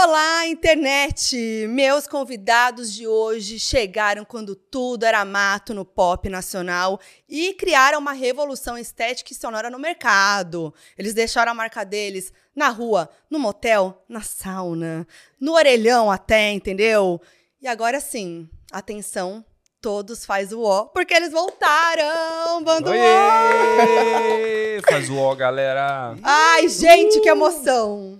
[0.00, 1.66] Olá, internet!
[1.68, 8.12] Meus convidados de hoje chegaram quando tudo era mato no pop nacional e criaram uma
[8.12, 10.72] revolução estética e sonora no mercado.
[10.96, 15.04] Eles deixaram a marca deles na rua, no motel, na sauna,
[15.40, 17.20] no orelhão até, entendeu?
[17.60, 19.44] E agora sim, atenção,
[19.80, 24.80] todos faz o ó, porque eles voltaram, bando Oiê!
[24.88, 26.16] Faz o ó, galera.
[26.22, 28.16] Ai, gente, que emoção!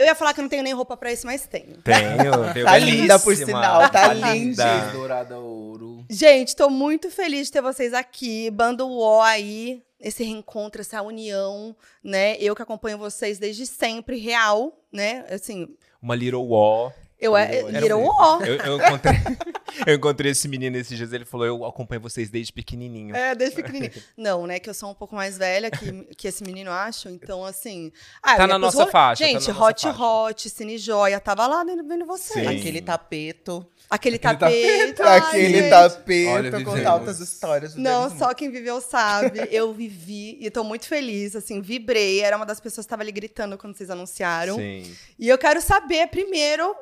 [0.00, 1.76] Eu ia falar que eu não tenho nem roupa pra isso, mas tenho.
[1.82, 4.90] Tenho, tenho Tá linda, por sinal, tá linda.
[4.92, 6.06] Dourada ouro.
[6.08, 8.50] Gente, tô muito feliz de ter vocês aqui.
[8.50, 12.34] Bando O aí, esse reencontro, essa união, né?
[12.38, 15.26] Eu que acompanho vocês desde sempre, real, né?
[15.30, 15.68] Assim,
[16.00, 16.94] Uma little wall.
[17.20, 18.42] Eu é Era Little assim.
[18.42, 18.44] O.
[18.46, 19.14] Eu, eu encontrei,
[19.86, 23.14] eu encontrei esse menino esses dias, ele falou, eu acompanho vocês desde pequenininho.
[23.14, 23.92] É, desde pequenininho.
[24.16, 24.58] Não, né?
[24.58, 27.08] Que eu sou um pouco mais velha que, que esse menino, acho.
[27.08, 27.92] Então, assim...
[28.22, 30.02] Ah, Tá na nossa ro- faixa, tá Gente, na nossa Hot faixa.
[30.02, 32.46] Hot, Cine Joia, tava lá vendo, vendo vocês.
[32.48, 32.58] Sim.
[32.58, 33.66] Aquele tapeto.
[33.88, 35.02] Aquele Aquele tapete.
[35.02, 35.70] aquele gente.
[35.70, 36.30] tapeto.
[36.30, 37.74] Olha, contar altas histórias.
[37.74, 39.40] Não, só quem viveu sabe.
[39.50, 42.20] Eu vivi e tô muito feliz, assim, vibrei.
[42.20, 44.56] Era uma das pessoas que estava ali gritando quando vocês anunciaram.
[44.56, 44.94] Sim.
[45.18, 46.74] E eu quero saber, primeiro,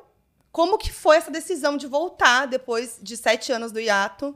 [0.59, 4.35] como que foi essa decisão de voltar depois de sete anos do hiato?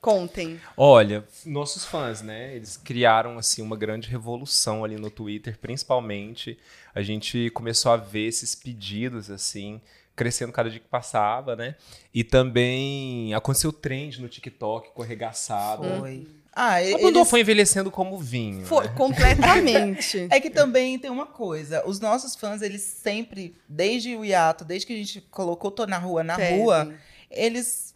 [0.00, 0.60] Contem.
[0.76, 2.56] Olha, nossos fãs, né?
[2.56, 6.58] Eles criaram assim uma grande revolução ali no Twitter, principalmente.
[6.92, 9.80] A gente começou a ver esses pedidos assim
[10.16, 11.76] crescendo cada dia que passava, né?
[12.12, 15.84] E também aconteceu trend no TikTok, corregaçado.
[16.00, 16.26] Foi.
[16.56, 17.02] Ah, A eles...
[17.02, 18.64] Bandô foi envelhecendo como vinho.
[18.64, 18.92] Foi, né?
[18.96, 20.26] completamente.
[20.30, 21.82] É que também tem uma coisa.
[21.86, 25.98] Os nossos fãs, eles sempre, desde o hiato, desde que a gente colocou Tô na
[25.98, 26.60] Rua na Pedem.
[26.60, 26.94] rua,
[27.30, 27.92] eles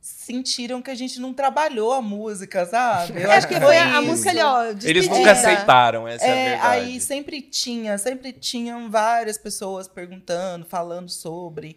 [0.00, 3.20] sentiram que a gente não trabalhou a música, sabe?
[3.22, 5.14] Eu Acho que foi a, a música ali, ó, Eles despedida.
[5.16, 6.66] nunca aceitaram, essa é, É, verdade.
[6.68, 11.76] aí sempre tinha, sempre tinham várias pessoas perguntando, falando sobre.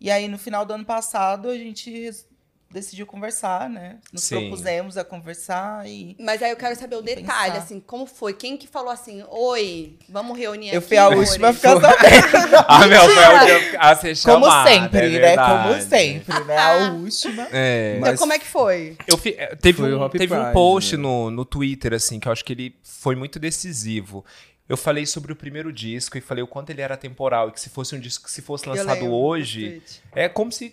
[0.00, 2.10] E aí, no final do ano passado, a gente
[2.70, 3.96] decidiu conversar, né?
[4.12, 4.38] Nos Sim.
[4.40, 6.16] propusemos a conversar e.
[6.20, 7.58] Mas aí eu quero saber o detalhe, pensar.
[7.64, 8.32] assim, como foi?
[8.32, 11.80] Quem que falou assim, oi, vamos reunir Eu aqui, fui a amores?" última a ficar
[11.80, 12.56] sabendo.
[12.68, 15.36] Ah, meu, foi a última a ser Como chamada, sempre, é né?
[15.36, 16.56] Como sempre, né?
[16.58, 17.48] A última.
[17.50, 17.90] É.
[17.96, 18.96] Então, Mas- como é que foi?
[19.06, 21.02] Eu fi- eh, teve Foi um, teve um post né?
[21.02, 24.24] no, no Twitter, assim, que eu acho que ele foi muito decisivo.
[24.68, 27.60] Eu falei sobre o primeiro disco e falei o quanto ele era temporal e que
[27.60, 29.82] se fosse um disco que se fosse Eu lançado hoje,
[30.14, 30.72] é como se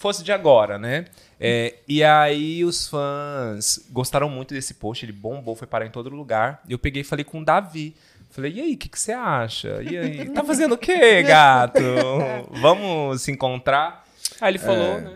[0.00, 1.04] fosse de agora, né?
[1.38, 6.08] É, e aí os fãs gostaram muito desse post, ele bombou, foi parar em todo
[6.08, 6.62] lugar.
[6.66, 7.94] E eu peguei e falei com o Davi.
[8.30, 9.82] Falei, e aí, o que, que você acha?
[9.82, 11.80] E aí, tá fazendo o quê, gato?
[12.52, 14.06] Vamos se encontrar?
[14.40, 15.00] Aí ele falou, É.
[15.00, 15.14] né?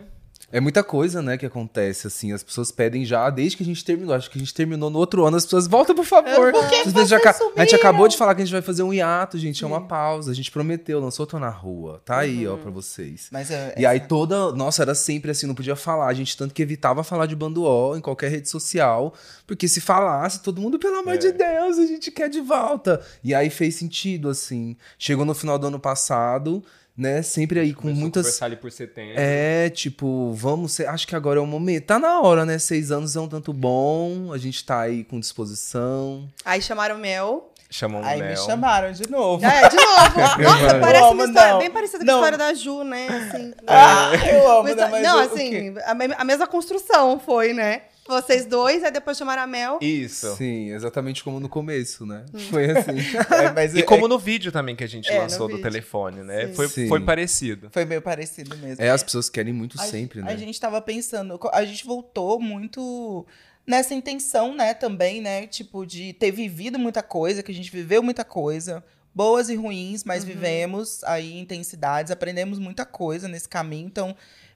[0.53, 2.33] É muita coisa, né, que acontece, assim.
[2.33, 4.15] As pessoas pedem já desde que a gente terminou.
[4.15, 5.37] Acho que a gente terminou no outro ano.
[5.37, 6.53] As pessoas voltam, por favor.
[6.53, 7.19] Por que vocês já
[7.57, 9.65] A gente acabou de falar que a gente vai fazer um hiato, gente.
[9.65, 10.31] É uma pausa.
[10.31, 12.01] A gente prometeu, lançou Tô na Rua.
[12.05, 13.29] Tá aí, ó, pra vocês.
[13.33, 14.53] Mas é, E aí toda.
[14.53, 16.07] Nossa, era sempre assim, não podia falar.
[16.07, 19.13] A gente tanto que evitava falar de bando O em qualquer rede social.
[19.47, 21.17] Porque se falasse, todo mundo, pelo amor É.
[21.17, 23.05] de Deus, a gente quer de volta.
[23.25, 24.77] E aí fez sentido, assim.
[24.99, 26.63] Chegou no final do ano passado,
[26.97, 27.23] né?
[27.23, 28.23] Sempre aí com muitas.
[28.25, 29.15] conversar ali por setembro.
[29.17, 30.89] É, tipo, vamos ser.
[30.89, 31.85] Acho que agora é o momento.
[31.87, 32.59] Tá na hora, né?
[32.59, 34.33] Seis anos é um tanto bom.
[34.33, 36.29] A gente tá aí com disposição.
[36.45, 37.51] Aí chamaram o Mel.
[37.71, 38.31] Chamam o Aí Mel.
[38.31, 39.45] me chamaram de novo.
[39.45, 40.19] É, de novo.
[40.43, 41.59] Nossa, parece uma Amo, história não.
[41.59, 42.15] bem parecida com Não.
[42.15, 43.09] a história da Ju, né?
[43.09, 44.89] Assim, Ah, eu amo, Uma né?
[44.91, 45.35] Mas não, o- o quê?
[45.35, 47.83] assim, a, me- a mesma construção foi, né?
[48.07, 49.79] Vocês dois, aí depois chamaram a Mel.
[49.81, 50.37] Isso.
[50.37, 52.25] Sim, exatamente como no começo, né?
[52.51, 52.93] Foi assim.
[53.35, 55.57] É, mas E é- como no vídeo também que a gente É, no lançou do
[55.57, 55.63] vídeo.
[55.63, 56.49] telefone, né?
[56.49, 56.55] Sim.
[56.55, 56.89] Foi, Sim.
[56.89, 57.69] foi parecido.
[57.73, 58.83] foi meio parecido mesmo.
[58.85, 60.37] É, as pessoas querem muito A- sempre, a, né?
[60.37, 63.27] gente tava pensando, a gente voltou muito
[63.67, 68.03] nessa intenção, né, também, né, tipo, de ter vivido muita coisa, que a gente viveu
[68.03, 70.29] muita coisa, boas e ruins, mas Uhum.
[70.29, 74.15] vivemos aí intensidades, aprendemos muita coisa nesse caminho, então,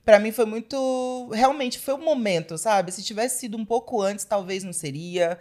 [0.08, 2.91] pra mim foi muito, realmente foi o momento, sabe?
[2.91, 5.38] Se tivesse sido um pouco antes, talvez não seria,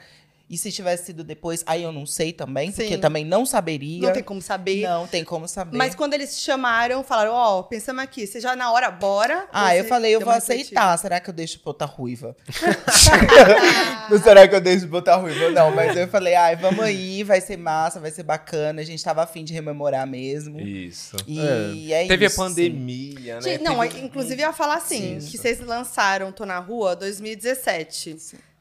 [0.50, 3.00] e se tivesse sido depois, aí eu não sei também, porque Sim.
[3.02, 4.02] também não saberia.
[4.02, 4.88] Não tem como saber.
[4.88, 5.78] Não tem como saber.
[5.78, 9.46] Mas quando eles chamaram, falaram, ó, pensamos aqui, você já na hora, bora.
[9.52, 10.98] Ah, eu falei, eu vou aceitar.
[10.98, 12.34] Será que eu deixo botar ruiva?
[14.10, 15.50] não será que eu deixo botar ruiva?
[15.52, 18.82] Não, mas eu falei, ai, vamos aí, vai ser massa, vai ser bacana.
[18.82, 20.62] A gente tava afim de rememorar mesmo.
[20.62, 21.18] Isso.
[21.28, 22.42] E é, Teve isso.
[22.42, 23.42] a pandemia, né?
[23.42, 25.30] Gente, não, Teve- inclusive eu ia falar assim, Sim.
[25.30, 28.18] que vocês lançaram Tô na Rua 2017.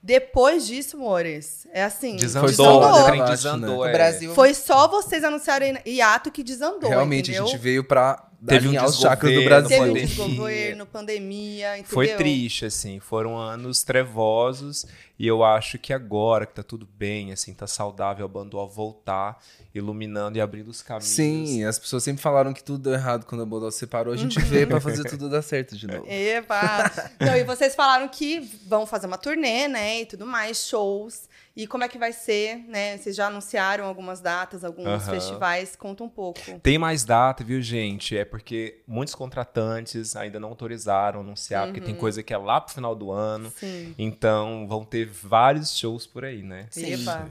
[0.06, 2.80] Depois disso, amores, é assim, Desandou, desandou.
[2.80, 3.78] o trem Abaixo, desandou.
[3.78, 3.92] O é.
[3.92, 4.32] Brasil.
[4.34, 7.42] Foi só vocês anunciarem hiato que desandou, Realmente, entendeu?
[7.42, 9.94] a gente veio pra Teve um os chakras do desgoverno, Teve um Brasil.
[9.94, 10.06] pandemia.
[10.06, 11.90] desgoverno, pandemia, entendeu?
[11.92, 13.00] Foi triste, assim.
[13.00, 14.86] Foram anos trevosos.
[15.18, 19.42] E eu acho que agora que tá tudo bem, assim, tá saudável, a Banduol voltar,
[19.74, 21.08] iluminando e abrindo os caminhos.
[21.08, 24.12] Sim, as pessoas sempre falaram que tudo deu errado quando a Bodol separou.
[24.12, 26.04] A gente vê pra fazer tudo dar certo de novo.
[26.06, 26.92] Eba!
[27.18, 30.02] Não, e vocês falaram que vão fazer uma turnê, né?
[30.02, 31.28] E tudo mais, shows.
[31.56, 32.98] E como é que vai ser, né?
[32.98, 35.00] Vocês já anunciaram algumas datas, alguns Aham.
[35.00, 35.74] festivais.
[35.74, 36.58] Conta um pouco.
[36.62, 38.14] Tem mais data, viu, gente?
[38.14, 41.86] É porque muitos contratantes ainda não autorizaram anunciar, porque Uhum.
[41.86, 43.50] tem coisa que é lá pro final do ano.
[43.56, 43.94] Sim.
[43.98, 46.66] Então vão ter vários shows por aí, né?
[46.70, 46.92] Sim.
[46.92, 47.26] Eba.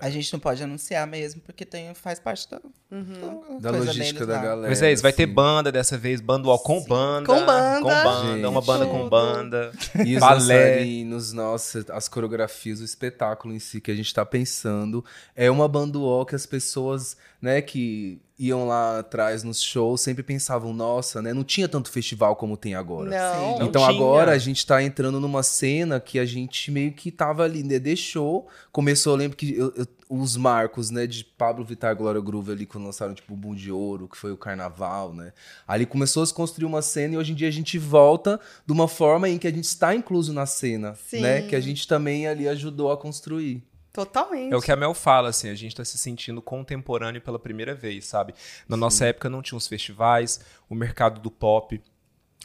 [0.00, 2.60] A gente não pode anunciar mesmo, porque tem, faz parte da,
[2.90, 3.58] Uhum.
[3.60, 4.68] Da coisa logística deles da galera.
[4.70, 6.88] Mas é isso, vai ter banda dessa vez, bandual com Sim.
[6.88, 7.26] banda.
[7.26, 7.80] Com banda.
[7.82, 8.46] Com banda, Gente.
[8.46, 9.10] uma banda com Tudo.
[9.10, 9.72] banda.
[10.06, 10.38] E os balé.
[10.70, 15.04] dançarinos, nossa, as coreografias, o espetáculo em si que a gente tá pensando.
[15.34, 20.72] É uma banduol que as pessoas, né, que iam lá atrás nos shows sempre pensavam,
[20.72, 23.10] nossa, né, não tinha tanto festival como tem agora.
[23.10, 23.58] Não.
[23.58, 23.64] Sim.
[23.64, 23.96] Então tinha.
[23.96, 27.78] agora a gente tá entrando numa cena que a gente meio que tava ali, né?
[27.80, 28.46] Deixou.
[28.70, 32.52] Começou, eu lembro que eu- eu- os marcos, né, de Pablo Vittar e Glória Groove
[32.52, 35.32] ali, quando lançaram, tipo, o Boom de Ouro, que foi o carnaval, né?
[35.66, 38.72] Ali começou a se construir uma cena e hoje em dia a gente volta de
[38.72, 41.20] uma forma em que a gente está incluso na cena, Sim.
[41.20, 41.42] né?
[41.42, 43.62] Que a gente também ali ajudou a construir.
[43.98, 44.52] Totalmente.
[44.52, 47.74] É o que a Mel fala, assim, a gente tá se sentindo contemporâneo pela primeira
[47.74, 48.32] vez, sabe?
[48.68, 50.40] Na nossa época não tinha os festivais,
[50.70, 51.82] o mercado do pop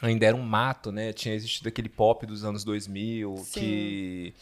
[0.02, 1.12] ainda era um mato, né?
[1.12, 3.60] Tinha existido aquele pop dos anos 2000, Sim.
[3.60, 4.34] que...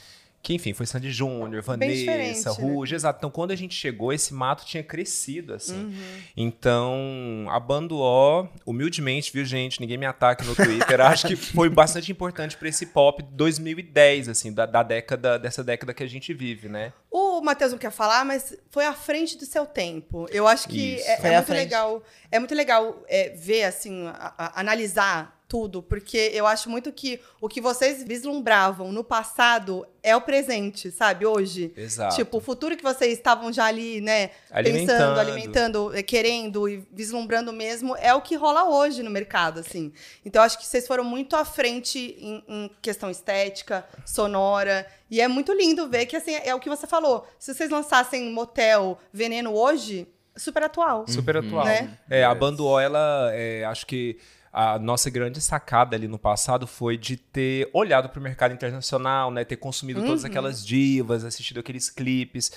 [0.43, 2.57] Que, enfim, foi Sandy Júnior, Vanessa, né?
[2.59, 3.19] Ruge, exato.
[3.19, 5.77] Então, quando a gente chegou, esse mato tinha crescido, assim.
[5.85, 5.95] Uhum.
[6.37, 9.81] Então, a Bando O, humildemente, viu, gente?
[9.81, 11.01] Ninguém me ataque no Twitter.
[11.03, 15.95] acho que foi bastante importante pra esse pop 2010, assim, da, da década, dessa década
[15.95, 16.93] que a gente vive, né?
[17.09, 20.27] O Matheus não quer falar, mas foi à frente do seu tempo.
[20.31, 22.03] Eu acho que é, Foi é muito legal.
[22.31, 27.21] É muito legal é, ver, assim, a- a- analisar tudo, porque eu acho muito que
[27.39, 31.27] o que vocês vislumbravam no passado é o presente, sabe?
[31.27, 31.71] Hoje.
[31.77, 32.17] Exato.
[32.17, 34.87] Tipo, o futuro que vocês estavam já ali, né, Alimentando.
[34.87, 39.93] pensando, alimentando, eh, querendo e vislumbrando mesmo, é o que rola hoje no mercado, assim.
[40.25, 45.21] Então, eu acho que vocês foram muito à frente em, em questão estética, sonora, e
[45.21, 47.29] é muito lindo ver que, assim, é o que você falou.
[47.39, 51.05] Se vocês lançassem Motel Veneno hoje, super atual.
[51.07, 51.67] Super atual.
[51.67, 51.91] Né?
[52.09, 54.17] É, a Bando ela, é, acho que
[54.53, 59.31] a nossa grande sacada ali no passado foi de ter olhado para o mercado internacional,
[59.31, 60.07] né, ter consumido Uhum.
[60.07, 62.53] todas aquelas divas, assistido aqueles clipes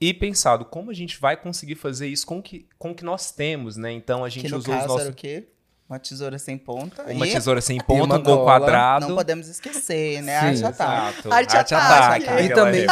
[0.00, 3.04] e pensado como a gente vai conseguir fazer isso com o que, com o que
[3.04, 3.90] nós temos, né?
[3.92, 5.48] Então a gente Que no usou os caso nossos era o quê?
[5.88, 7.02] Uma tesoura sem ponta.
[7.02, 9.06] uma e tesoura sem ponta, um gol quadrado.
[9.06, 10.40] Não podemos esquecer, né?
[10.40, 11.12] Sim, Arte ataque.
[11.18, 11.32] Exato.
[11.34, 12.24] Arte Arte ataque.
[12.26, 12.42] ataque.
[12.42, 12.86] E também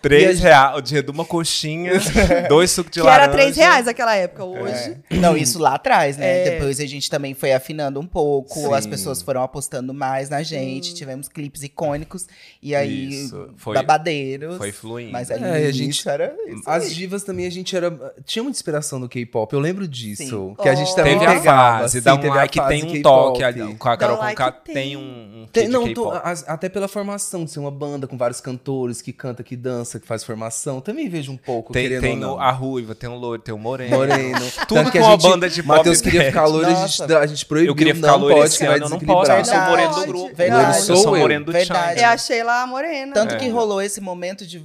[0.00, 1.92] Três a- reais, o dia de uma coxinha,
[2.48, 3.24] dois sucos de que laranja.
[3.24, 4.44] era três reais naquela época.
[4.44, 5.16] Hoje, É.
[5.16, 6.46] Não, isso lá atrás, né?
[6.46, 6.50] É.
[6.52, 8.72] Depois a gente também foi afinando um pouco, Sim.
[8.72, 12.26] as pessoas foram apostando mais na gente, tivemos clipes icônicos,
[12.62, 14.56] e aí Isso, foi- babadeiros.
[14.56, 15.12] Foi fluindo.
[15.12, 17.90] Mas ali É, a gente- era isso As divas também a gente era.
[18.24, 20.22] Tinha muita inspiração no K-pop, eu lembro disso.
[20.22, 20.54] Sim.
[20.62, 20.96] Que a gente Oh.
[20.96, 22.04] também Teve a pegava, fase, assim,
[22.46, 23.74] teve a like, fase tem um toque ali.
[23.74, 24.74] Com a Carol like, Conká tem.
[24.74, 25.00] tem um,
[25.42, 29.00] um Tem- não, tô- as- até pela formação de ser uma banda com vários cantores
[29.02, 30.80] que canta, que dança, que faz formação.
[30.80, 32.34] Também vejo um pouco, Tem, tem ou não.
[32.36, 33.96] o- a Ruiva, tem o Loiro, tem o Moreno.
[33.96, 34.38] Moreno.
[34.68, 36.86] Tudo Tanto que com a a gente, banda de pop Matheus queria ficar loiro, a
[36.86, 37.72] gente, a gente proibiu.
[37.72, 39.54] Eu queria ficar não loiro pode, esse que vai ano, eu não posso, eu sou
[39.58, 40.34] o Moreno do grupo.
[40.34, 40.78] Verdade.
[40.78, 41.20] Eu sou o eu.
[41.20, 42.00] Moreno do Verdade.
[42.00, 43.12] é a Sheila Morena.
[43.14, 43.38] Tanto É.
[43.38, 44.58] que rolou esse momento de,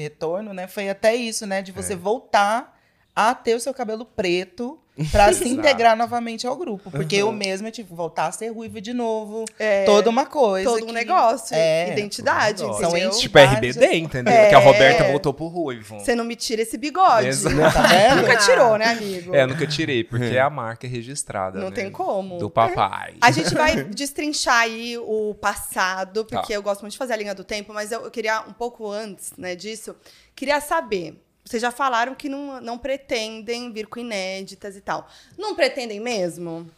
[0.00, 0.66] retorno, né?
[0.66, 1.62] Foi até isso, né?
[1.62, 1.74] De É.
[1.74, 2.76] você voltar
[3.14, 4.78] a ter o seu cabelo preto
[5.10, 6.90] pra se integrar novamente ao grupo.
[6.90, 9.44] Porque eu mesma tive que voltar a ser ruiva de novo.
[9.58, 10.68] É, Toda uma coisa.
[10.68, 12.72] todo um negócio, É, identidade, um?
[12.74, 14.32] São Tipo RBD, entendeu?
[14.32, 14.48] É.
[14.48, 15.98] Que a Roberta voltou pro Ruivo.
[15.98, 17.28] Você não me tira esse bigode.
[17.28, 17.56] Exato.
[17.56, 18.14] Tá?
[18.16, 19.34] Nunca tirou, né, amigo?
[19.34, 21.58] É, nunca tirei, porque é a marca registrada.
[21.58, 21.74] Não né?
[21.74, 22.38] tem como.
[22.38, 23.14] Do papai.
[23.20, 26.54] A gente vai destrinchar aí o passado, porque Tá.
[26.54, 28.90] eu gosto muito de fazer a linha do tempo, mas eu, eu queria, um pouco
[28.90, 29.94] antes né, disso,
[30.34, 31.20] queria saber.
[31.50, 35.08] Vocês já falaram que não, não pretendem vir com inéditas e tal.
[35.36, 36.70] Não pretendem mesmo?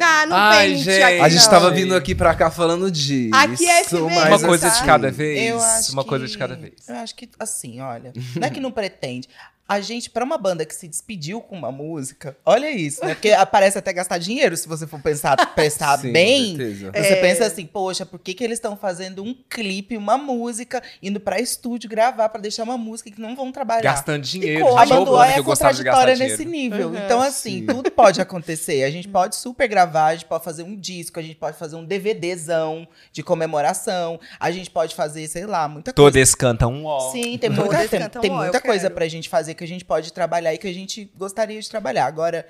[0.00, 1.00] Ah, não Ai, gente.
[1.02, 1.50] aqui, A gente não.
[1.50, 3.30] tava vindo aqui pra cá falando disso.
[3.34, 4.80] Aqui é esse mesmo, Uma coisa sabe?
[4.80, 5.48] de cada vez.
[5.48, 6.74] Eu acho uma que- coisa de cada vez.
[6.88, 9.28] Eu acho que, assim, olha, não é que não pretende.
[9.68, 13.14] A gente, pra uma banda que se despediu com uma música, olha isso, né?
[13.14, 16.52] Porque parece até gastar dinheiro se você for pensar, prestar Sim, bem.
[16.52, 16.90] com certeza.
[16.92, 17.20] Você É.
[17.20, 21.38] pensa assim, poxa, por que, que eles estão fazendo um clipe, uma música, indo pra
[21.38, 23.82] estúdio gravar pra deixar uma música que não vão trabalhar?
[23.82, 24.66] Gastando dinheiro.
[24.76, 26.88] A Banduá banda é de gastar contraditória nesse nível.
[26.88, 26.96] Uhum.
[27.04, 27.66] Então, assim, Sim.
[27.66, 28.84] tudo pode acontecer.
[28.84, 31.76] A gente pode super gravar, a gente pode fazer um disco, a gente pode fazer
[31.76, 36.10] um DVDzão de comemoração, a gente pode fazer, sei lá, muita coisa.
[36.12, 37.10] Todos cantam um ó.
[37.12, 38.94] Sim, tem Todas muita, tem, tem muita coisa quero.
[38.94, 42.06] pra gente fazer que a gente pode trabalhar e que a gente gostaria de trabalhar.
[42.06, 42.46] Agora,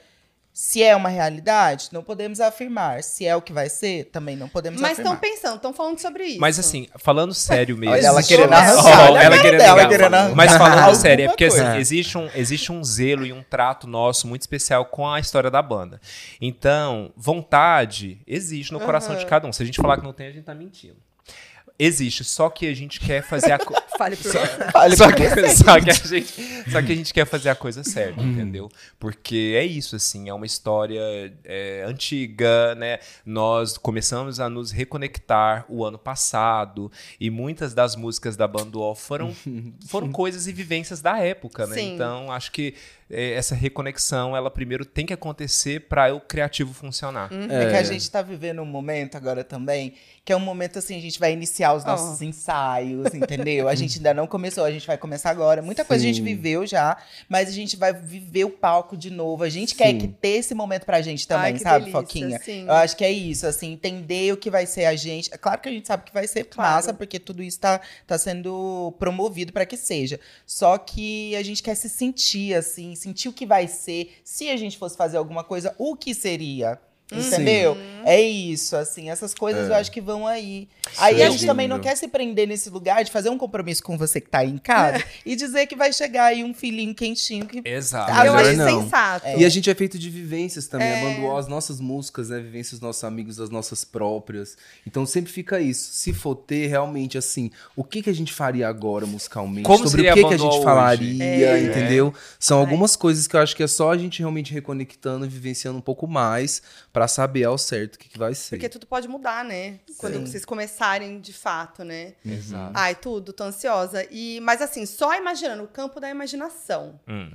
[0.61, 3.01] Se é uma realidade, não podemos afirmar.
[3.05, 5.37] Se é o que vai ser, também não podemos Mas estão afirmar.
[5.37, 6.41] pensando, estão falando sobre isso.
[6.41, 7.95] Mas assim, falando sério mesmo.
[7.95, 11.45] Olha ela querendo arrancar, a ela querendo dela querendo arrancar Mas falando sério, é porque
[11.45, 15.49] assim, existe, um, existe um zelo e um trato nosso muito especial com a história
[15.49, 16.01] da banda.
[16.41, 19.53] Então, vontade existe no coração de cada um.
[19.53, 20.97] Se a gente falar que não tem, a gente tá mentindo.
[21.81, 23.85] Existe, só que a gente quer fazer a coisa.
[23.97, 24.39] Fale por você.
[24.73, 27.85] Fale só, que, só, que a gente, só que a gente quer fazer a coisa
[27.85, 28.69] certa, entendeu?
[28.99, 31.01] Porque é isso, assim, é uma história
[31.45, 32.99] é, antiga, né?
[33.25, 39.35] Nós começamos a nos reconectar o ano passado e muitas das músicas da Banduol foram,
[39.87, 41.75] foram coisas e vivências da época, né?
[41.75, 41.95] Sim.
[41.95, 42.75] Então, acho que
[43.11, 47.31] essa reconexão, ela primeiro tem que acontecer para o criativo funcionar.
[47.33, 50.97] É que a gente tá vivendo um momento agora também, que é um momento assim,
[50.97, 52.25] a gente vai iniciar os nossos Oh.
[52.25, 53.67] ensaios, entendeu?
[53.69, 55.63] A gente ainda não começou, a gente vai começar agora.
[55.63, 56.25] Muita coisa a gente Sim.
[56.25, 56.99] viveu já,
[57.29, 59.43] mas a gente vai viver o palco de novo.
[59.43, 59.99] A gente quer Sim.
[59.99, 62.39] que ter esse momento pra gente também, Ai, que sabe, delícia, Foquinha?
[62.45, 62.67] sim.
[62.67, 65.33] Eu acho que é isso, assim, entender o que vai ser a gente.
[65.33, 66.75] É claro que a gente sabe que vai ser Claro.
[66.75, 70.21] massa, porque tudo isso tá, tá sendo promovido pra que seja.
[70.47, 74.21] Só que a gente quer se sentir, assim, sentir o que vai ser.
[74.25, 76.81] Se a gente fosse fazer alguma coisa, o que seria?
[77.11, 77.77] Entendeu?
[78.05, 79.71] É isso, assim, essas coisas É.
[79.71, 80.69] eu acho que vão aí.
[80.99, 81.33] Aí a Sim.
[81.33, 84.31] gente também não quer se prender nesse lugar de fazer um compromisso com você que
[84.31, 88.11] tá aí em casa e dizer que vai chegar aí um filhinho quentinho que Exato.
[88.15, 88.83] Ah, eu acho não.
[88.83, 89.27] sensato.
[89.27, 89.39] É.
[89.39, 90.89] E a gente é feito de vivências também.
[90.89, 91.39] É.
[91.39, 92.39] As nossas músicas, né?
[92.41, 94.57] Vivências dos nossos amigos, das nossas próprias.
[94.87, 95.91] Então sempre fica isso.
[95.93, 99.65] Se for ter realmente assim, o que, que a gente faria agora musicalmente?
[99.67, 100.65] Como Sobre seria o que, a que a gente hoje?
[100.65, 101.63] falaria, É.
[101.63, 102.15] entendeu?
[102.39, 105.77] São algumas coisas que eu acho que é só a gente realmente reconectando e vivenciando
[105.79, 106.63] um pouco mais
[106.99, 108.57] pra saber ao certo o que, que vai ser.
[108.57, 109.79] Porque tudo pode mudar, né?
[109.99, 110.27] Quando Sim.
[110.27, 112.15] vocês começarem de fato, né?
[112.27, 112.73] Exato.
[112.75, 114.05] Ai, tudo, tô ansiosa.
[114.11, 117.31] E, mas assim, só imaginando o campo da imaginação, Hum.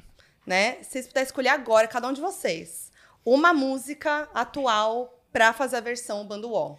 [0.45, 0.79] né?
[0.81, 2.91] Se vocês puderem escolher agora, cada um de vocês,
[3.25, 6.77] uma música atual pra fazer a versão Bando Wall.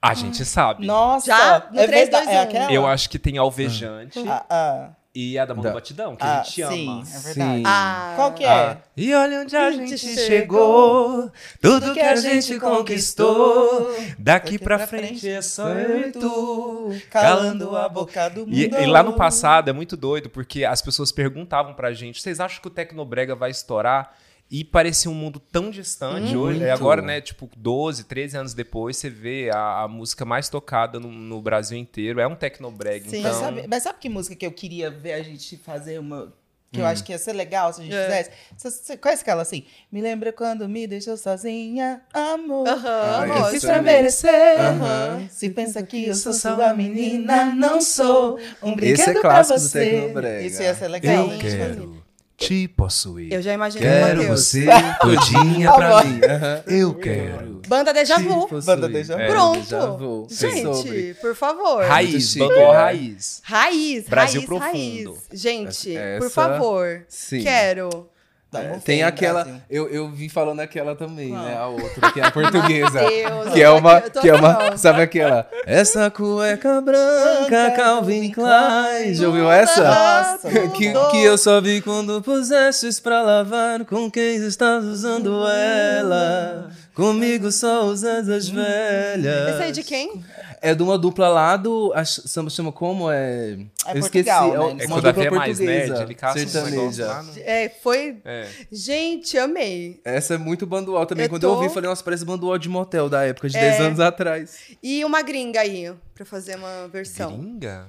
[0.00, 0.86] A gente sabe.
[0.86, 1.68] Nossa, Já?
[1.70, 2.72] No é três, verdade, dois, é aquela?
[2.72, 6.22] Eu acho que tem Alvejante Ah, ah, e a da Mão do Da- Batidão, que
[6.24, 7.02] ah, a gente sim, ama.
[7.02, 7.56] é verdade.
[7.58, 7.62] Sim.
[7.66, 8.48] Ah, Qual que é?
[8.48, 13.94] Ah, E olha onde a Gente gente chegou, chegou, tudo que a gente conquistou.
[14.18, 18.54] Daqui pra frente é só eu e tu, calando a boca do mundo.
[18.54, 22.40] E, e lá no passado é muito doido, porque as pessoas perguntavam pra gente: vocês
[22.40, 24.14] acham que o Tecnobrega vai estourar?
[24.50, 26.60] E parecia um mundo tão distante hoje.
[26.60, 26.72] Muito.
[26.72, 31.10] Agora, né, tipo, 12, 13 anos depois, você vê a, a música mais tocada no,
[31.12, 32.18] no Brasil inteiro.
[32.18, 33.10] É um Tecnobrega.
[33.10, 33.18] Sim.
[33.18, 36.32] Então, Mas, sabe, mas sabe que música que eu queria ver a gente fazer uma.
[36.70, 36.88] Que eu Hum.
[36.88, 38.04] acho que ia ser legal se a gente É.
[38.04, 38.30] fizesse?
[38.56, 39.64] Você, você conhece aquela assim?
[39.90, 42.68] Me lembra quando me deixou sozinha, amor.
[42.68, 43.94] Aham, Ah, Eu fiz essa pra também.
[43.96, 44.60] merecer.
[44.60, 45.28] Aham.
[45.30, 49.58] Se pensa que eu sou sua menina, não sou um brinquedo Esse é pra clássico
[49.58, 49.80] do você.
[49.90, 50.42] Tecnobrega.
[50.46, 51.30] Isso ia ser legal.
[51.32, 52.02] eu quero
[52.38, 53.32] te possuir.
[53.32, 54.64] Eu já imaginei Quero você
[55.02, 56.20] todinha pra mim.
[56.24, 56.62] Aham.
[56.68, 57.60] Eu quero.
[57.66, 58.48] Banda Deja Vu.
[58.62, 59.20] Banda Deja Vu.
[59.22, 59.60] É, Pronto.
[59.60, 60.26] Deja Vu.
[60.30, 61.14] Gente, Sobre.
[61.14, 61.84] por favor.
[61.84, 62.78] Raiz, Banduó né?
[62.78, 63.40] Raiz.
[63.44, 65.12] Raiz, Brasil raiz, profundo.
[65.30, 65.40] raiz.
[65.42, 67.04] Gente, Essa- por favor.
[67.08, 67.42] Sim.
[67.42, 68.08] Quero.
[68.50, 69.44] Vamos É, Tem aquela.
[69.44, 69.60] Brasil.
[69.68, 71.56] Eu, eu vim falando aquela também, né?
[71.58, 72.98] A outra, que é a portuguesa.
[73.00, 74.00] Deus, que é uma.
[74.00, 74.76] Que é uma.
[74.78, 75.46] Sabe aquela?
[75.66, 79.14] Essa cueca branca, Calvin Klein.
[79.14, 79.84] Já ouviu essa?
[79.84, 86.70] Nossa, Que, que eu só vi quando pusestes pra lavar com quem estás usando ela.
[86.94, 89.54] Comigo só usas as velhas.
[89.54, 90.24] Esse aí de quem?
[90.60, 91.92] É de uma dupla lá do.
[91.94, 93.10] A samba chama como?
[93.10, 93.56] É.
[93.86, 94.28] É eu esqueci.
[94.30, 94.58] Portugal, é né?
[94.58, 97.06] uma É Eles que o dupla Davi é mais nerd, portuguesa, ele caça sertaneja.
[97.06, 97.22] lá.
[97.22, 98.16] no- É, foi.
[98.24, 98.48] É.
[98.72, 100.00] Gente, amei.
[100.04, 101.24] Essa é muito bandual também.
[101.26, 103.60] Eu Quando tô- eu ouvi, falei, nossa, parece bandual de motel da época, de É.
[103.60, 104.58] 10 anos atrás.
[104.82, 107.36] E uma gringa aí, pra fazer uma versão.
[107.38, 107.86] Gringa?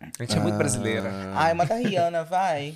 [0.00, 1.10] A gente é muito brasileira.
[1.34, 2.74] Ai, uma da Rihanna, vai.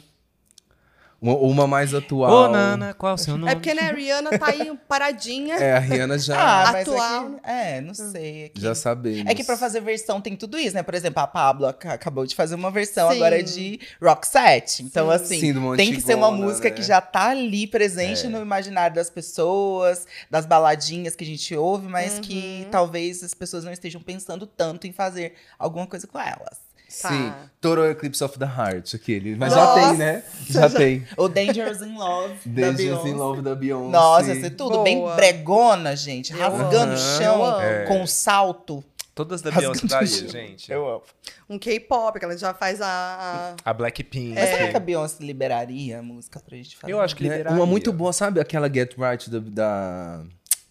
[1.23, 2.33] Uma, uma mais atual.
[2.33, 3.53] Ô, Nana, qual é o seu nome?
[3.53, 5.55] É porque, né, a Rihanna tá aí paradinha.
[5.55, 6.35] É, a Rihanna já,
[6.67, 7.27] Ah, mas Atual.
[7.27, 8.45] É, que- é, não sei.
[8.47, 9.31] É que, já sabemos.
[9.31, 10.83] é que pra fazer versão tem tudo isso, né?
[10.83, 13.15] Por exemplo, a Pablo ac- acabou de fazer uma versão Sim.
[13.17, 14.83] agora de Roxette.
[14.83, 15.15] Então, Sim.
[15.15, 16.75] assim, Sim, tem que ser uma música né?
[16.75, 18.29] que já tá ali presente É.
[18.29, 22.21] no imaginário das pessoas, das baladinhas que a gente ouve, mas Uhum.
[22.23, 26.72] que talvez as pessoas não estejam pensando tanto em fazer alguma coisa com elas.
[27.01, 27.09] Tá.
[27.09, 29.37] Sim, Total Eclipse of the Heart, aquele.
[29.37, 29.81] Mas Nossa!
[29.81, 30.23] já tem, né?
[30.51, 31.07] Já tem.
[31.17, 33.91] O Dangerous in Love da Dangerous in Love da Beyoncé.
[33.93, 35.15] Nossa, ia ser tudo bem Boa.
[35.15, 36.33] bregona, gente.
[36.33, 37.61] Rasgando o chão.
[37.61, 37.85] É.
[37.87, 38.83] com o salto.
[39.15, 40.73] Todas da Beyoncé daria, gente.
[40.73, 41.03] Eu amo.
[41.49, 43.55] Um K-pop, que ela já faz a.
[43.65, 44.35] a- Blackpink.
[44.35, 46.93] Mas será que a Beyoncé liberaria a música pra gente fazer?
[46.93, 47.37] Eu acho que Né?
[47.37, 47.59] liberaria.
[47.59, 50.25] Uma muito boa, sabe aquela Get Right da, da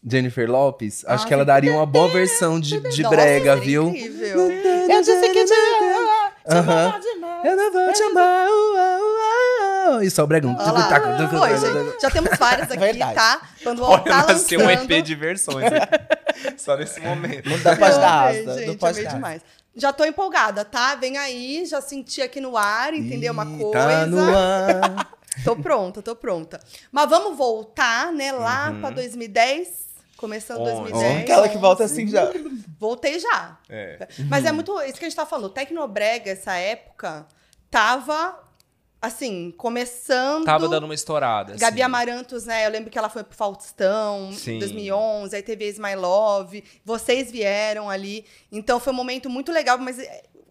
[0.04, 1.06] Jennifer Lopes?
[1.06, 3.90] Acho Ah, que ela daria uma boa versão de, de Nossa, brega, seria viu?
[3.90, 4.52] Incrível.
[4.90, 5.31] Eu disse
[7.44, 8.48] Eu não vou te amar.
[10.04, 10.56] isso é o bregão.
[10.60, 13.42] Olha já temos várias aqui, tá?
[13.64, 14.80] Quando Olha, voltar nasceu lançando...
[14.80, 15.72] um EP de versões.
[16.58, 17.50] Só nesse momento.
[17.50, 18.54] Não dá pra dar asa.
[18.56, 19.16] gente, Não pode amei dar.
[19.16, 19.42] demais.
[19.76, 20.96] Já tô empolgada, tá?
[20.96, 23.72] Vem aí, já senti aqui no ar, entendeu uma coisa.
[23.72, 25.08] Tá no ar.
[25.46, 26.60] Tô pronta, tô pronta.
[26.92, 29.91] Mas vamos voltar, né, lá pra 2010.
[30.22, 30.92] Começando Onze.
[30.92, 31.22] 2010.
[31.24, 32.32] Aquela que volta assim já.
[32.80, 33.58] Voltei já.
[33.68, 34.08] É.
[34.30, 35.50] Mas é muito isso que a gente tá falando.
[35.50, 37.26] Tecnobrega, essa época,
[37.72, 38.40] tava,
[39.02, 40.46] assim, começando.
[40.46, 41.56] Tava dando uma estourada.
[41.58, 41.82] Gabi assim.
[41.82, 42.68] Amarantos, né?
[42.68, 44.60] Eu lembro que ela foi pro Faustão em Sim.
[44.60, 48.24] 2011, aí teve Is My Love, vocês vieram ali.
[48.52, 49.98] Então foi um momento muito legal, mas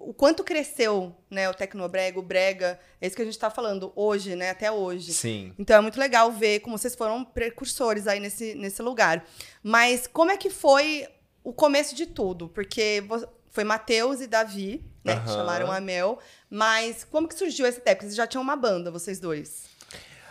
[0.02, 3.92] o quanto cresceu, né, o Tecnobrega, o Brega, é isso que a gente tá falando
[3.94, 5.12] hoje, né, até hoje.
[5.12, 5.54] Sim.
[5.58, 9.24] Então é muito legal ver como vocês foram precursores aí nesse, nesse lugar.
[9.62, 11.06] Mas como é que foi
[11.44, 12.48] o começo de tudo?
[12.48, 13.02] Porque
[13.50, 15.36] foi Matheus e Davi, né, que Aham.
[15.36, 16.18] chamaram a Mel.
[16.48, 17.96] Mas como que surgiu essa ideia?
[17.96, 19.69] Porque vocês já tinham uma banda, vocês dois.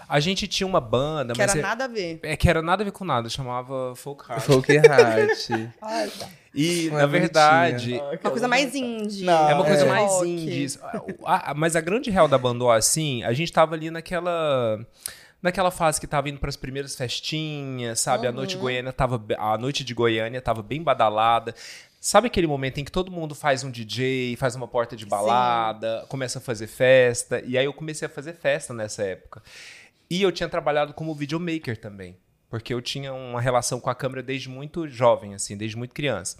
[0.09, 2.19] A gente tinha uma banda, Que mas era é, nada a ver.
[2.23, 4.41] é que era nada a ver com nada, chamava Folk Heart.
[4.43, 5.49] Folk Heart.
[5.81, 6.27] Ai, tá.
[6.55, 9.23] E, Uma na verdade, Uma coisa mais indie.
[9.23, 9.87] Não, É uma coisa É.
[9.87, 10.27] mais rock.
[10.27, 10.79] indie.
[11.23, 14.79] A- a- mas a grande real da Bandó, assim, a gente tava ali naquela.
[15.41, 18.27] Naquela fase que tava indo pras primeiras festinhas, sabe?
[18.27, 18.61] A noite Uhum.
[18.61, 19.23] Goiânia tava.
[19.37, 21.53] A noite de Goiânia tava bem badalada.
[22.01, 26.05] Sabe aquele momento em que todo mundo faz um DJ, faz uma porta de balada,
[26.09, 27.41] começa a fazer festa?
[27.45, 29.41] E aí eu comecei a fazer festa nessa época.
[30.09, 32.17] E eu tinha trabalhado como videomaker também.
[32.49, 36.37] Porque eu tinha uma relação com a câmera desde muito jovem, assim, desde muito criança.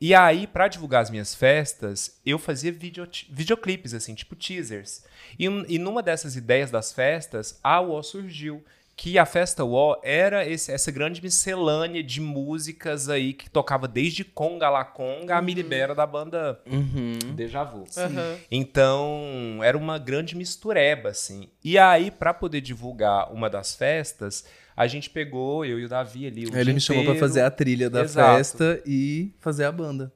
[0.00, 5.04] E aí, pra divulgar as minhas festas, eu fazia video, videoclipes, assim, tipo teasers.
[5.38, 8.64] E, e numa dessas ideias das festas, a UO surgiu.
[8.96, 14.22] Que a festa UO era esse- essa grande miscelânea de músicas aí que tocava desde
[14.22, 17.18] Conga La Conga a Me Libera da banda Uhum.
[17.34, 17.84] Deja Vu.
[17.96, 18.36] Aham.
[18.50, 21.48] Então, era uma grande mistureba, assim.
[21.62, 24.44] E aí, pra poder divulgar uma das festas,
[24.76, 27.28] a gente pegou, eu e o Davi ali, o Ele dia me chamou pra inteiro.
[27.28, 28.36] fazer a trilha da Exato.
[28.36, 30.12] festa e fazer a banda.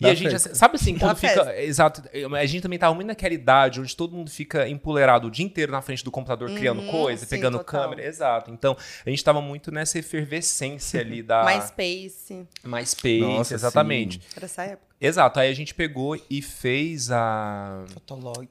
[0.00, 0.54] E a gente, festa.
[0.54, 1.44] sabe assim, Da quando fica.
[1.44, 1.60] festa.
[1.60, 2.02] Exato.
[2.36, 5.72] A gente também tava muito naquela idade onde todo mundo fica empoleirado o dia inteiro
[5.72, 7.82] na frente do computador criando Uhum, coisa, sim, pegando total.
[7.82, 8.04] câmera.
[8.06, 8.50] Exato.
[8.50, 13.20] Então, a gente tava muito nessa efervescência ali da MySpace, MySpace.
[13.20, 14.20] Nossa, exatamente.
[14.36, 14.88] era essa época.
[15.00, 15.38] Exato.
[15.40, 17.84] Aí a gente pegou e fez a.
[17.94, 18.48] Fotolog.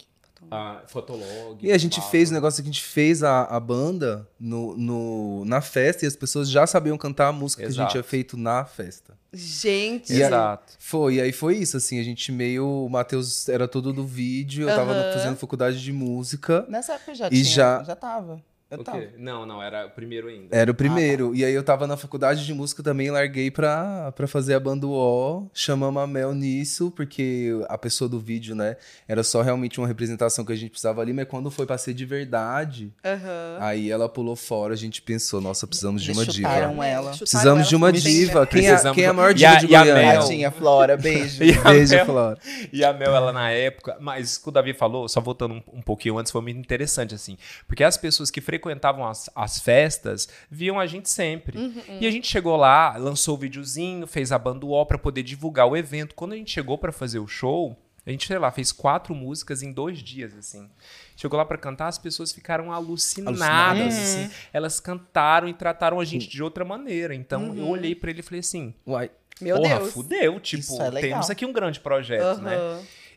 [0.51, 1.57] A Fotolog.
[1.61, 5.45] E a gente fez o negócio que a gente fez a, a banda no, no-
[5.45, 7.91] na festa e as pessoas já sabiam cantar a música que a gente Exato.
[7.91, 9.17] tinha feito na festa.
[9.33, 10.73] Gente, E aí- Exato.
[10.79, 12.65] Foi, e aí foi isso, assim, a gente meio.
[12.67, 16.65] O Matheus era todo do vídeo, eu tava fazendo faculdade de música.
[16.69, 17.43] Nessa época já E tinha.
[17.43, 18.41] já- Já tava.
[18.69, 18.99] Eu O tava.
[18.99, 19.09] quê?
[19.17, 20.53] Não, não, era o primeiro ainda.
[20.55, 21.33] Era o primeiro.
[21.33, 24.85] E aí eu tava na faculdade de música também, larguei pra, pra fazer a banda
[24.85, 25.47] O.
[25.53, 28.75] Chamamos a Mel nisso, porque a pessoa do vídeo, né?
[29.07, 31.93] Era só realmente uma representação que a gente precisava ali, mas quando foi pra ser
[31.93, 33.57] de verdade, Aham.
[33.61, 36.49] aí ela pulou fora, a gente pensou, nossa, precisamos de uma Eles diva.
[36.49, 37.11] ela.
[37.17, 37.97] Precisamos ela de uma né?
[37.99, 38.45] diva.
[38.45, 40.03] Quem é, quem é a de- maior E diva a- de e a Goiânia?
[40.11, 40.21] Mel?
[40.21, 41.37] Tadinha, Flora, beijo.
[41.63, 42.37] A Beijo, Mel- Flora.
[42.73, 45.63] E a Mel, ela na época, mas isso que o Davi falou, só voltando um,
[45.77, 47.37] um pouquinho antes, foi muito interessante, assim.
[47.65, 51.57] Porque as pessoas que frequentavam as, as festas viam a gente sempre.
[52.01, 55.67] E a gente chegou lá, lançou o videozinho, fez a banda UO pra poder divulgar
[55.67, 56.15] o evento.
[56.15, 59.61] Quando a gente chegou pra fazer o show, a gente, sei lá, fez quatro músicas
[59.61, 60.69] em dois dias, assim.
[61.15, 63.97] Chegou lá pra cantar, as pessoas ficaram alucinadas, Alucinadas.
[63.97, 64.29] assim.
[64.51, 67.13] Elas cantaram e trataram a gente de outra maneira.
[67.13, 69.11] Então, eu olhei pra ele e falei assim, Uai.
[69.39, 69.93] Meu porra, Deus.
[69.93, 70.39] fudeu.
[70.39, 71.11] Tipo, Isso é legal.
[71.11, 72.57] temos aqui um grande projeto, né?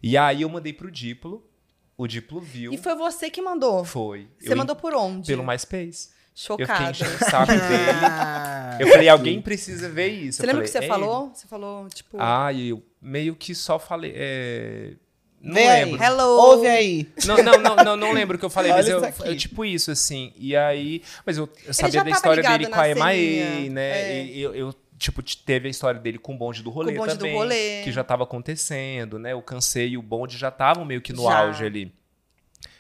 [0.03, 1.42] E aí eu mandei pro Diplo,
[2.00, 2.72] o Diplo viu.
[2.72, 3.84] E foi você que mandou?
[3.84, 4.26] Foi.
[4.38, 5.26] Você Eu mandou por onde?
[5.26, 6.08] Pelo MySpace.
[6.48, 8.80] Eu fiquei o saco dele.
[8.80, 10.38] Eu falei, alguém precisa ver isso.
[10.38, 11.30] Você Eu lembra o que você "É falou?
[11.34, 12.16] Você falou, tipo...
[12.16, 14.14] ele." Ah, e eu meio que só falei.
[14.16, 14.92] é,
[15.42, 15.84] Não Vem aí.
[15.84, 16.02] lembro.
[16.02, 16.40] Hello!
[16.40, 17.06] Ouve aí.
[17.26, 19.90] Não, não, não, não, não lembro o que eu falei, mas eu, eu, tipo isso,
[19.90, 20.32] assim.
[20.36, 21.02] E aí.
[21.26, 24.20] Mas eu, eu sabia da história dele com a Emae, né?
[24.20, 24.24] é.
[24.24, 27.04] E eu, eu, tipo, teve a história dele com o bonde do rolê Com o
[27.04, 27.34] bonde do também.
[27.34, 27.82] rolê.
[27.82, 29.34] Que já tava acontecendo, né?
[29.34, 31.38] O Cansei e o bonde já estavam meio que no Já.
[31.40, 31.92] auge ali.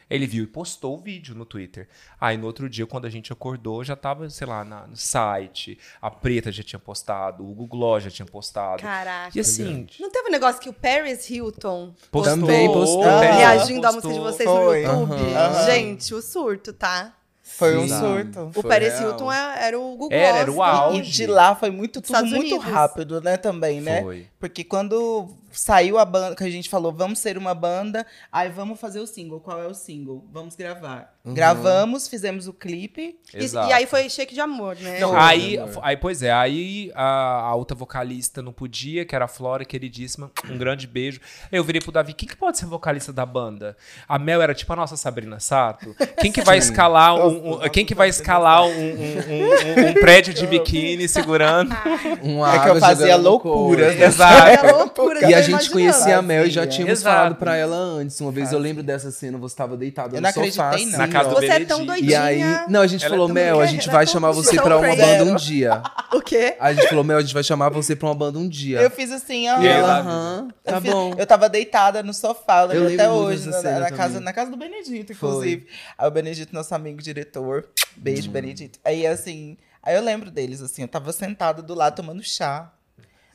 [0.08, 1.88] Ele viu e postou o vídeo no Twitter.
[2.20, 5.78] Aí no outro dia, quando a gente acordou, já tava, sei lá, na- no site.
[6.02, 8.82] A Preta já tinha postado, o Google já tinha postado.
[8.82, 9.30] Caraca.
[9.32, 13.04] E assim, Não teve um negócio que o Paris Hilton postou, Também postou.
[13.04, 14.10] Reagindo à postou.
[14.10, 14.82] música de vocês Foi.
[14.82, 15.34] no YouTube?
[15.36, 15.66] Aham.
[15.66, 17.14] Gente, o surto, tá?
[17.56, 18.40] Foi um surto.
[18.40, 19.10] O Foi Paris real.
[19.10, 20.98] Hilton é- era o Google Era, era o auge.
[20.98, 22.72] E de lá foi muito, tudo Estados muito Unidos.
[22.72, 24.02] rápido, né, também, né?
[24.02, 24.26] Foi.
[24.38, 28.80] Porque quando saiu a banda, que a gente falou, vamos ser uma banda, aí vamos
[28.80, 29.40] fazer o single.
[29.40, 30.24] Qual é o single?
[30.32, 31.14] Vamos gravar.
[31.24, 33.16] Gravamos, fizemos o clipe.
[33.34, 34.98] E, e aí foi shake de amor, né?
[35.00, 35.78] Não, aí, amor.
[35.82, 40.30] aí, pois é, aí a, a outra vocalista não podia, que era a Flora, queridíssima.
[40.48, 41.20] Um grande beijo.
[41.52, 43.76] Eu virei pro Davi, quem que pode ser vocalista da banda?
[44.08, 45.94] A Mel era tipo a nossa Sabrina Sato.
[46.20, 49.94] Quem que vai escalar um, um- quem que vai escalar um, um- um- um- um
[49.94, 51.74] prédio de biquíni segurando?
[52.22, 53.98] Uma É que eu fazia loucuras, coisa.
[54.00, 54.06] né?
[54.06, 54.40] Exato.
[54.66, 57.16] É loucura, E a gente conhecia a Mel e já tínhamos Exato.
[57.16, 58.18] falado pra ela antes.
[58.20, 60.68] Uma vez eu lembro dessa cena, você tava deitado Eu no não sofá.
[60.68, 61.09] acreditei, assim, não.
[61.10, 62.10] Casa do Você é tão doidinha.
[62.10, 64.56] E aí, não, a gente Ela é falou, tão Mel, a gente vai chamar você
[64.56, 65.82] so pra uma banda um dia.
[66.12, 66.56] O quê?
[66.58, 68.80] Aí a gente falou, Mel, a gente vai chamar você pra uma banda um dia.
[68.80, 69.60] Eu fiz assim, ó.
[69.62, 71.14] E ela, aham, Eu tá fiz- bom.
[71.16, 73.90] Eu tava deitada no sofá, eu lembro Eu até muito hoje, dessa na, cena na
[73.92, 75.66] casa, na casa do Benedito, inclusive.
[75.96, 77.64] Aí o Benedito, nosso amigo diretor,
[77.96, 78.78] beijo, Benedito.
[78.84, 82.72] Aí assim, aí eu lembro deles, assim, eu tava sentada do lado tomando chá.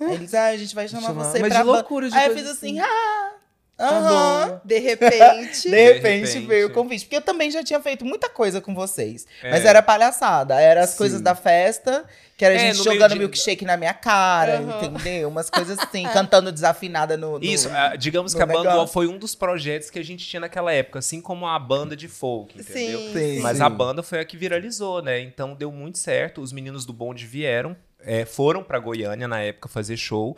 [0.01, 2.15] Aí eles, ah, a gente vai chamar Chamar- você mas pra de ban-" loucura, de
[2.17, 2.89] Aí eu coisa fiz assim, assim.
[2.91, 3.31] ah,
[3.79, 4.47] aham.
[4.49, 4.61] bom.
[4.63, 5.69] De repente.
[5.69, 6.39] De repente, repente.
[6.47, 7.05] veio o convite.
[7.05, 9.25] Porque eu também já tinha feito muita coisa com vocês.
[9.43, 9.51] É.
[9.51, 10.59] Mas era palhaçada.
[10.59, 10.97] Era as Sim.
[10.97, 12.05] coisas da festa,
[12.37, 14.85] que era a É, gente jogando de- milkshake na minha cara, Aham.
[14.85, 15.29] entendeu?
[15.29, 17.37] Umas coisas assim, cantando desafinada no.
[17.39, 18.93] no- Isso, ah, digamos no que a banda negócio.
[18.93, 22.07] foi um dos projetos que a gente tinha naquela época, assim como a banda de
[22.07, 22.99] folk, entendeu?
[22.99, 23.13] Sim.
[23.13, 23.39] Sim.
[23.39, 25.19] Mas a banda foi a que viralizou, né?
[25.21, 26.41] Então deu muito certo.
[26.41, 30.37] Os meninos do bonde vieram, é, foram pra Goiânia na época fazer show.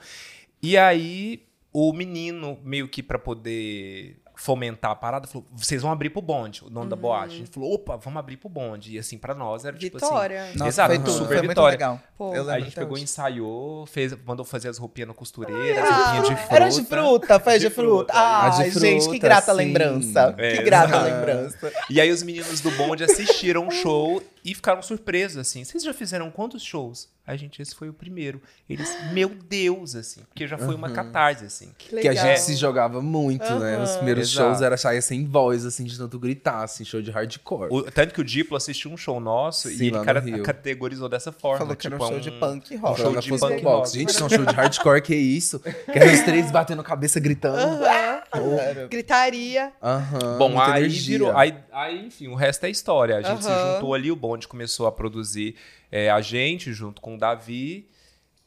[0.61, 1.43] E aí
[1.79, 6.63] o menino, meio que pra poder fomentar a parada, falou: vocês vão abrir pro bonde,
[6.63, 7.33] o dono da boate.
[7.35, 8.95] A gente falou: opa, vamos abrir pro bonde.
[8.95, 10.05] E assim, pra nós era tipo assim.
[10.05, 10.45] Vitória.
[10.55, 11.11] Nossa, Exato, foi tudo.
[11.11, 11.71] super Foi muito vitória.
[11.71, 11.99] legal.
[12.17, 12.33] Pô.
[12.35, 13.03] Eu A gente pegou, hoje.
[13.03, 16.55] ensaiou, fez, mandou fazer as roupinhas na costureira, as Ah, roupinhas de fruta.
[16.55, 18.13] Era de fruta, foi de, De fruta.
[18.13, 19.57] fruta, Ah, de gente, que fruta, grata sim.
[19.57, 20.35] lembrança.
[20.37, 21.05] É, que grata exato.
[21.13, 21.73] lembrança.
[21.89, 25.63] E aí os meninos do bonde assistiram o show e ficaram surpresos, assim.
[25.63, 27.09] Vocês já fizeram quantos shows?
[27.27, 28.41] A gente, esse foi o primeiro.
[28.69, 30.21] Eles, meu Deus, assim.
[30.29, 31.71] Porque já foi uma catarse, assim.
[31.77, 33.77] Que Que a gente se jogava muito, né?
[33.83, 33.97] Os Aham.
[33.97, 34.47] primeiros Exato.
[34.49, 37.67] shows era sair sem voz, assim, de tanto gritar, assim, show de hardcore.
[37.69, 41.33] O- tanto que o Diplo assistiu um show nosso Sim, e ele cara- categorizou dessa
[41.33, 41.57] forma.
[41.59, 43.01] Falou que era um tipo, show é de punk rock.
[43.01, 43.89] show Show de punk Box.
[43.89, 43.99] rock.
[43.99, 45.59] Gente, isso é um show de hardcore, que isso?
[45.59, 47.57] Que era os três batendo cabeça, gritando.
[47.83, 48.21] Aham.
[48.59, 49.71] Era- Gritaria.
[49.81, 51.17] Aham, Bom, aí energia.
[51.17, 51.35] virou.
[51.37, 53.17] Aí, aí, enfim, o resto é história.
[53.17, 53.73] A gente se Aham.
[53.75, 55.55] juntou ali, o bonde começou a produzir
[55.91, 57.87] é, a gente, junto com o Davi,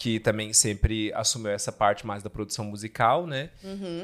[0.01, 3.51] que também sempre assumiu essa parte mais da produção musical, né?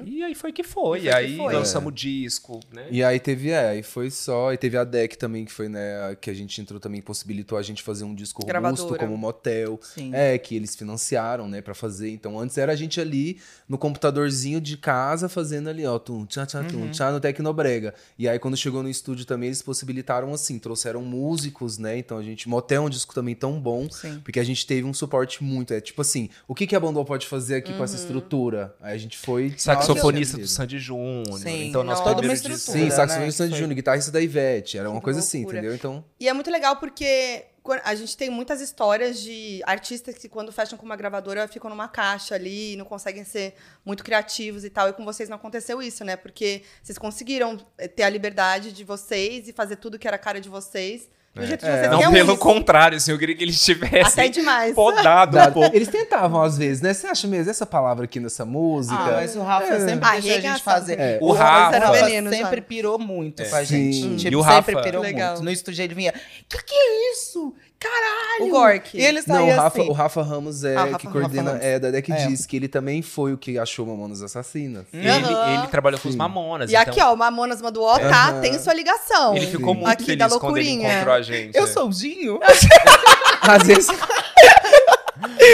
[0.05, 0.99] E aí foi que foi.
[0.99, 1.55] E foi que aí foi.
[1.55, 2.87] lançamos o disco, né?
[2.91, 4.53] E aí teve, é, aí foi só.
[4.53, 7.63] E teve a DEC também, que foi, né, que a gente entrou também, possibilitou a
[7.63, 8.99] gente fazer um disco robusto, Gravadora.
[8.99, 9.81] como motel.
[9.83, 10.11] Sim.
[10.15, 12.11] É, que eles financiaram, né, pra fazer.
[12.11, 16.45] Então, antes era a gente ali no computadorzinho de casa, fazendo ali, ó, tum, tchá,
[16.45, 16.69] tchá, Uhum.
[16.69, 17.95] tum, tchá, no Tecnobrega.
[18.19, 22.23] E aí, quando chegou no estúdio também, eles possibilitaram, assim, trouxeram músicos, né, então a
[22.23, 24.21] gente, motel é um disco também tão bom, Sim.
[24.23, 27.05] porque a gente teve um suporte muito, é tipo assim, o que, que a Bandol
[27.05, 28.75] pode fazer aqui com essa estrutura?
[28.81, 29.55] Aí a gente foi...
[29.57, 31.41] Saxofonista do Sandy Júnior.
[31.47, 32.03] Então, nosso nossa.
[32.03, 32.79] toda uma primeiro disco- estrutura.
[32.85, 32.95] Sim, né?
[32.95, 33.53] saxofonista Foi.
[33.53, 34.79] de Júnior, guitarrista da Ivete.
[34.79, 35.59] Era uma Que coisa assim, loucura.
[35.59, 35.75] entendeu?
[35.75, 36.05] Então.
[36.21, 37.45] E é muito legal porque
[37.85, 41.89] a gente tem muitas histórias de artistas que, quando fecham com uma gravadora, ficam numa
[41.89, 44.89] caixa ali e não conseguem ser muito criativos e tal.
[44.89, 46.15] E com vocês não aconteceu isso, né?
[46.17, 50.19] Porque vocês conseguiram eh, ter a liberdade de vocês e fazer tudo que era a
[50.19, 51.09] cara de vocês.
[51.37, 51.89] Do jeito que É.
[51.89, 52.41] vocês Não, pelo isso.
[52.41, 54.75] contrário, assim, eu queria que eles tivessem Até demais.
[54.75, 55.77] podado um pouco.
[55.77, 56.95] Eles tentavam às vezes, né?
[56.95, 58.97] Você acha mesmo essa palavra aqui nessa música?
[58.99, 59.81] Ah, mas o Rafa É.
[59.87, 60.99] sempre deixou a gente fazer.
[60.99, 61.19] É.
[61.21, 63.49] O Rafa- Era veneno, sempre pirou muito É.
[63.49, 63.97] com a gente.
[64.01, 64.17] Sim.
[64.17, 65.33] Tipo, E o sempre Rafa- pirou Legal.
[65.33, 65.45] muito.
[65.45, 66.13] No estúdio ele vinha,
[66.49, 67.55] que que é isso?
[67.79, 68.47] Caralho!
[68.47, 68.97] O Gork.
[68.97, 69.91] E ele Não, o Rafa, assim.
[69.91, 71.65] o Rafa Ramos é Ah, Rafa- que coordena, Ramos.
[71.65, 72.27] é da DEC É.
[72.27, 74.87] diz que ele também foi o que achou Mamonas Assassinas.
[74.93, 75.55] Ele, Aham.
[75.59, 76.19] ele trabalhou com os Sim.
[76.19, 76.71] Mamonas.
[76.71, 78.41] E então aqui, ó, o Mamonas mandou, ó, tá, Aham.
[78.41, 79.37] tem sua ligação.
[79.37, 79.81] Ele ficou Sim.
[79.81, 80.93] muito Aqui, da feliz quando ele loucurinha.
[80.95, 81.55] encontrou a gente.
[81.57, 81.69] Eu né?
[81.69, 82.41] sou o Dinho?
[83.43, 83.89] Às vezes.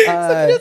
[0.08, 0.58] Ai,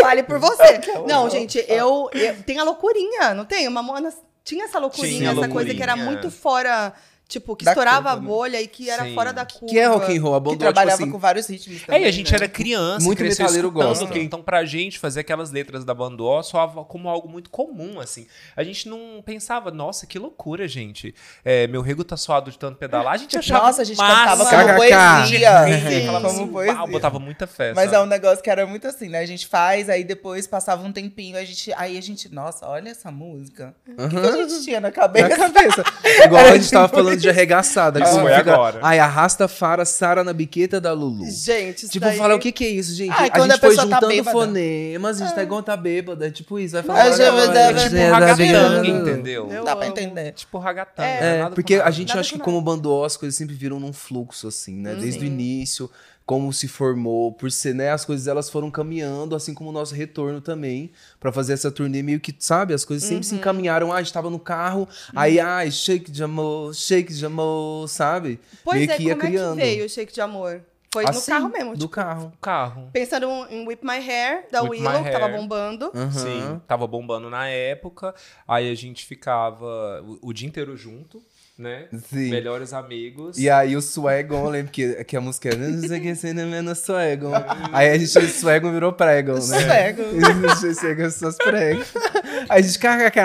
[0.00, 0.80] Fale por você.
[1.06, 2.34] Não, gente, eu, eu.
[2.44, 3.66] Tem a loucurinha, não tem?
[3.66, 4.14] O Mamonas
[4.44, 6.20] tinha essa loucurinha, Tinha essa coisa que era loucurinha.
[6.22, 6.92] muito fora.
[7.26, 8.26] Tipo, que Da estourava curva, a né?
[8.28, 9.14] bolha e que era Sim.
[9.14, 9.66] fora da curva.
[9.66, 12.02] que é rock and roll, a Que tipo trabalhava assim, com vários ritmos É, também.
[12.02, 12.36] e a gente né?
[12.36, 14.04] era criança, Muito cresceu escutando gosta.
[14.04, 14.24] aquilo.
[14.24, 18.26] Então, pra gente, fazer aquelas letras da Bandó soava como algo muito comum, assim.
[18.54, 21.14] A gente não pensava, nossa, que loucura, gente.
[21.44, 23.14] É, meu rego tá suado de tanto pedalar.
[23.14, 24.14] A gente achava Nossa, a gente massa.
[24.30, 24.56] cantava KKK.
[24.66, 25.50] como poesia.
[25.90, 26.74] Sim, falava como assim, poesia.
[26.74, 27.72] uau, botava muita fé.
[27.74, 29.20] Mas é um negócio que era muito assim, né?
[29.20, 32.90] A gente faz, aí depois passava um tempinho, a gente, aí a gente, nossa, olha
[32.90, 33.74] essa música.
[33.88, 35.28] O que, que a gente tinha na na cabeça?
[35.36, 35.84] cabeça.
[36.26, 38.00] Igual a gente tava falando de arregaçada.
[38.00, 38.80] que Isso você foi fica, agora.
[38.82, 41.24] Ai, arrasta Fara, Sara na biqueta da Lulu.
[41.30, 42.16] Gente, isso Tipo, daí...
[42.18, 43.12] fala, o que que é isso, gente?
[43.16, 44.30] Ah, e a quando gente a foi tá juntando bêbada.
[44.32, 46.26] fonemas, a gente tá igual tá bêbada.
[46.26, 47.10] É tipo isso, vai Ah, falar.
[47.10, 47.22] tipo
[47.96, 49.48] é, ragatanga, da- entendeu?
[49.50, 50.32] Eu Dá pra entender.
[50.32, 51.08] Tipo ragatanga.
[51.08, 51.40] É?
[51.40, 54.74] É, porque a gente acha que como bandou as coisas sempre viram num fluxo, assim,
[54.76, 54.94] né?
[54.94, 55.90] Desde o início.
[56.26, 59.94] Como se formou, por ser, né, as coisas elas foram caminhando, assim como o nosso
[59.94, 63.22] retorno também, pra fazer essa turnê meio que, sabe, as coisas sempre Uhum.
[63.30, 63.92] se encaminharam.
[63.92, 68.40] Ah, a gente tava no carro, aí, ai, shake de amor, shake de amor, sabe?
[68.64, 69.58] Pois meio é, que ia como criando.
[69.58, 70.62] é que veio o Shake de Amor?
[70.92, 72.32] Foi no Assim, carro mesmo, Do tipo, carro.
[72.40, 72.88] Carro.
[72.92, 75.90] pensando em Whip My Hair, da Whip Willow, que tava bombando.
[75.92, 76.10] Aham.
[76.12, 78.14] Sim, tava bombando na época.
[78.46, 81.20] Aí a gente ficava o, o dia inteiro junto,
[81.56, 81.86] né?
[82.10, 82.30] Sim.
[82.30, 83.38] Melhores amigos.
[83.38, 86.42] E aí o Swagon, eu lembro que, que a música era Não sei quem sendo
[86.46, 87.32] menos Swagon.
[87.72, 89.40] Aí a gente, o Swagon virou Pregon, né?
[89.40, 90.74] Swagon.
[90.80, 91.92] Chega suas pregas.
[92.48, 93.20] Aí a gente, kkk.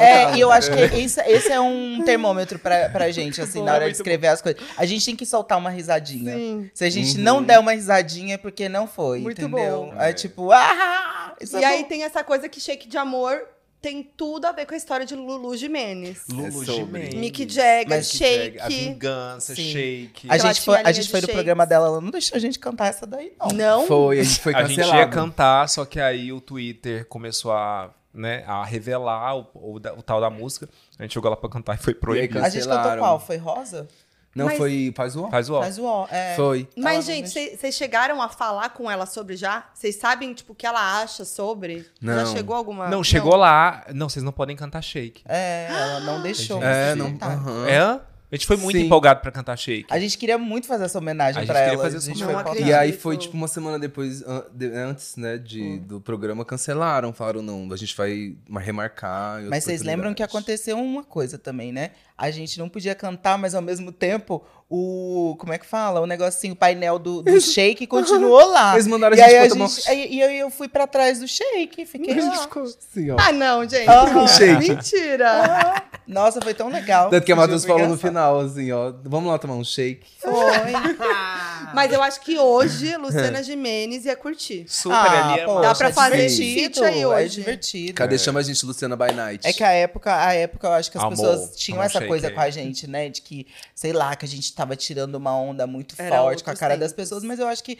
[0.00, 3.66] É, e eu acho que esse, esse é um termômetro pra, pra gente, assim, Bom,
[3.66, 4.60] na hora de escrever as coisas.
[4.76, 6.34] A gente tem que soltar uma risadinha.
[6.34, 6.70] Sim.
[6.74, 7.22] Se a gente Uhum.
[7.22, 9.90] não der uma risadinha é porque não foi, Muito entendeu?
[9.92, 9.94] bom.
[10.00, 11.34] É tipo, ah!
[11.40, 11.88] E é aí bom.
[11.88, 13.40] tem essa coisa que Shake de Amor
[13.80, 16.22] tem tudo a ver com a história de Lulu Jimenez.
[16.28, 16.72] Lulu É sobre.
[16.74, 17.14] Gimenez.
[17.14, 18.84] Mick Jagger, Mas Jagger, A Shake.
[18.84, 19.72] Vingança, Sim.
[19.72, 20.30] Shake.
[20.30, 22.58] A Ela gente, foi, a gente foi no programa dela, ela não deixou a gente
[22.58, 23.48] cantar essa daí, não.
[23.80, 23.86] Não?
[23.86, 24.98] Foi, a gente foi a gente cancelado.
[24.98, 30.02] ia cantar, só que aí o Twitter começou a, né, a revelar o, o o
[30.02, 30.68] tal da música.
[30.98, 32.38] A gente jogou lá pra cantar e foi proibido.
[32.38, 33.18] E A gente cantou qual?
[33.18, 33.88] Foi Rosa?
[34.34, 34.92] Não, Mas- foi.
[34.96, 35.30] Faz o ó.
[35.30, 35.60] Faz o ó.
[35.60, 36.06] Faz o ó.
[36.10, 36.34] É.
[36.36, 36.68] Foi.
[36.76, 39.64] Mas, Ela gente, não cê- vocês chegaram a falar com ela sobre já?
[39.74, 41.80] Vocês sabem, tipo, o que ela acha sobre?
[42.00, 42.26] Já Não.
[42.26, 42.88] chegou alguma...
[42.88, 43.84] Não, chegou lá.
[43.92, 45.22] Não, vocês não podem cantar Shake.
[45.26, 46.62] É, ela não deixou.
[46.62, 47.16] É, não.
[47.20, 47.68] aham.
[47.68, 48.00] É?
[48.32, 48.84] A gente foi muito Sim.
[48.86, 49.86] empolgado pra cantar Shake.
[49.90, 51.82] A gente queria muito fazer essa homenagem A gente pra queria ela.
[51.82, 52.44] fazer a gente acredito.
[52.44, 52.68] pautar.
[52.68, 57.12] E aí foi tipo uma semana depois, an- de- antes, né, de, do programa, cancelaram.
[57.12, 59.42] Falaram, não, a gente vai ma- remarcar.
[59.48, 61.90] Mas vocês lembram que aconteceu uma coisa também, né?
[62.16, 65.34] A gente não podia cantar, mas ao mesmo tempo, o.
[65.38, 66.00] Como é que fala?
[66.00, 68.74] O negocinho, o painel do, do shake continuou lá.
[68.74, 71.84] Eles mandaram a e gente a gente, e aí eu fui pra trás do shake,
[71.86, 72.42] fiquei A gente lá.
[72.42, 73.16] ficou assim, ó.
[73.18, 73.88] Ah, não, gente.
[73.88, 74.26] Aham.
[74.28, 74.68] Shake.
[74.68, 75.82] Mentira.
[76.12, 77.08] Nossa, foi tão legal.
[77.08, 78.92] Tanto que a Matheus falou no final, assim, ó.
[79.04, 80.06] Vamos lá tomar um shake.
[80.18, 80.32] Foi.
[81.74, 84.64] Mas eu acho que hoje, Luciana Gimenez ia curtir.
[84.68, 87.34] Super Ah, ali é poxa, Dá pra é fazer feat aí É hoje.
[87.36, 87.94] divertido.
[87.94, 88.18] Cadê?
[88.18, 89.46] Chama a gente Luciana by Night.
[89.46, 92.08] É que a época, a época eu acho que as Amor, pessoas tinham essa shake
[92.08, 92.34] coisa aí.
[92.34, 93.08] com a gente, né?
[93.08, 96.50] De que, sei lá, que a gente tava tirando uma onda muito Era forte com
[96.50, 97.04] a cara das tempos.
[97.04, 97.78] pessoas, mas eu acho que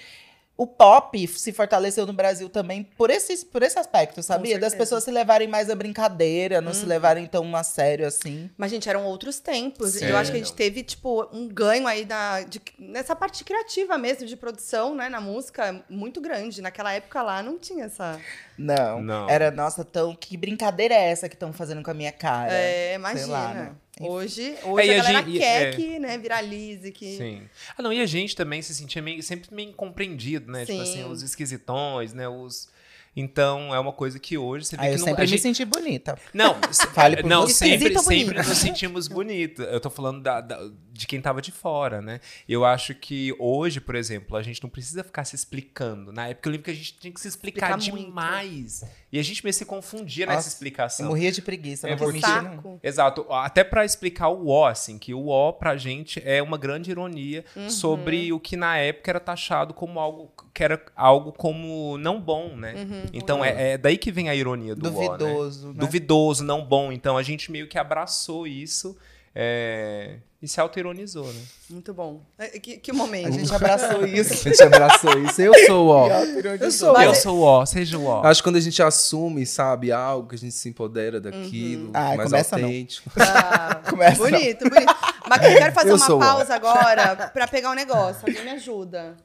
[0.63, 4.59] o pop se fortaleceu no Brasil também por esse, por esse aspecto, sabia?
[4.59, 8.51] Das pessoas se levarem mais a brincadeira, não se levarem tão a sério assim.
[8.59, 9.95] Mas, gente, eram outros tempos.
[9.95, 10.07] E Sim.
[10.09, 13.97] eu acho que a gente teve, tipo, um ganho aí da, de- nessa parte criativa
[13.97, 16.61] mesmo, de produção, né, na música, muito grande.
[16.61, 18.21] Naquela época lá não tinha essa.
[18.59, 19.01] Não.
[19.01, 19.31] Não.
[19.31, 20.15] Era, nossa, tão.
[20.15, 22.53] Que brincadeira é essa que estão fazendo com a minha cara?
[22.53, 23.27] É, imagina.
[23.33, 23.73] lá, né?
[24.09, 25.71] Hoje, hoje É, a a galera gente- quer é.
[25.77, 27.17] que, né, viralize, que.
[27.17, 27.43] Sim.
[27.77, 30.65] Ah, não, e a gente também se sentia meio, sempre meio incompreendido, né?
[30.65, 30.83] Tipo Sim.
[31.03, 32.29] assim, os esquisitões, né?
[32.29, 32.69] Os...
[33.17, 35.05] Então, é uma coisa que hoje você vê Aí que eu não...
[35.07, 36.17] sempre a me gente- senti bonita.
[36.33, 36.57] Não,
[36.95, 37.55] Fale por não você.
[37.55, 38.49] sempre, sempre bonita.
[38.49, 39.63] nos sentimos bonito.
[39.63, 42.21] Eu tô falando da- da- de quem tava de fora, né?
[42.47, 46.13] Eu acho que hoje, por exemplo, a gente não precisa ficar se explicando.
[46.13, 48.07] Na época eu lembro que a gente tinha que se explicar, Explicar muito.
[48.09, 48.85] demais.
[49.11, 51.07] E a gente meio se confundia Nossa, nessa Eu explicação.
[51.09, 52.21] morria de preguiça, É não porque-.
[52.21, 52.79] Saco.
[52.83, 56.91] Exato, até pra explicar o O, assim, que o O pra gente é uma grande
[56.91, 57.71] ironia Uhum.
[57.71, 62.55] sobre o que na época era taxado como algo que era algo como não bom,
[62.57, 62.75] né?
[62.75, 63.03] Uhum.
[63.13, 65.09] Então é, é daí que vem a ironia do O, né?
[65.17, 65.69] Duvidoso.
[65.69, 65.75] né?
[65.79, 66.93] Duvidoso, não bom.
[66.93, 68.97] Então a gente meio que abraçou isso
[69.35, 71.41] é, e se auto-ironizou, né?
[71.69, 72.23] Muito bom.
[72.39, 73.29] É, Que, que momento.
[73.29, 74.33] A gente abraçou isso.
[74.33, 75.41] A gente abraçou isso.
[75.43, 76.09] Eu sou, ó.
[76.09, 77.01] Eu sou.
[77.01, 78.23] Eu sou o O, seja o O.
[78.27, 82.17] Acho que quando a gente assume, sabe, algo, que a gente se empodera daquilo, Ah,
[82.17, 82.65] mais começa não.
[82.65, 83.11] autêntico.
[83.21, 84.17] Ah, Começa.
[84.17, 84.95] bonito, bonito.
[85.29, 88.23] Mas eu quero fazer Eu uma o pausa agora pra pegar um negócio.
[88.27, 89.17] Alguém me ajuda.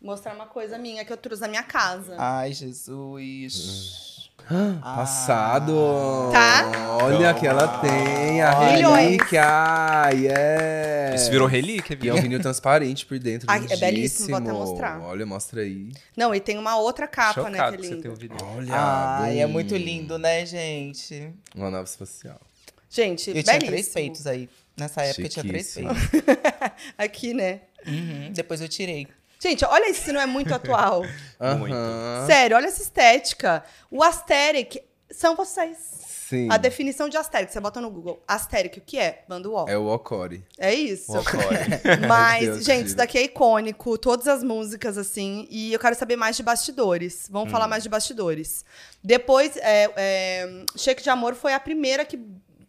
[0.00, 2.14] Mostrar uma coisa minha que eu trouxe da minha casa.
[2.18, 4.09] Ai, Jesus.
[4.82, 5.72] Passado.
[6.32, 6.98] Tá.
[7.02, 9.04] Olha que ela tem, a Milhões.
[9.04, 9.42] relíquia.
[10.12, 11.14] Yeah.
[11.14, 12.22] Isso virou relíquia, E é um viu?
[12.22, 13.46] vinil transparente por dentro.
[13.50, 15.00] Ai, é belíssimo, vou até mostrar.
[15.00, 15.92] Olha, mostra aí.
[16.16, 18.02] Não, e tem uma outra capa, né, Chocado que que é você linda.
[18.02, 18.36] tem o vídeo.
[18.56, 18.72] Olha.
[18.74, 21.32] Ai, é muito lindo, né, gente?
[21.54, 22.40] Uma nave espacial.
[22.88, 23.70] Gente, Eu tinha belíssimo.
[23.70, 24.48] três peitos aí.
[24.76, 25.96] Nessa época eu tinha três peitos.
[26.98, 27.60] Aqui, né?
[27.86, 29.06] Uhum, Depois eu tirei.
[29.42, 31.02] Gente, olha isso se não é muito atual.
[31.58, 31.74] Muito.
[32.26, 33.64] Sério, olha essa estética.
[33.90, 34.78] O Asterix
[35.10, 35.78] são vocês.
[36.28, 36.46] Sim.
[36.50, 38.22] A definição de Asterix, você bota no Google.
[38.28, 39.24] Asterix, o que é?
[39.26, 39.68] Manda o.
[39.68, 40.44] É o Okori.
[40.58, 41.10] É isso.
[41.10, 41.56] O Ocore.
[42.06, 46.14] Mas, Deus, gente, isso daqui é icônico, todas as músicas, assim, e eu quero saber
[46.14, 47.26] mais de bastidores.
[47.30, 47.50] Vamos Hum.
[47.50, 48.64] falar mais de bastidores.
[49.02, 52.16] Depois, é, é, Shake de Amor foi a primeira que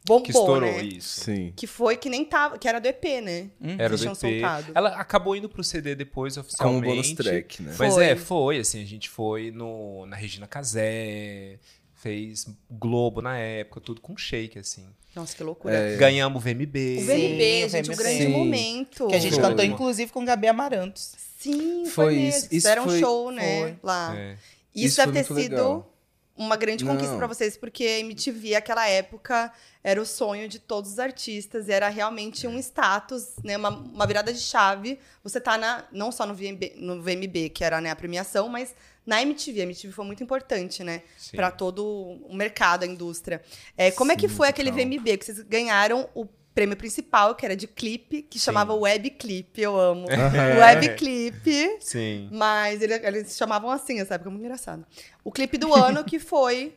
[0.05, 0.83] bombou, que estourou né?
[0.83, 1.21] isso.
[1.21, 1.53] Sim.
[1.55, 3.49] Que foi que nem tava, que era do EP, né?
[3.77, 4.41] Era Eles do tinham EP.
[4.41, 4.71] soltado.
[4.75, 6.85] Ela acabou indo pro CD depois, Como oficialmente.
[6.87, 7.75] bônus track, né?
[7.77, 8.05] Mas Foi.
[8.05, 11.59] é, foi, assim, a gente foi no, na Regina Casé,
[11.95, 14.85] fez Globo na época, tudo com shake, assim.
[15.15, 15.75] Nossa, que loucura.
[15.75, 15.97] É.
[15.97, 16.97] Ganhamos o VMB.
[16.97, 18.03] O Sim, VMB, o gente, o VMB.
[18.03, 18.27] grande Sim.
[18.29, 19.07] momento.
[19.07, 19.43] Que a gente Foi.
[19.43, 21.11] cantou, inclusive, com Gabi Amarantos.
[21.37, 22.29] Sim, foi, Foi mesmo.
[22.29, 23.61] isso, isso Fizeram um foi- show, né?
[23.61, 23.75] foi.
[23.83, 24.15] Lá.
[24.17, 24.37] É.
[24.73, 25.93] Isso, Isso deve foi ter muito sido legal.
[26.35, 29.51] Uma grande conquista pra vocês, porque a MTV, aquela época,
[29.83, 32.49] era o sonho de todos os artistas, e era realmente É.
[32.49, 33.57] um status, né?
[33.57, 34.99] Uma, uma virada de chave.
[35.23, 38.73] Você tá na, não só no VMB, no VMB, que era né, a premiação, mas
[39.05, 39.61] na MTV.
[39.61, 41.03] A MTV foi muito importante, né?
[41.17, 41.35] Sim.
[41.35, 43.41] Pra todo o mercado, a indústria.
[43.77, 44.85] É, como é que Sim, foi aquele total.
[44.85, 45.17] VMB?
[45.17, 48.45] Que vocês ganharam o prêmio principal, que era de clipe, que Sim.
[48.45, 50.05] chamava Web Clip, eu amo.
[50.59, 51.77] Web Clip.
[51.79, 52.29] Sim.
[52.31, 54.85] Mas ele- eles chamavam assim essa época, muito engraçado.
[55.23, 56.75] O clipe do ano que foi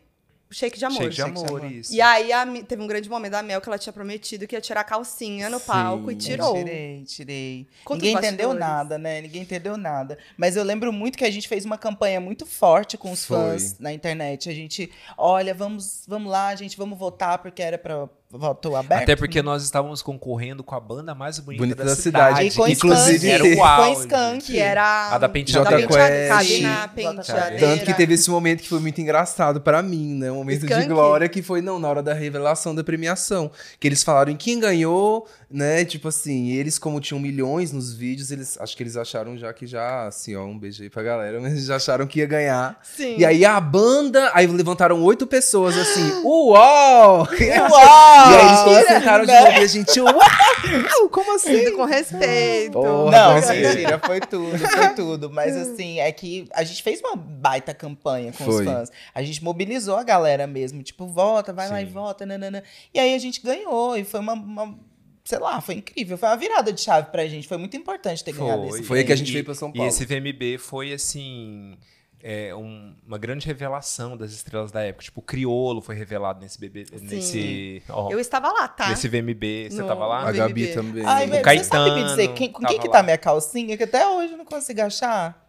[0.51, 0.97] o Shake de Amor.
[0.99, 1.93] Shake de Shake de amor, isso.
[1.95, 4.61] E aí a teve um grande momento da Mel que ela tinha prometido que ia
[4.61, 5.67] tirar a calcinha no Sim.
[5.67, 6.55] palco e Eu tirou.
[6.55, 7.67] Tirei, tirei.
[7.85, 9.23] Conta Ninguém entendeu nada, né?
[9.23, 10.17] Ninguém entendeu nada.
[10.37, 13.37] Mas eu lembro muito que a gente fez uma campanha muito forte com os Foi.
[13.37, 14.49] fãs na internet.
[14.49, 19.03] A gente, olha, vamos, vamos lá, gente, vamos votar porque era para voto aberto.
[19.05, 22.37] Até porque nós estávamos concorrendo com a banda mais bonita, Bonita da, da cidade.
[22.37, 22.49] cidade.
[22.49, 24.01] E com Inclusive, Skank, era o com auge.
[24.01, 24.45] Skank.
[24.45, 27.61] Que era A da penteada- da Jota Quest.
[27.61, 30.33] Tanto que teve esse momento que foi muito engraçado pra mim, né?
[30.33, 30.83] Um momento Skank.
[30.83, 33.51] de glória que foi, não, na hora da revelação da premiação.
[33.79, 35.85] Que eles falaram em quem ganhou, né?
[35.85, 39.67] Tipo assim, eles, como tinham milhões nos vídeos, eles acho que eles acharam já que
[39.67, 42.79] já, assim, ó, um beijo aí pra galera, mas eles já acharam que ia ganhar.
[42.83, 43.17] Sim.
[43.19, 47.29] E aí a banda, aí levantaram oito pessoas assim, uau!
[47.41, 48.41] E aí Uau!
[48.49, 51.09] eles todos sentaram de novo e a gente, uau!
[51.11, 51.73] Como assim?
[51.77, 52.73] Com respeito.
[52.73, 55.31] Porra, Não, mas- mentira, foi tudo, foi tudo.
[55.31, 58.65] Mas assim, é que a gente fez uma baita campanha com os Foi.
[58.65, 58.91] fãs.
[59.15, 61.93] A gente mobilizou a galera mesmo, tipo, vota, vai lá e Sim.
[61.93, 62.63] vota, nanana.
[62.93, 64.79] E aí a gente ganhou, e foi uma, uma-
[65.25, 66.19] sei lá, foi incrível.
[66.19, 69.05] Foi uma virada de chave pra gente, foi muito importante ter ganhado esse Foi aí
[69.05, 69.89] que a gente veio pra São E Paulo.
[69.89, 71.77] esse VMB foi, assim,
[72.23, 75.05] é, um- uma grande revelação das estrelas da época.
[75.05, 78.89] Tipo, o Criolo foi revelado nesse BB, nesse, ó, Eu estava lá, tá?
[78.91, 79.69] nesse VMB.
[79.71, 80.29] Você No- tava lá?
[80.29, 80.75] A Gabi VMB.
[80.75, 81.05] também.
[81.07, 83.03] Ai, O mas você Caetano sabe me dizer quem, com quem que tá lá.
[83.03, 83.77] minha calcinha?
[83.77, 85.43] Que até hoje eu não consigo achar.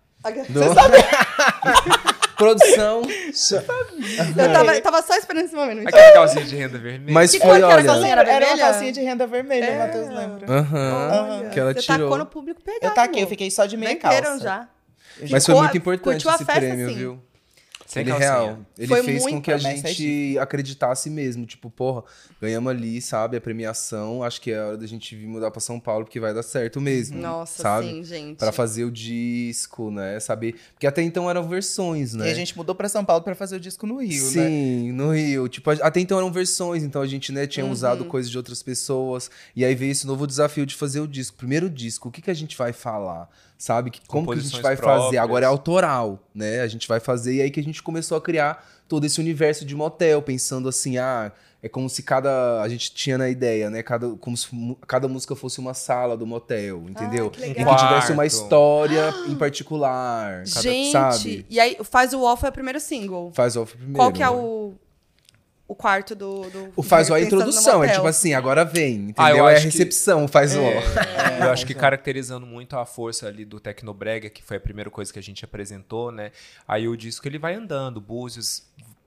[0.50, 0.62] Do-
[2.38, 3.02] Produção.
[4.38, 5.88] Eu tava, eu tava só esperando esse momento.
[5.88, 7.13] Aquela calcinha de renda vermelha.
[7.13, 7.84] Mas Que foi, olha.
[7.84, 8.12] calcinha?
[8.12, 9.78] Era Era uma calcinha de renda vermelha, É.
[9.80, 10.52] Matheus lembra.
[10.52, 11.38] Aham.
[11.39, 12.00] Olha, que ela você tirou.
[12.00, 12.88] tacou no público pegar.
[12.88, 14.39] Eu taquei, eu fiquei só de meia calça.
[14.39, 14.67] já.
[15.21, 16.95] Mas foi Ficou- muito importante curtiu a esse festa, prêmio, sim.
[16.95, 17.24] viu?
[17.86, 18.32] Sem ele calcinha.
[18.32, 18.60] real.
[18.80, 21.45] Ele Foi fez com que a gente acreditasse mesmo.
[21.45, 22.04] Tipo, porra,
[22.41, 23.38] ganhamos ali, sabe?
[23.38, 24.24] A premiação.
[24.24, 26.82] Acho que é hora da gente vir mudar pra São Paulo, porque vai dar certo
[26.82, 27.19] mesmo.
[27.19, 27.88] Nossa, sabe?
[27.88, 28.38] sim, gente.
[28.38, 30.19] Pra fazer o disco, né?
[30.19, 30.56] Saber.
[30.74, 32.28] Porque até então eram versões, né?
[32.28, 34.30] E a gente mudou pra São Paulo pra fazer o disco no Rio, né?
[34.48, 35.48] Sim, no Rio.
[35.48, 38.10] Tipo, a- até então eram versões, então a gente, né, tinha usado Uhum.
[38.10, 39.30] coisas de outras pessoas.
[39.56, 41.38] E aí veio esse novo desafio de fazer o disco.
[41.38, 43.30] Primeiro disco, o que, que a gente vai falar?
[43.58, 43.89] Sabe?
[43.91, 44.82] Que, como que a gente vai fazer?
[44.82, 45.24] próprias.
[45.24, 46.62] Agora é autoral, né?
[46.62, 47.36] A gente vai fazer.
[47.36, 50.98] E aí que a gente começou a criar todo esse universo de motel, pensando assim,
[50.98, 51.32] ah.
[51.63, 52.62] É como se cada.
[52.62, 53.82] A gente tinha na ideia, né?
[53.82, 54.48] Cada, como se
[54.86, 57.32] cada música fosse uma sala do motel, entendeu?
[57.32, 57.76] que e legal.
[57.76, 60.44] que tivesse uma história em particular.
[60.44, 61.44] cada- Gente, sabe?
[61.50, 63.32] e aí Faz o Wall foi o primeiro single.
[63.34, 63.98] Faz off primeiro.
[63.98, 64.32] Qual que é né?
[64.32, 64.76] o,
[65.67, 66.49] o quarto do...
[66.49, 69.13] do O faz o a introdução, é tipo assim, agora vem, entendeu?
[69.17, 70.69] Ah, eu é a acho que- recepção, faz o ó.
[70.69, 74.89] É, eu acho que caracterizando muito a força ali do Tecnobrega, que foi a primeira
[74.91, 76.32] coisa que a gente apresentou, né?
[76.67, 78.63] Aí o disco ele vai andando, Búzios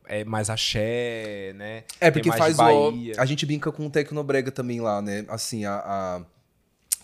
[0.07, 1.85] é mais axé, né?
[2.01, 2.93] É, porque faz o.
[3.19, 5.25] A gente brinca com o Tecnobrega também lá, né?
[5.29, 5.75] Assim, a.
[5.85, 6.23] a-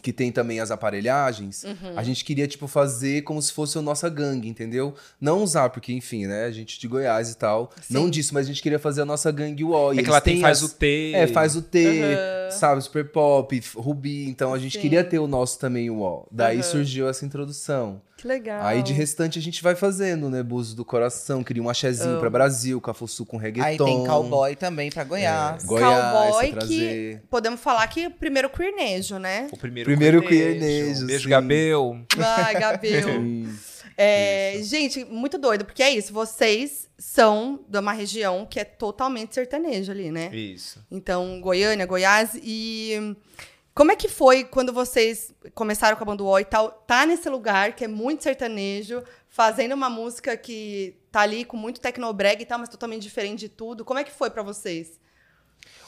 [0.05, 1.65] Que tem também as aparelhagens.
[1.65, 1.97] Uhum.
[1.97, 4.95] A gente queria, tipo, fazer como se fosse a nossa gangue, entendeu?
[5.19, 6.45] Não usar, porque, enfim, né?
[6.45, 7.71] A gente de Goiás e tal.
[7.89, 9.95] Não disso, mas a gente queria fazer a nossa gangue UO.
[9.95, 11.13] e É que ela tem faz as- o T.
[11.15, 12.51] É, faz o T, Uhum.
[12.51, 12.83] sabe?
[12.83, 14.29] Super Pop, Rubi.
[14.29, 14.81] Então a gente Sim.
[14.83, 16.29] queria ter o nosso também UO.
[16.31, 16.63] Daí Uhum.
[16.63, 18.03] surgiu essa introdução.
[18.25, 18.65] Que legal.
[18.65, 20.43] Aí de restante a gente vai fazendo, né?
[20.43, 23.85] Buzo do coração, queria um axézinho pra Brasil, Cafuçu com reggaeton.
[23.85, 25.63] Aí tem cowboy também pra Goiás.
[25.63, 29.49] É, Goiás, Cowboy que podemos falar que primeiro queernejo, né?
[29.53, 31.05] O primeiro, Primeiro queernejo.
[31.05, 31.29] Beijo, sim.
[31.29, 32.01] Gabel.
[32.17, 33.09] Vai, Gabriel.
[33.13, 33.59] Sim.
[33.97, 36.13] É, gente, muito doido, porque é isso.
[36.13, 40.35] Vocês são de uma região que é totalmente sertaneja ali, né?
[40.35, 40.85] Isso.
[40.91, 42.31] Então, Goiânia, Goiás.
[42.43, 43.15] E
[43.75, 46.71] como é que foi quando vocês começaram com a banda UO e tal?
[46.71, 51.81] Tá nesse lugar que é muito sertanejo, fazendo uma música que tá ali com muito
[51.81, 53.85] tecnobrega e tal, mas totalmente diferente de tudo.
[53.85, 55.01] Como é que foi pra vocês?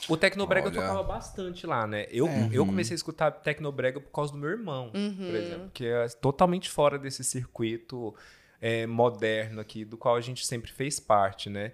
[0.09, 0.81] O Tecnobrega Olha.
[0.81, 2.07] tocava bastante lá, né?
[2.09, 6.07] Eu, eu comecei a escutar Tecnobrega por causa do meu irmão, por exemplo, que é
[6.21, 8.13] totalmente fora desse circuito
[8.61, 11.73] é, moderno aqui, do qual a gente sempre fez parte, né?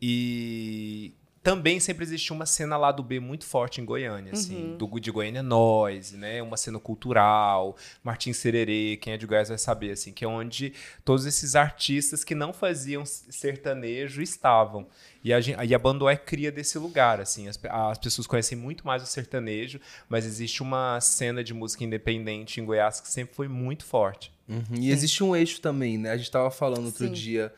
[0.00, 4.76] E também sempre existiu uma cena lá do B muito forte em Goiânia, assim, Uhum.
[4.76, 6.40] do de Goiânia Noise, né?
[6.40, 10.72] Uma cena cultural, Martin Sererê, quem é de Goiás vai saber, assim, que é onde
[11.04, 14.86] todos esses artistas que não faziam sertanejo estavam.
[15.24, 17.48] E a, e a Bandó é cria desse lugar, assim.
[17.48, 22.60] As, as pessoas conhecem muito mais o sertanejo, mas existe uma cena de música independente
[22.60, 24.32] em Goiás que sempre foi muito forte.
[24.48, 24.62] Uhum.
[24.78, 26.10] E existe um eixo também, né?
[26.12, 27.12] A gente tava falando outro Sim.
[27.12, 27.52] dia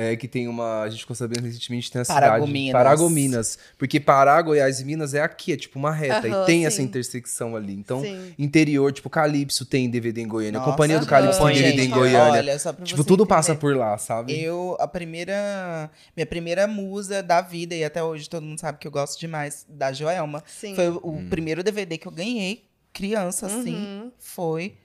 [0.00, 0.82] é, que tem uma.
[0.82, 2.68] A gente ficou sabendo recentemente tem a Paragominas.
[2.68, 2.72] cidade.
[2.72, 3.58] Paragominas.
[3.76, 6.28] Porque Pará, Goiás e Minas é aqui, é tipo uma reta.
[6.28, 6.84] Aham, e tem essa sim.
[6.84, 7.72] intersecção ali.
[7.72, 8.32] Então, Sim.
[8.38, 10.60] interior, tipo, Calypso tem DVD em Goiânia.
[10.60, 11.06] Nossa, Companhia do.
[11.06, 12.40] Calypso tem Gente, DVD em Goiânia.
[12.40, 13.34] Olha, só pra tipo, você tudo entender.
[13.34, 14.40] passa por lá, sabe?
[14.40, 15.90] Eu, a primeira.
[16.16, 19.66] Minha primeira musa da vida, e até hoje todo mundo sabe que eu gosto demais
[19.68, 20.44] da Joelma.
[20.46, 20.76] Sim.
[20.76, 23.74] Foi o primeiro DVD que eu ganhei, criança, assim.
[23.74, 24.12] Uhum.
[24.16, 24.76] Foi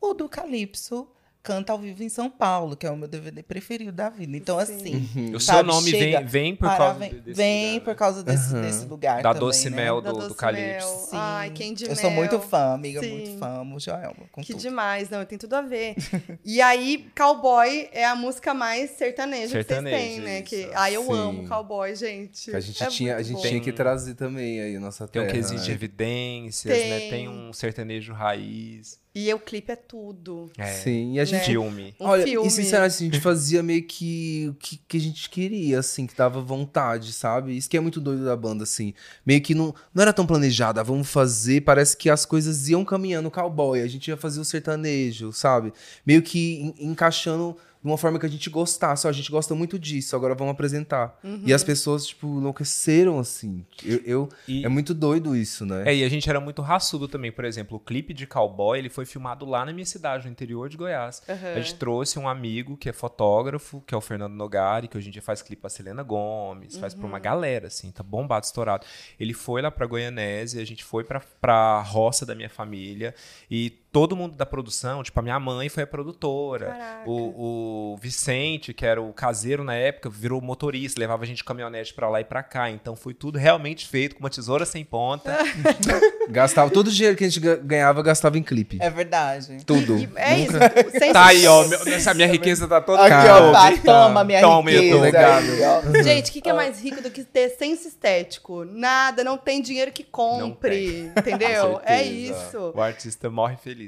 [0.00, 1.06] o do Calypso.
[1.46, 4.36] Canta ao vivo em São Paulo, que é o meu DVD preferido da vida.
[4.36, 4.74] Então, Sim.
[4.74, 5.32] assim.
[5.32, 7.90] O Sabe, seu nome chega, vem, vem por causa vem, de- desse vem lugar, por
[7.90, 7.94] né?
[7.94, 8.60] causa desse, Aham.
[8.62, 9.22] desse lugar.
[9.22, 9.76] Da também, Doce né?
[9.76, 10.66] Mel do, Doce do Calypso.
[10.88, 10.98] Mel.
[10.98, 11.08] Sim.
[11.12, 12.18] Ai, quem de Eu sou mel.
[12.18, 13.10] muito fã, amiga, Sim.
[13.12, 14.26] muito fã, amo Joelma.
[14.32, 14.60] Com Que tudo.
[14.60, 15.94] demais, não, tem tudo a ver.
[16.44, 20.40] e aí, cowboy é a música mais sertaneja, que vocês Sertaneja, têm, né?
[20.40, 20.48] isso.
[20.48, 21.12] Que, ai, eu Sim.
[21.12, 22.50] amo cowboy, gente.
[22.50, 23.42] Que a gente, É tinha, a gente bom.
[23.42, 25.36] tinha que trazer também aí a nossa Tem um terra.
[25.38, 25.74] quesito de né?
[25.74, 26.98] evidências, né?
[26.98, 27.10] Tem.
[27.10, 28.98] Tem um sertanejo raiz.
[29.18, 30.50] E o clipe é tudo.
[30.58, 31.94] É, Sim, e a gente Filme.
[31.98, 32.46] Um Olha, filme.
[32.46, 36.06] e sinceramente, assim, a gente fazia meio que o que, que a gente queria, assim,
[36.06, 37.56] que dava vontade, sabe?
[37.56, 38.92] Isso que é muito doido da banda, assim.
[39.24, 43.30] Meio que não, não era tão planejada, vamos fazer, parece que as coisas iam caminhando
[43.30, 45.72] cowboy, a gente ia fazer o sertanejo, sabe?
[46.04, 47.56] Meio que en- encaixando
[47.86, 50.50] de uma forma que a gente gostasse, ó, a gente gosta muito disso, agora vamos
[50.52, 51.16] apresentar.
[51.44, 53.64] E as pessoas, tipo, enlouqueceram, assim.
[53.84, 55.84] Eu, eu- E- é muito doido isso, né?
[55.86, 57.30] É, e a gente era muito raçudo também.
[57.30, 60.68] Por exemplo, o clipe de Cowboy, ele foi filmado lá na minha cidade, no interior
[60.68, 61.22] de Goiás.
[61.28, 61.52] Aham.
[61.54, 65.08] A gente trouxe um amigo que é fotógrafo, que é o Fernando Nogari, que hoje
[65.08, 68.84] em dia faz clipe pra Selena Gomes, faz pra uma galera, assim, tá bombado, estourado.
[69.20, 73.14] Ele foi lá pra Goianésia, a gente foi pra, pra roça da minha família,
[73.48, 76.76] e todo mundo da produção, tipo, a minha mãe foi a produtora.
[77.06, 81.44] O, o Vicente, que era o caseiro na época, virou motorista, levava a gente de
[81.44, 82.68] caminhonete pra lá e pra cá.
[82.70, 85.34] Então foi tudo realmente feito com uma tesoura sem ponta.
[86.28, 88.76] Gastava todo o dinheiro que a gente ga- ganhava, gastava em clipe.
[88.82, 89.64] É verdade.
[89.64, 89.96] Tudo.
[89.96, 90.52] E é isso.
[90.98, 91.66] sem- Tá aí, ó.
[91.66, 93.72] meu- essa minha riqueza tá toda Aqui, Cara, ó, Tá.
[93.82, 95.18] toma minha Toma, riqueza.
[95.18, 96.02] aí, ó.
[96.02, 98.62] Gente, o que, que é mais rico do que ter senso estético?
[98.64, 101.80] Nada, não tem dinheiro que compre, entendeu?
[101.84, 102.72] É isso.
[102.74, 103.85] O artista morre feliz.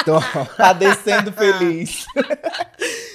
[0.00, 0.20] Então,
[0.56, 2.04] Padecendo feliz.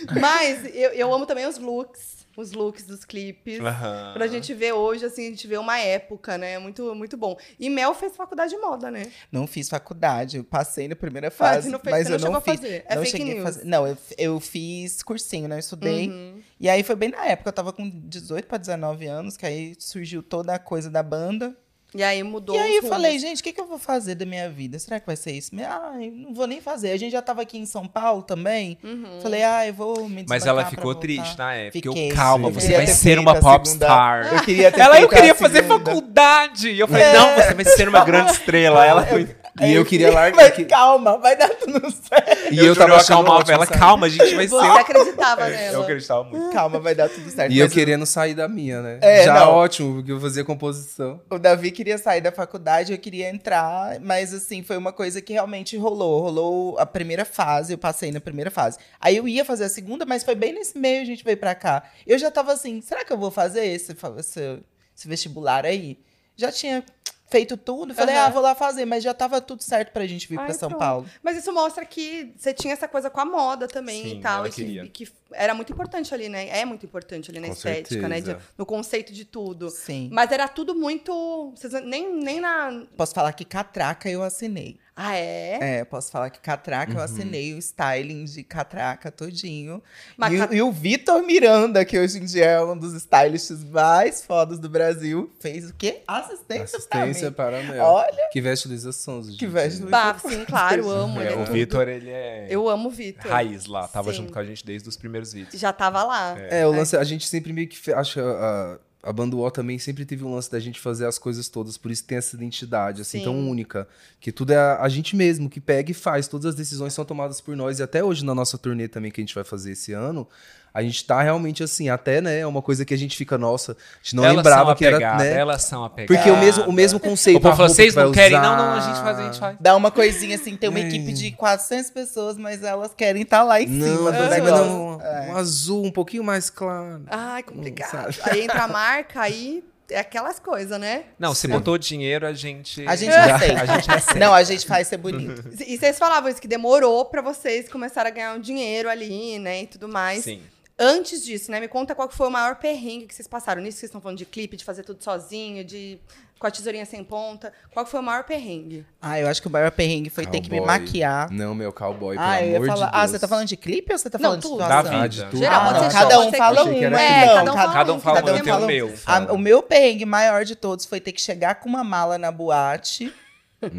[0.19, 3.59] Mas eu, eu amo também os looks, os looks dos clipes.
[3.59, 4.13] Aham.
[4.13, 6.57] Pra gente ver hoje, assim, a gente vê uma época, né?
[6.57, 7.37] Muito, muito bom.
[7.59, 9.11] E Mel fez faculdade de moda, né?
[9.31, 12.39] Não fiz faculdade, eu passei na primeira fase, não fez- mas você eu não não
[12.41, 12.61] chegou a fiz.
[12.61, 12.83] fazer.
[12.87, 13.43] É não fake cheguei news.
[13.45, 13.65] a fazer.
[13.65, 15.55] Não, eu, eu fiz cursinho, né?
[15.55, 16.09] Eu estudei.
[16.09, 16.41] Uhum.
[16.59, 19.75] E aí foi bem na época, eu tava com 18 pra 19 anos, que aí
[19.77, 21.55] surgiu toda a coisa da banda.
[21.95, 24.23] E aí mudou e aí eu falei, gente, o que, que eu vou fazer da
[24.25, 24.77] minha vida?
[24.77, 25.49] Será que vai ser isso?
[25.55, 26.91] Ai, não vou nem fazer.
[26.91, 28.77] A gente já tava aqui em São Paulo também.
[28.83, 29.19] Uhum.
[29.23, 31.87] Falei, ah, eu vou me Mas ela ficou triste na época.
[31.87, 32.09] Eu, Fiquei.
[32.09, 34.33] calma, Eu você queria vai ser uma popstar.
[34.33, 36.69] Eu queria ter Ela, eu queria fazer faculdade.
[36.69, 38.85] E eu falei, não, você vai ser uma grande estrela.
[38.85, 39.35] Ela foi.
[39.61, 40.35] e eu queria largar.
[40.35, 42.53] Mas que- calma, vai dar tudo certo.
[42.53, 43.79] E eu, eu, tava acalmava ela, sabe?
[43.79, 44.55] calma, a gente vai ser.
[44.55, 45.73] Você acreditava É, nela.
[45.73, 46.49] Eu acreditava muito.
[46.53, 47.51] Calma, vai dar tudo certo.
[47.51, 48.99] E eu querendo sair da minha, né?
[49.01, 49.53] É, Já não.
[49.53, 51.19] ótimo, porque eu fazia composição.
[51.29, 55.31] O Davi queria sair da faculdade, eu queria entrar, mas assim, foi uma coisa que
[55.31, 56.21] realmente rolou.
[56.23, 58.77] Rolou a primeira fase, eu passei na primeira fase.
[58.99, 61.55] Aí eu ia fazer a segunda, mas foi bem nesse meio a gente veio pra
[61.55, 61.89] cá.
[62.05, 64.59] Eu já tava assim, será que eu vou fazer esse, esse,
[64.93, 65.97] esse vestibular aí?
[66.35, 66.83] Já tinha
[67.29, 68.25] feito tudo, falei, Aham.
[68.25, 70.69] ah, vou lá fazer, mas já tava tudo certo pra gente vir Ai, pra São
[70.69, 70.79] pronto.
[70.79, 71.05] Paulo.
[71.21, 74.39] Mas isso mostra que você tinha essa coisa com a moda também Sim, e tal.
[74.39, 76.47] ela E que, e que era muito importante ali, né?
[76.49, 78.15] É muito importante ali na Com estética, né?
[78.15, 78.37] certeza.
[78.37, 79.69] De- no conceito de tudo.
[79.69, 80.09] Sim.
[80.11, 81.53] Mas era tudo muito.
[81.55, 82.83] vocês nem, nem na.
[82.97, 84.79] Posso falar que catraca eu assinei.
[85.01, 85.77] Ah, é?
[85.79, 89.81] É, posso falar que catraca eu assinei o styling de catraca todinho.
[90.17, 92.93] Mas e, o- cat- e o Vitor Miranda, que hoje em dia é um dos
[92.95, 96.01] stylists mais fodas do Brasil, fez o quê?
[96.05, 97.33] Assistência, Assistência mim.
[97.35, 97.81] para Mel.
[97.81, 99.47] Olha Que veste Luísa que gente.
[99.47, 101.21] veste Bah, sim, claro, eu amo.
[101.21, 101.53] ele É, é o tudo.
[101.53, 103.31] Vitor, ele é Eu amo o Vitor.
[103.31, 103.87] raiz lá.
[103.87, 104.17] Tava Sim.
[104.17, 105.57] junto com a gente desde os primeiros vídeos.
[105.57, 106.35] Já tava lá.
[106.37, 110.05] É, o lance, a gente sempre meio que acha a, a banda UO também sempre
[110.05, 113.19] teve um lance da gente fazer as coisas todas, por isso tem essa identidade assim
[113.19, 113.23] Sim.
[113.23, 113.87] tão única,
[114.19, 117.05] que tudo é a, a gente mesmo que pega e faz, todas as decisões são
[117.05, 119.71] tomadas por nós e até hoje na nossa turnê também que a gente vai fazer
[119.71, 120.27] esse ano,
[120.73, 122.39] a gente tá realmente assim, até, né?
[122.39, 124.85] É uma coisa que a gente fica, nossa, a gente não elas lembrava são que
[124.85, 125.33] era, né?
[125.33, 126.15] Elas são apegadas.
[126.23, 127.47] Porque o mesmo, o mesmo conceito.
[127.47, 128.37] O vocês que não querem?
[128.37, 128.55] usar.
[128.55, 129.57] Não, não, a gente faz, a gente faz.
[129.59, 133.59] Dá uma coisinha assim, tem uma equipe de 400 pessoas, mas elas querem estar lá
[133.59, 134.65] em Não, cima do mas negócio.
[134.65, 135.18] não, É.
[135.29, 137.03] um azul um pouquinho mais claro.
[137.07, 138.13] Ai, complicado.
[138.13, 138.31] sabe?
[138.31, 141.05] Aí entra a marca, aí é aquelas coisas, né?
[141.17, 141.49] Não, se Sim.
[141.49, 142.85] botou dinheiro, a gente...
[142.87, 143.61] A gente aceita.
[143.61, 144.19] A gente aceita.
[144.19, 145.43] Não, a gente faz ser bonito.
[145.65, 149.63] E vocês falavam isso, que demorou pra vocês começarem a ganhar um dinheiro ali, né,
[149.63, 150.23] e tudo mais.
[150.23, 150.41] Sim.
[150.81, 153.61] Antes disso, né, me conta qual foi o maior perrengue que vocês passaram.
[153.61, 155.99] Nisso que vocês estão falando de clipe, de fazer tudo sozinho, de
[156.39, 157.51] com a tesourinha sem ponta.
[157.73, 158.85] Qual foi o maior perrengue?
[159.01, 160.79] Ah, eu acho que o maior perrengue foi ter que me Cowboy.
[160.79, 161.29] maquiar.
[161.29, 162.85] Não, meu cowboy, pelo Ah, amor falar.
[162.85, 163.11] de ah, Deus.
[163.11, 164.53] você tá falando de clipe ou você tá Não, falando tudo.
[164.63, 165.01] de Da situação?
[165.01, 165.37] Ah, vida.
[165.37, 166.73] Geral, Ah, ser cada um fala um.
[166.73, 168.61] É, cada um cada- fala cada um um, fala cada um, um eu tenho fala
[168.61, 168.67] o um.
[168.67, 168.93] meu.
[169.05, 172.31] A- o meu perrengue maior de todos foi ter que chegar com uma mala na
[172.31, 173.13] boate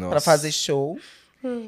[0.09, 0.97] pra fazer show.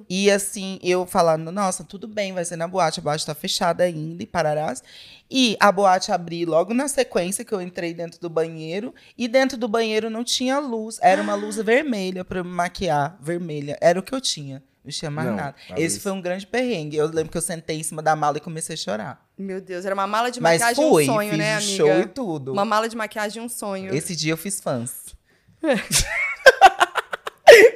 [0.10, 3.84] E assim, eu falando, nossa, tudo bem, vai ser na boate, a boate tá fechada
[3.84, 4.84] ainda e pararás.
[5.30, 8.94] E a boate abri logo na sequência que eu entrei dentro do banheiro.
[9.18, 13.18] E dentro do banheiro não tinha luz, era uma luz vermelha pra eu me maquiar,
[13.20, 13.78] vermelha.
[13.82, 15.56] Era o que eu tinha, não tinha mais Não, nada.
[15.76, 16.98] Esse foi um grande perrengue.
[16.98, 19.26] Eu lembro que eu sentei em cima da mala e comecei a chorar.
[19.36, 21.76] Meu Deus, era uma mala de Mas maquiagem fui, um sonho, fiz né, amiga?
[21.78, 22.52] show e tudo.
[22.52, 23.94] Uma mala de maquiagem um sonho.
[23.96, 25.16] Esse dia eu fiz fãs.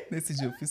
[0.11, 0.69] Nesse dia eu fiz.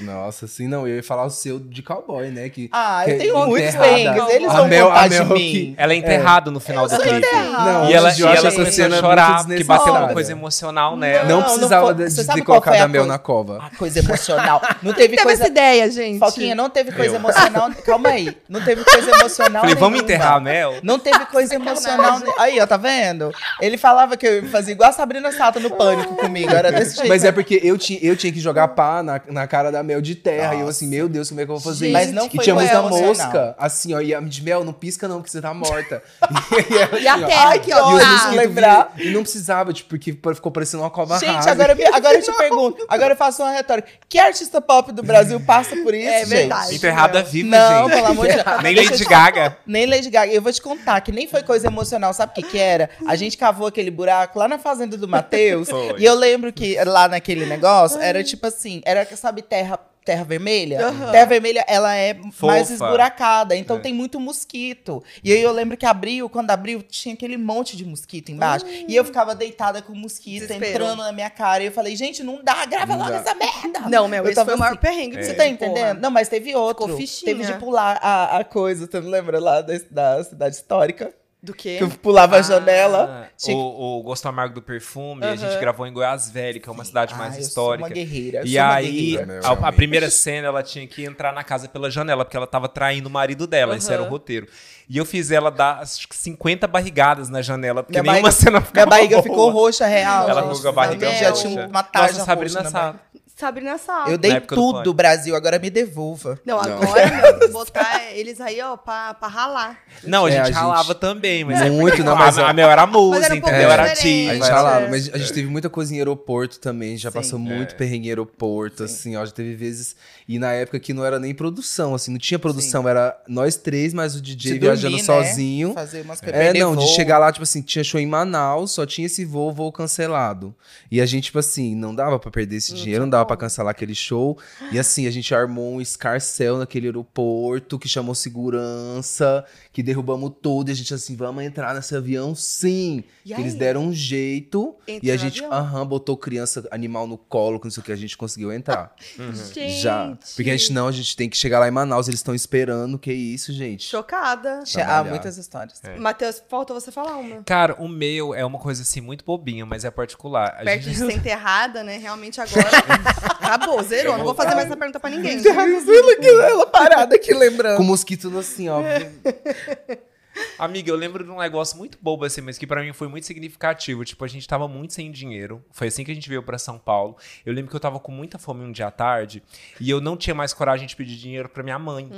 [0.00, 2.48] Nossa, assim, não, eu ia falar o seu de cowboy, né?
[2.48, 3.88] Que, Ah, que eu tenho é muitos enterrada.
[3.94, 4.34] perrengues.
[4.34, 5.52] Eles A vão Mel- contar a de Mel mim.
[5.52, 7.26] que- Ela é enterrada no final do clipe.
[7.32, 10.96] Não, E ela, e ela essa começou cena a chorar, porque bateu uma coisa emocional
[10.96, 11.24] nela.
[11.24, 13.06] Não, Não, não precisava foi- de, de ter qual colocado a Mel coisa?
[13.12, 13.58] na cova.
[13.64, 14.62] A coisa emocional.
[14.82, 15.42] Não teve Teve coisa.
[15.42, 16.18] essa ideia, gente.
[16.18, 17.18] Foquinha, não teve coisa Eu.
[17.20, 17.70] emocional.
[17.84, 18.36] Calma aí.
[18.48, 19.60] Não teve coisa emocional.
[19.62, 20.74] Falei, vamos enterrar a Mel?
[20.82, 22.20] Não teve coisa emocional.
[22.38, 23.32] Aí, ó, tá vendo?
[23.60, 26.50] Ele falava que eu fazia igual a Sabrina Sato no pânico comigo.
[26.52, 27.08] Era desse jeito.
[27.08, 30.00] Mas é porque eu tinha, eu tinha que jogar pá na, na cara da Mel
[30.00, 30.54] de terra.
[30.54, 32.06] E eu assim, meu Deus, como é que eu vou fazer Gente, isso?
[32.06, 34.00] Mas não e foi tinha com muita mosca, assim, ó.
[34.00, 36.02] E a de Mel, não pisca não, porque você tá morta.
[36.70, 37.86] e, ela, E a assim, ó, terra aqui, que ó.
[37.94, 38.92] ódio, E lembrar.
[38.98, 41.50] E não precisava, tipo, porque ficou parecendo uma cova Gente, rasa.
[41.52, 42.84] agora, agora eu te pergunto.
[42.88, 43.88] Agora eu faço uma retórica.
[44.08, 46.74] Que artista pop do Brasil passa por isso, É verdade.
[46.74, 47.94] Enterrada viva, Não, gente.
[47.94, 48.46] pelo amor de Deus.
[48.62, 49.56] Nem Lady te- Gaga.
[49.66, 50.32] Nem Lady Gaga.
[50.32, 52.12] Eu vou te contar que nem foi coisa emocional.
[52.12, 52.90] Sabe o que que era?
[53.06, 55.68] A gente cavou aquele buraco lá na fazenda do Matheus.
[55.98, 59.78] E eu lembro que lá naquele negócio era tipo assim, era, sabe, terra...
[60.06, 60.86] Terra vermelha?
[60.86, 61.10] Aham.
[61.10, 62.60] Terra vermelha, ela é mais Fofa.
[62.74, 63.80] esburacada, então É.
[63.80, 65.02] tem muito mosquito.
[65.24, 68.64] E aí eu lembro que abriu, quando abriu, tinha aquele monte de mosquito embaixo.
[68.86, 70.70] E eu ficava deitada com o mosquito Desespero.
[70.84, 71.64] entrando na minha cara.
[71.64, 73.16] E eu falei, gente, não dá, grava Não logo dá.
[73.18, 73.80] essa merda.
[73.90, 75.16] Não, Mel, Eu esse foi tava o maior assim, perrengue.
[75.16, 75.48] Você de tá porra.
[75.50, 76.00] entendendo?
[76.00, 76.84] Não, mas teve outro.
[76.84, 77.34] Ficou fichinha.
[77.34, 81.12] Teve de pular a, a coisa, você não lembra lá da, da cidade histórica?
[81.46, 81.76] Do quê?
[81.78, 83.28] Que eu pulava a Ah, janela.
[83.36, 86.72] Tinha O, o Gosto Amargo do Perfume, a gente gravou em Goiás Velho, que é
[86.72, 87.86] uma cidade mais Ah, eu histórica.
[87.86, 88.38] Sou uma guerreira.
[88.40, 89.40] eu E sou uma aí, guerreira.
[89.46, 92.68] A- a, primeira cena, ela tinha que entrar na casa pela janela, porque ela tava
[92.68, 93.76] traindo o marido dela.
[93.76, 94.48] Esse era o roteiro.
[94.88, 98.40] E eu fiz ela dar acho que 50 barrigadas na janela, porque Minha nenhuma barriga-
[98.44, 99.22] cena Minha ficava barriga boa.
[99.22, 100.28] ficou roxa real.
[100.28, 101.48] Ela ficou com a barriga Já roxa.
[101.48, 102.94] tinha uma tarja Nossa, Sabrina roxa.
[103.36, 104.10] Sabrina Sato.
[104.10, 106.40] Eu dei tudo do Brasil, agora me devolva.
[106.44, 106.82] Não, Não.
[106.82, 107.06] agora,
[107.38, 109.78] meu, vou botar eles aí, ó, pra, pra ralar.
[110.02, 112.50] Não, a É, gente a gente- ralava também, mas é Muito, não, mas a, a-
[112.50, 113.70] a Mel era um pouco entendeu?
[113.70, 114.30] Era diferente.
[114.30, 114.88] A gente Vai, falava, é.
[114.90, 117.14] mas a gente teve muita coisa em aeroporto também, já Sim.
[117.18, 117.76] passou muito É.
[117.76, 119.94] perrengue em aeroporto, assim, ó, já teve vezes,
[120.26, 123.92] e na época que não era nem produção, assim, não tinha produção, era nós três,
[123.92, 125.24] mas o DJ De viajando dormir, né?
[125.24, 125.74] sozinho.
[125.74, 126.22] Fazer umas.
[126.22, 126.94] É, não, de voo.
[126.94, 130.54] chegar lá, tipo assim, tinha show em Manaus, só tinha esse voo, voo cancelado.
[130.90, 133.70] E a gente, tipo assim, não dava pra perder esse dinheiro, não dava pra cancelar
[133.72, 134.38] aquele show.
[134.72, 140.68] E assim, a gente armou um escarcel naquele aeroporto, que chamou segurança, que derrubamos tudo,
[140.70, 143.04] e a gente assim, vamos entrar nesse avião sim.
[143.24, 143.58] E Que eles aí?
[143.58, 147.70] deram um jeito, Entrou e a gente, aham, botou criança, animal no colo, que não
[147.70, 148.94] sei o que, a gente conseguiu entrar.
[149.52, 149.80] Gente.
[149.80, 150.16] Já.
[150.34, 152.98] Porque a gente não, a gente tem que chegar lá em Manaus, eles estão esperando,
[152.98, 153.84] que isso, gente.
[153.84, 154.60] Chocada.
[154.64, 155.10] Tinha- Ah, trabalhar.
[155.10, 155.82] muitas histórias.
[155.84, 155.96] É.
[155.98, 157.42] Matheus, faltou você falar uma.
[157.44, 160.56] Cara, o meu é uma coisa assim muito bobinha, mas é particular.
[160.60, 161.96] A Perto gente- de ser enterrada, né?
[161.98, 162.66] Realmente agora.
[163.22, 164.16] acabou, zerou.
[164.16, 165.42] Não vou fazer mais essa pergunta pra ninguém.
[165.46, 167.76] Ela parada aqui lembrando.
[167.76, 168.80] Com mosquito assim, ó.
[170.58, 173.26] Amiga, eu lembro de um negócio muito bobo assim, mas que pra mim foi muito
[173.26, 174.04] significativo.
[174.04, 175.62] Tipo, a gente tava muito sem dinheiro.
[175.70, 177.16] Foi assim que a gente veio pra São Paulo.
[177.44, 179.42] Eu lembro que eu tava com muita fome um dia à tarde
[179.80, 182.08] e eu não tinha mais coragem de pedir dinheiro pra minha mãe.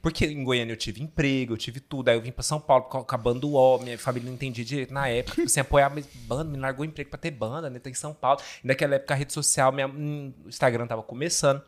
[0.00, 2.08] Porque em Goiânia eu tive emprego, eu tive tudo.
[2.08, 4.64] Aí eu vim pra São Paulo com com a banda UO, minha família não entendia
[4.64, 5.34] direito na época.
[5.36, 5.90] Tipo assim, apoiar
[6.26, 7.78] banda, me largou o emprego pra ter banda, né?
[7.78, 8.40] Tá em São Paulo.
[8.62, 11.62] E naquela época a rede social, minha, hum, o Instagram tava começando.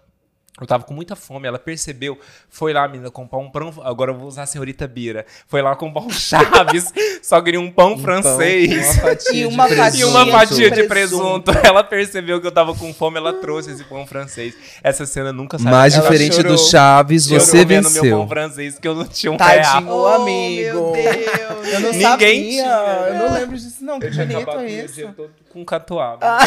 [0.61, 2.19] Eu tava com muita fome, ela percebeu,
[2.51, 3.73] foi lá, menina, comprar um pão.
[3.83, 5.25] Agora eu vou usar a senhorita Bira.
[5.49, 6.93] Foi lá comprar um Chaves,
[7.23, 8.69] só queria um pão Um francês.
[8.71, 9.97] pão, uma fatia E uma presunto.
[9.99, 11.43] E uma de fatia de presunto.
[11.45, 11.53] presunto.
[11.67, 14.55] Ela percebeu que eu tava com fome, ela trouxe esse pão francês.
[14.85, 15.71] Essa cena nunca saiu.
[15.71, 16.53] Mais Ela diferente chorou.
[16.55, 18.19] do Chaves, Eu você comendo meu venceu.
[18.19, 19.85] pão francês, que eu não tinha um Tadinho.
[19.87, 20.07] real.
[20.21, 20.93] Amigo.
[20.93, 21.69] meu Deus.
[21.73, 22.27] Eu não Ninguém sabia.
[22.29, 23.07] tinha.
[23.09, 23.99] Eu não lembro disso, não.
[23.99, 25.15] Que bonito é isso.
[25.53, 26.27] Com catuaba.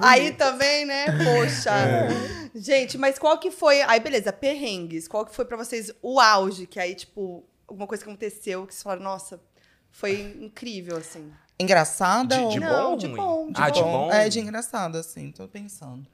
[0.00, 1.06] Aí também, né?
[1.06, 1.70] Poxa.
[1.70, 2.08] É.
[2.54, 3.82] Gente, mas qual que foi.
[3.82, 5.06] Aí, beleza, perrengues.
[5.06, 6.66] Qual que foi pra vocês o auge?
[6.66, 9.40] Que aí, tipo, alguma coisa que aconteceu que vocês falaram, nossa,
[9.90, 11.30] foi incrível, assim.
[11.60, 12.96] Engraçada De, ou de Não, bom?
[12.96, 14.06] de bom, de ah, de bom.
[14.06, 14.12] bom?
[14.12, 16.08] É, de engraçado, assim, tô pensando.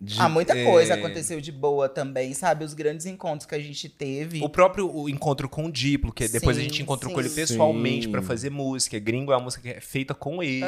[0.00, 2.64] De- ah, muita é, coisa aconteceu de boa também, sabe?
[2.64, 4.42] Os grandes encontros que a gente teve.
[4.42, 7.14] O próprio o encontro com o Diplo, que depois a Sim, gente encontrou sim.
[7.14, 8.10] com ele pessoalmente Sim.
[8.12, 8.98] pra fazer música.
[8.98, 10.64] Gringo é uma música que é feita com ele.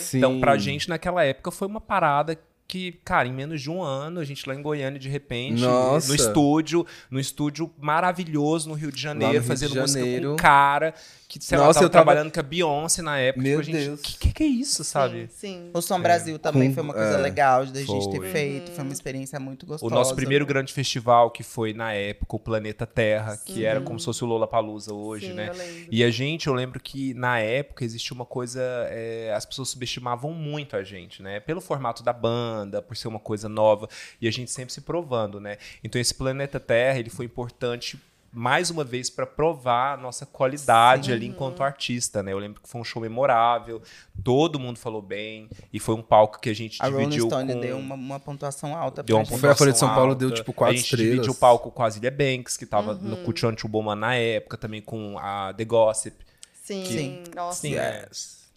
[0.00, 0.18] Sim.
[0.18, 4.18] Então, pra gente, naquela época, foi uma parada que, cara, em menos de um ano,
[4.18, 6.08] a gente lá em Goiânia, de repente, Nossa.
[6.08, 10.32] no estúdio, no estúdio maravilhoso no Rio de Janeiro, Rio de fazendo música com Janeiro.
[10.32, 10.92] um cara
[11.28, 13.42] que, sei lá, Nossa, tava eu tava- trabalhando com a Beyoncé na época.
[13.42, 14.00] Meu tipo, a gente, Deus.
[14.00, 15.28] Que, que que é isso, sabe?
[15.32, 15.70] Sim, sim.
[15.74, 18.30] O Som Brasil também Com- foi uma coisa é, legal de a gente ter foi.
[18.30, 18.70] feito.
[18.72, 19.94] Foi uma experiência muito O gostosa.
[19.94, 23.64] nosso primeiro grande festival, que foi na época o Planeta Terra, que Sim.
[23.64, 25.50] era como se fosse o Lola Palusa hoje, Sim, né?
[25.90, 30.32] E a gente, eu lembro que na época existia uma coisa, é, as pessoas subestimavam
[30.32, 31.40] muito a gente, né?
[31.40, 33.88] Pelo formato da banda, por ser uma coisa nova,
[34.20, 35.56] e a gente sempre se provando, né?
[35.82, 37.98] Então esse Planeta Terra, ele foi importante
[38.38, 41.12] mais uma vez para provar a nossa qualidade Sim.
[41.12, 42.34] ali enquanto artista, né?
[42.34, 43.80] Eu lembro que foi um show memorável,
[44.22, 47.54] todo mundo falou bem, e foi um palco que a gente A Rolling dividiu Stone
[47.54, 47.60] com...
[47.60, 49.40] deu uma, uma pontuação alta Deu uma gente.
[49.40, 50.40] Foi a Folha de São Paulo, deu, alta.
[50.40, 51.10] tipo, quatro A gente estrelas.
[51.12, 53.16] dividiu o palco com a Zilia Banks, que tava Uhum.
[53.24, 56.16] no to Bowman na época, também com a The Gossip.
[56.62, 57.24] Sim, Sim.
[57.34, 57.60] nossa.
[57.60, 58.06] Sim, é.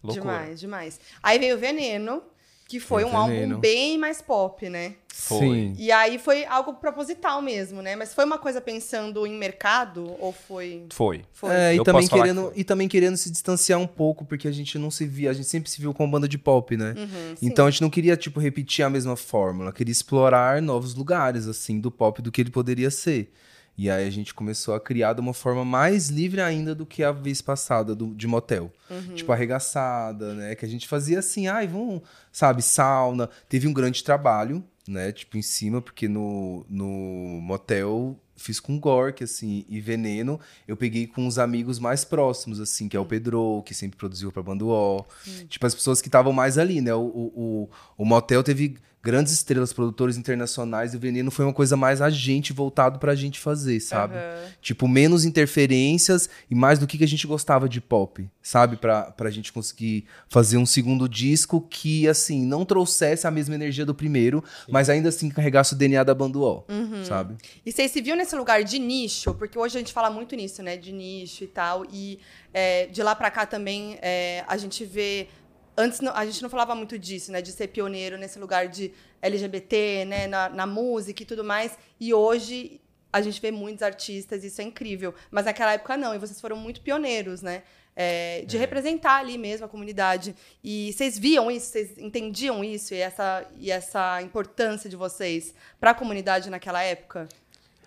[0.02, 0.32] Loucura.
[0.32, 1.00] Demais, demais.
[1.22, 2.22] Aí veio Veneno,
[2.70, 4.94] que foi um álbum bem mais pop, né?
[5.12, 5.38] Foi.
[5.40, 5.74] Sim.
[5.76, 7.96] E aí foi algo proposital mesmo, né?
[7.96, 10.84] Mas foi uma coisa pensando em mercado ou foi.
[10.90, 11.24] Foi.
[11.32, 11.50] foi?
[11.52, 12.60] É, e Eu também, posso falar querendo, que foi.
[12.60, 15.48] e também querendo se distanciar um pouco, porque a gente não se via, a gente
[15.48, 16.94] sempre se viu com banda de pop, né?
[16.96, 17.46] Uhum, sim.
[17.46, 21.80] Então a gente não queria, tipo, repetir a mesma fórmula, queria explorar novos lugares, assim,
[21.80, 23.32] do pop do que ele poderia ser.
[23.76, 27.02] E aí a gente começou a criar de uma forma mais livre ainda do que
[27.02, 28.70] a vez passada do, de motel.
[28.90, 29.14] Uhum.
[29.14, 30.54] Tipo, arregaçada, né?
[30.54, 33.30] Que a gente fazia assim, ai, vamos, sabe, sauna.
[33.48, 35.12] Teve um grande trabalho, né?
[35.12, 40.40] Tipo, em cima, porque no, no motel fiz com Gork, assim, e Veneno.
[40.66, 44.32] Eu peguei com os amigos mais próximos, assim, que é o Pedro, que sempre produziu
[44.32, 45.04] pra Bando O.
[45.48, 46.94] Tipo, as pessoas que estavam mais ali, né?
[46.94, 51.54] O, o, o, o motel teve grandes estrelas, produtores internacionais, e o Veneno foi uma
[51.54, 54.14] coisa mais a gente, voltado pra gente fazer, sabe?
[54.16, 54.48] Aham.
[54.60, 58.76] Tipo, menos interferências e mais do que que a gente gostava de pop, sabe?
[58.76, 63.86] Pra, pra gente conseguir fazer um segundo disco que, assim, não trouxesse a mesma energia
[63.86, 67.04] do primeiro, mas ainda assim carregasse o DNA da banda O, Uhum.
[67.04, 67.36] sabe?
[67.64, 69.34] E vocês se viu nesse lugar de nicho?
[69.34, 70.76] Porque hoje a gente fala muito nisso, né?
[70.76, 71.84] De nicho e tal.
[71.92, 72.18] E
[72.52, 75.28] é, de lá pra cá também é, a gente vê.
[75.76, 77.40] Antes a gente não falava muito disso, né?
[77.40, 78.92] De ser pioneiro nesse lugar de
[79.22, 80.26] LGBT, né?
[80.26, 81.78] Na, na música e tudo mais.
[81.98, 82.80] E hoje
[83.12, 85.14] a gente vê muitos artistas, isso é incrível.
[85.30, 87.62] Mas naquela época não, e vocês foram muito pioneiros, né?
[87.96, 90.34] É, de representar ali mesmo a comunidade.
[90.62, 95.90] E vocês viam isso, vocês entendiam isso e essa, e essa importância de vocês para
[95.90, 97.28] a comunidade naquela época?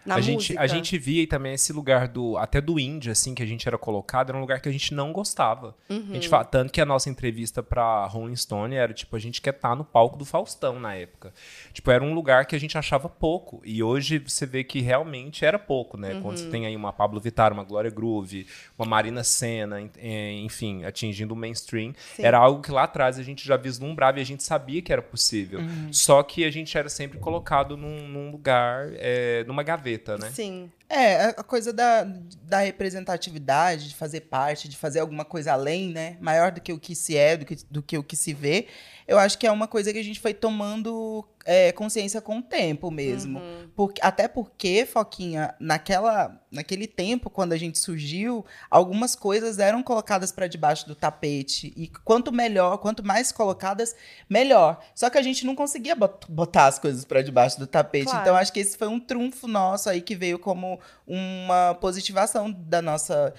[0.06, 2.38] Na a, gente, a gente via também esse lugar do.
[2.38, 4.94] Até do indie, assim, que a gente era colocado, era um lugar que a gente
[4.94, 5.76] não gostava.
[5.90, 6.14] A Uhum.
[6.14, 9.54] gente fala, tanto que a nossa entrevista pra Rolling Stone era tipo, a gente quer
[9.54, 11.34] estar no palco do Faustão na época.
[11.72, 13.62] Tipo, era um lugar que a gente achava pouco.
[13.64, 16.10] E hoje você vê que realmente era pouco, né?
[16.22, 16.38] Quando Uhum.
[16.38, 18.46] você tem aí uma Pablo Vittar, uma Glória Groove,
[18.78, 21.94] uma Marina Senna, en- eh, enfim, atingindo o mainstream.
[22.16, 22.24] Sim.
[22.24, 25.02] Era algo que lá atrás a gente já vislumbrava e a gente sabia que era
[25.02, 25.60] possível.
[25.60, 25.94] Uhum.
[25.94, 30.32] Só que a gente era sempre colocado num, num lugar, eh, numa gaveta, né?
[30.32, 30.72] Sim.
[30.90, 32.04] É, a coisa da,
[32.44, 36.18] da representatividade, de fazer parte, de fazer alguma coisa além, né?
[36.22, 38.68] Maior do que o que se é, do que, do que o que se vê.
[39.08, 42.42] Eu acho que é uma coisa que a gente foi tomando é, consciência com o
[42.42, 43.42] tempo mesmo.
[43.76, 50.32] Porque, até porque, Foquinha, naquela, naquele tempo, quando a gente surgiu, algumas coisas eram colocadas
[50.32, 51.74] para debaixo do tapete.
[51.76, 53.96] E quanto melhor, quanto mais colocadas,
[54.30, 54.80] melhor.
[54.96, 58.06] Só que a gente não conseguia bot- botar as coisas para debaixo do tapete.
[58.06, 58.22] Claro.
[58.22, 62.82] Então, acho que esse foi um trunfo nosso aí que veio como uma positivação da
[62.82, 63.34] nossa,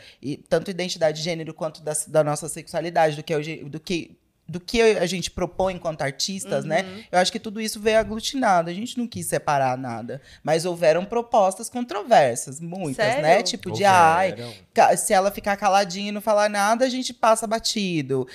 [0.49, 4.17] tanto identidade de gênero quanto da, da nossa sexualidade, do que, é o do que
[4.47, 6.83] do que a gente propõe enquanto artistas, né?
[6.83, 7.03] Uhum.
[7.13, 8.69] Eu acho que tudo isso veio aglutinado.
[8.69, 10.21] A gente não quis separar nada.
[10.43, 13.23] Mas houveram propostas controversas, muitas, Sério?
[13.23, 13.43] né?
[13.43, 14.53] Tipo de, ai, Houveram.
[14.75, 18.29] ca- se ela ficar caladinha e não falar nada, a gente passa batido.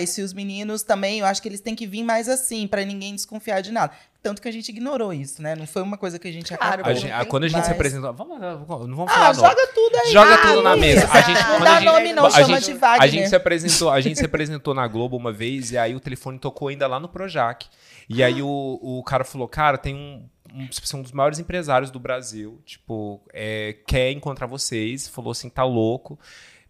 [0.00, 2.84] E se os meninos também, eu acho que eles têm que vir mais assim, pra
[2.84, 3.92] ninguém desconfiar de nada.
[4.20, 5.54] Tanto que a gente ignorou isso, né?
[5.54, 6.90] Não foi uma coisa que a gente Claro, acabou.
[6.90, 8.12] A gente- quando a gente se Mas- apresentou.
[8.12, 9.48] Vamos, não vamos Ah, falar nome.
[9.48, 10.12] joga tudo aí.
[10.12, 11.08] Joga Ah, tudo na mesa.
[11.12, 13.02] A gente, não dá nome não, a chama gente- de Wagner.
[13.02, 16.00] A gente se apresentou, a gente se apresentou na Globo uma vez e aí o
[16.00, 17.66] telefone tocou ainda lá no Projac.
[18.08, 21.90] E aí o, o cara falou, cara, tem um, um, são um dos maiores empresários
[21.90, 26.18] do Brasil, tipo, é, quer encontrar vocês, falou assim, tá louco,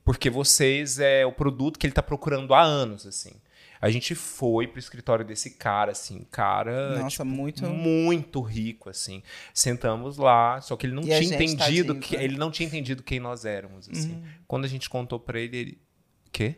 [0.05, 3.33] porque vocês é o produto que ele tá procurando há anos, assim.
[3.81, 7.65] A gente foi pro escritório desse cara, assim, cara, Nossa, tipo, muito.
[7.67, 9.23] muito rico, assim.
[9.55, 12.25] Sentamos lá, só que ele não E tinha entendido tadinho, que né?
[12.25, 14.13] ele não tinha entendido quem nós éramos, assim.
[14.15, 14.23] Uhum.
[14.47, 15.79] Quando a gente contou pra ele, ele,
[16.33, 16.57] quê?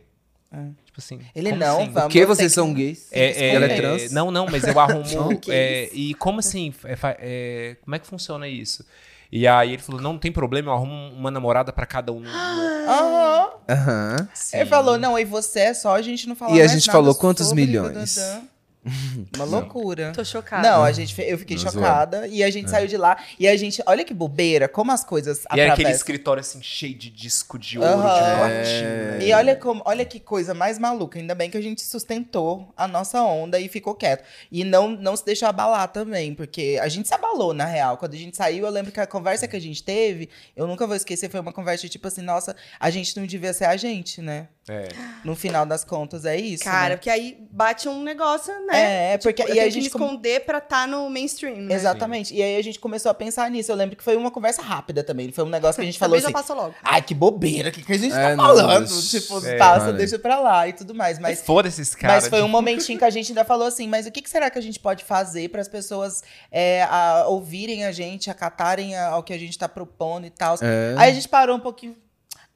[0.53, 0.65] É.
[0.83, 1.91] Tipo assim, Ele não, assim?
[1.91, 3.07] vamos Por que ter vocês que- são gays?
[3.13, 4.11] É, é, Ela é trans?
[4.11, 5.39] Não, não, mas eu arrumo.
[5.47, 6.73] É, e como assim?
[6.83, 8.85] É, é, como é que funciona isso?
[9.31, 12.19] E aí ele falou: não tem problema, eu arrumo uma namorada pra cada um.
[12.19, 12.29] no-
[13.71, 14.27] Aham.
[14.53, 16.87] Ele falou, não, e você é só a gente não falar E a mais gente
[16.87, 18.15] nada falou quantos sobre milhões?
[18.15, 18.41] dadadã.
[19.35, 20.11] Uma loucura.
[20.13, 20.67] Tô chocada.
[20.67, 23.55] Não, a gente, eu fiquei Não, chocada e a gente saiu de lá e a
[23.55, 25.91] gente, olha que bobeira, como as coisas E era aquele atravessam.
[25.97, 28.13] escritório assim, cheio de disco de ouro, Aham.
[28.13, 28.37] de É.
[28.37, 29.23] platina.
[29.23, 31.19] E olha como, olha que coisa mais maluca.
[31.19, 34.23] Ainda bem que a gente sustentou a nossa onda e ficou quieto.
[34.51, 37.97] E não, não se deixou abalar também, porque a gente se abalou, na real.
[37.97, 40.87] Quando a gente saiu, eu lembro que a conversa que a gente teve, eu nunca
[40.87, 44.21] vou esquecer, foi uma conversa tipo assim, nossa, a gente não devia ser a gente,
[44.21, 44.47] né?
[44.69, 44.89] É.
[45.25, 46.63] No final das contas, é isso.
[46.63, 46.95] Cara, né?
[46.95, 49.13] porque aí bate um negócio, né?
[49.13, 51.73] É, porque eu e tenho a gente esconder pra estar no mainstream, né?
[51.73, 52.33] Exatamente.
[52.33, 53.71] E aí a gente começou a pensar nisso.
[53.71, 55.31] Eu lembro que foi uma conversa rápida também.
[55.31, 56.27] Foi um negócio que a gente falou assim.
[56.27, 56.75] já passou logo.
[56.83, 58.81] Ai, que bobeira, o que, que a gente É, tá não, falando?
[58.89, 59.93] mas- Tipo, É, passa, cara.
[59.97, 61.17] deixa pra lá e tudo mais.
[61.17, 62.13] Mas Mas, foda-se esse cara.
[62.13, 64.49] mas foi um momentinho que a gente ainda falou assim, mas o que, que será
[64.51, 69.07] que a gente pode fazer para as pessoas é, a- ouvirem a gente, acatarem a-
[69.07, 70.55] ao que a gente tá propondo e tal.
[70.61, 70.93] É.
[70.97, 71.95] Aí a gente parou um pouquinho.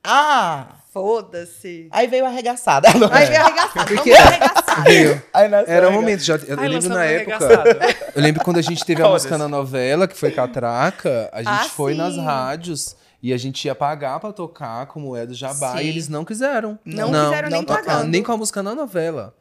[0.07, 0.67] Ah!
[0.93, 1.89] Foda-se.
[1.91, 2.87] Aí veio a arregaçada.
[3.11, 3.85] Aí veio arregaçado.
[3.93, 4.83] Porque- Vamos.
[4.85, 5.21] Veio.
[5.33, 7.35] Aí Era um arrega- momento, já, eu Ai, lembro na época.
[7.45, 7.69] arregaçado.
[8.15, 11.47] Eu lembro quando a gente teve a música na novela, que foi Catraca, a gente
[11.65, 11.97] Ah, foi sim.
[11.97, 15.83] nas rádios e a gente ia pagar pra tocar como é do Jabá Sim.
[15.83, 16.79] e eles não quiseram.
[16.85, 18.07] Não quiseram nem ah, pagando.
[18.07, 19.35] Nem com a música na novela.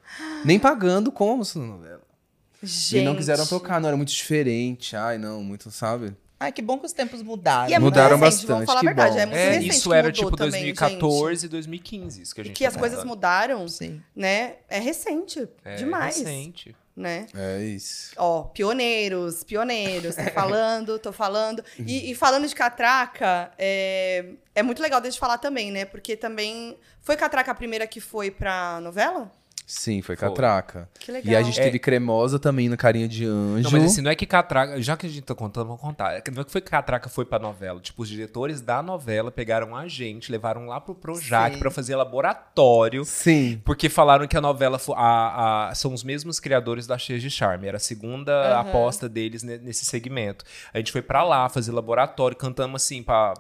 [0.45, 2.01] Nem pagando com a música na novela.
[2.63, 3.03] Gente.
[3.03, 4.97] E não quiseram tocar, não era muito diferente.
[4.97, 6.17] Ai, não, muito, sabe?
[6.45, 7.71] Ai, que bom que os tempos mudaram.
[7.71, 9.15] E é muito Mudaram recente, vamos bastante, falar a que verdade.
[9.15, 9.21] bom.
[9.21, 12.23] É muito É, recente isso que era mudou tipo também, 2014 e 2015.
[12.23, 12.55] Isso que a gente.
[12.55, 13.09] E que as tá coisas falando.
[13.09, 14.03] mudaram, Sim.
[14.15, 14.57] né?
[14.69, 15.49] É recente.
[15.65, 16.19] É demais.
[16.19, 16.77] recente.
[16.97, 17.27] Né?
[17.35, 18.13] É isso.
[18.17, 21.65] Ó, pioneiros, pioneiros, tô falando, tô falando.
[21.79, 25.85] E, e falando de catraca, é, é muito legal deixa eu falar também, né?
[25.85, 26.77] Porque também.
[27.01, 29.31] Foi catraca a primeira que foi pra novela?
[29.67, 30.29] Sim, foi Foi.
[30.29, 30.89] Catraca.
[31.01, 31.33] Que legal.
[31.33, 31.65] E a gente É.
[31.65, 33.63] teve Cremosa também no Carinha de Anjo.
[33.65, 34.81] Não, mas assim, não é que Catraca.
[34.83, 36.11] Já que a gente tá contando, vamos contar.
[36.31, 37.81] Não é que foi que Catraca foi pra novela.
[37.81, 41.59] Tipo, os diretores da novela pegaram a gente, levaram lá pro Projac Sim.
[41.61, 43.05] pra fazer laboratório.
[43.07, 43.61] Sim.
[43.65, 47.67] Porque falaram que a novela a, a- são os mesmos criadores da Cheias de Charme.
[47.67, 48.61] Era a segunda Aham.
[48.69, 50.45] aposta deles ne- nesse segmento.
[50.75, 53.33] A gente foi pra lá fazer laboratório, cantamos assim pra,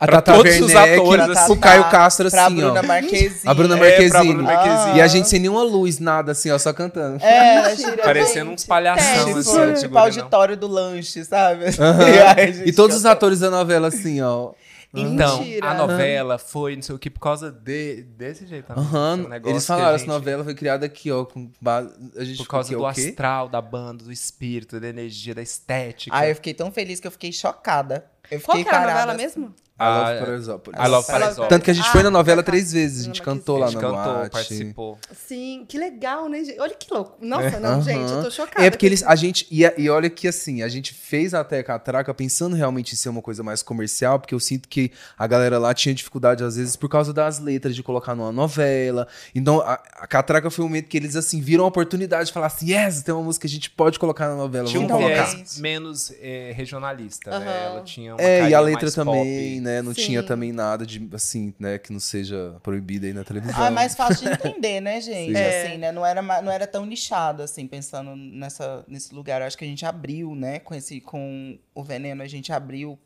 [0.00, 1.24] A pra Tata todos os Werneck, atores.
[1.26, 1.52] pra assim.
[1.52, 2.64] o Caio Castro, pra assim, ó.
[2.72, 3.40] Bruna Marquezine.
[3.44, 4.10] A Bruna É, Marquezine.
[4.10, 4.96] pra Bruna Marquezine.
[4.98, 7.22] E a gente sem nenhuma luz, nada, assim, ó, só cantando.
[7.22, 11.64] É, tira, Parecendo uns palhação, Tipo, assim, tipo tipo, auditório do lanche, sabe?
[11.76, 14.52] E, aí gente E todos os atores da novela, assim, ó.
[14.94, 15.68] Então, Mentira.
[15.70, 18.72] a novela foi, não sei o que, por causa de, desse jeito.
[18.72, 21.92] Esse negócio Eles falaram, gente- essa novela foi criada aqui, ó, com base...
[22.16, 26.16] A gente Por causa do astral, da banda, do espírito, da energia, da estética.
[26.16, 28.06] Ai, eu fiquei tão feliz que eu fiquei chocada.
[28.30, 29.54] Eu Qual que era a novela mesmo?
[29.78, 30.80] I Love Ah, Paraisópolis.
[30.80, 31.48] I Love Paraisópolis.
[31.50, 32.50] Tanto que a gente Ah, foi na novela tá.
[32.50, 34.30] três vezes, a gente cantou A lá gente na cantou, boate.
[34.30, 34.98] participou.
[35.12, 36.42] Sim, que legal, né?
[36.44, 36.58] gente?
[36.58, 37.18] Olha que louco.
[37.20, 37.82] Nossa, não, Aham.
[37.82, 38.64] gente, eu tô chocada.
[38.66, 42.14] É porque eles, a gente, e, e olha que assim, a gente fez até Catraca
[42.14, 45.74] pensando realmente em ser uma coisa mais comercial, porque eu sinto que a galera lá
[45.74, 49.06] tinha dificuldade às vezes por causa das letras de colocar numa novela.
[49.34, 52.46] Então a, a Catraca foi um momento que eles assim viram a oportunidade de falar
[52.46, 55.02] assim, yes, tem uma música que a gente pode colocar na novela, Tinha um vamos
[55.04, 55.24] colocar.
[55.34, 57.44] viés menos é, regionalista, né?
[57.46, 57.72] Aham.
[57.74, 59.60] Ela tinha uma É, e a letra mais também, pop.
[59.60, 59.82] né?
[59.82, 60.02] Não Sim.
[60.02, 61.78] tinha também nada de, assim, né?
[61.78, 63.62] Que não seja proibida aí na televisão.
[63.62, 65.36] Ah, é mais fácil de entender, né, gente?
[65.36, 65.66] É.
[65.66, 65.92] Assim, né?
[65.92, 69.40] Não era, não era tão nichado, assim, pensando nessa, nesse lugar.
[69.40, 70.58] Eu acho que a gente abriu, né?
[70.58, 72.98] Com, esse, com o veneno, a gente abriu,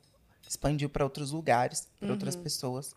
[0.48, 2.94] expandiu para outros lugares, para outras pessoas.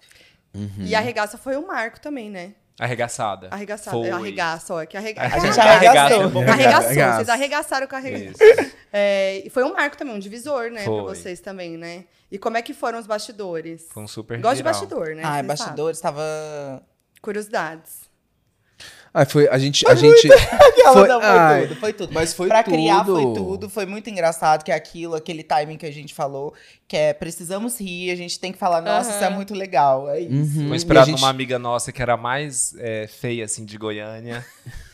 [0.80, 2.54] E a arregaça foi o marco também, né?
[2.80, 3.50] Arregaçada.
[3.52, 3.96] Arregaçada.
[3.98, 4.10] Foi.
[4.10, 4.86] Arregaça, ó.
[4.86, 5.22] Que arrega...
[5.22, 6.24] A gente arregaçou.
[6.24, 6.42] é bom.
[6.42, 7.16] Arregaçou, Arregaça.
[7.18, 8.44] vocês arregaçaram com a arregaça.
[8.44, 8.74] Isso.
[8.96, 11.02] É, e foi um marco também, um divisor, né, pra Foi.
[11.02, 12.06] vocês também, né?
[12.32, 13.88] E como é que foram os bastidores?
[13.90, 14.72] Foi um super Gosto de viral.
[14.74, 15.24] bastidor, né?
[15.26, 16.22] Ah, vocês bastidores, tava.
[16.22, 16.82] sabem.
[17.20, 18.02] Curiosidades.
[19.14, 22.14] Ah, foi a gente, a gente Foi- não, foi tudo, foi tudo.
[22.14, 23.36] mas foi pra criar foi tudo.
[23.36, 26.54] tudo, foi muito engraçado, que é aquilo, aquele timing que a gente falou,
[26.88, 30.20] que é precisamos rir, a gente tem que falar, nossa, isso é muito legal, é
[30.22, 30.60] isso.
[30.62, 30.68] Uhum.
[30.70, 34.44] Foi inspirado gente- numa amiga nossa que era mais é, feia, assim, de Goiânia.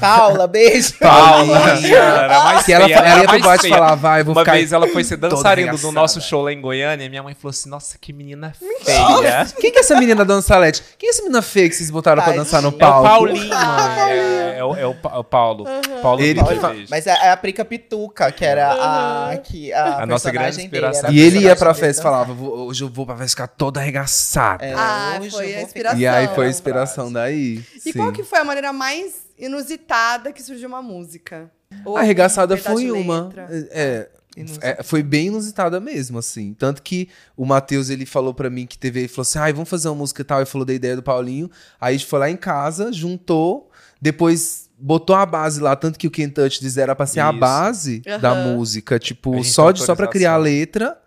[0.00, 0.94] Paula, beijo.
[0.98, 3.74] Paula, era mais Que ela, ela era ia pro feia.
[3.74, 4.52] falar, vai, vou Uma ficar...
[4.52, 7.50] vez ela foi ser dançarina do nosso show lá em Goiânia e minha mãe falou
[7.50, 9.46] assim: Nossa, que menina feia.
[9.60, 10.82] Quem que é essa menina dando salete?
[10.98, 12.44] Quem é essa menina feia que vocês botaram pra Tadinha.
[12.44, 13.02] dançar no É o palco?
[13.08, 14.12] Paulinho, mãe.
[14.12, 15.64] É, é o, é o Pa- o Paulo.
[16.02, 16.86] Paulo Ele fa- beijo.
[16.90, 20.64] Mas é é a Prica Pituca, que era a, que, a, A nossa grande dele,
[20.66, 21.10] inspiração.
[21.12, 23.80] E ele ia pra festa e falava, "Vou- hoje eu vou pra festa ficar toda
[23.80, 24.64] arregaçada.
[24.64, 25.98] É, Ah, hoje foi a inspiração.
[26.00, 27.62] E aí foi a inspiração daí.
[27.84, 31.50] E qual que foi a maneira mais inusitada que surgiu uma música?
[31.84, 33.24] Ou A arregaçada foi uma.
[33.24, 33.46] letra?
[33.70, 34.76] É, Inusitada.
[34.80, 36.54] é, foi bem inusitada mesmo, assim.
[36.54, 39.68] Tanto que o Matheus, ele falou pra mim que teve, ele falou assim, ai, vamos
[39.68, 40.38] fazer uma música e tal.
[40.38, 41.50] Ele falou da ideia do Paulinho.
[41.80, 43.70] Aí a gente foi lá em casa, juntou,
[44.00, 47.38] depois botou a base lá, tanto que o Touch This era pra ser a Isso.
[47.40, 48.52] base da Aham.
[48.56, 50.98] música, A tipo, só, de, só pra criar a letra.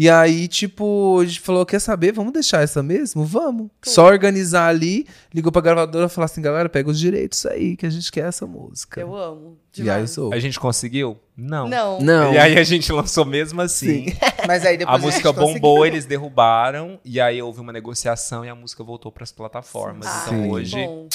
[0.00, 2.10] E aí, tipo, a gente falou, quer saber?
[2.10, 3.22] Vamos deixar essa mesmo?
[3.22, 3.68] Vamos.
[3.82, 7.84] Só organizar ali, ligou pra gravadora e falou assim, galera, pega os direitos aí, que
[7.84, 8.98] a gente quer essa música.
[8.98, 9.58] Eu amo.
[9.76, 10.10] E aí Demais.
[10.12, 10.32] sou.
[10.32, 11.18] A gente conseguiu?
[11.36, 11.68] Não.
[11.68, 12.00] Não.
[12.00, 12.32] Não.
[12.32, 14.06] E aí a gente lançou mesmo assim.
[14.48, 15.60] Mas aí depois A música gente conseguiu.
[15.60, 20.06] bombou, eles derrubaram, e aí houve uma negociação e a música voltou pras plataformas.
[20.06, 20.50] Ah, então Sim.
[20.50, 21.08] hoje, Bom.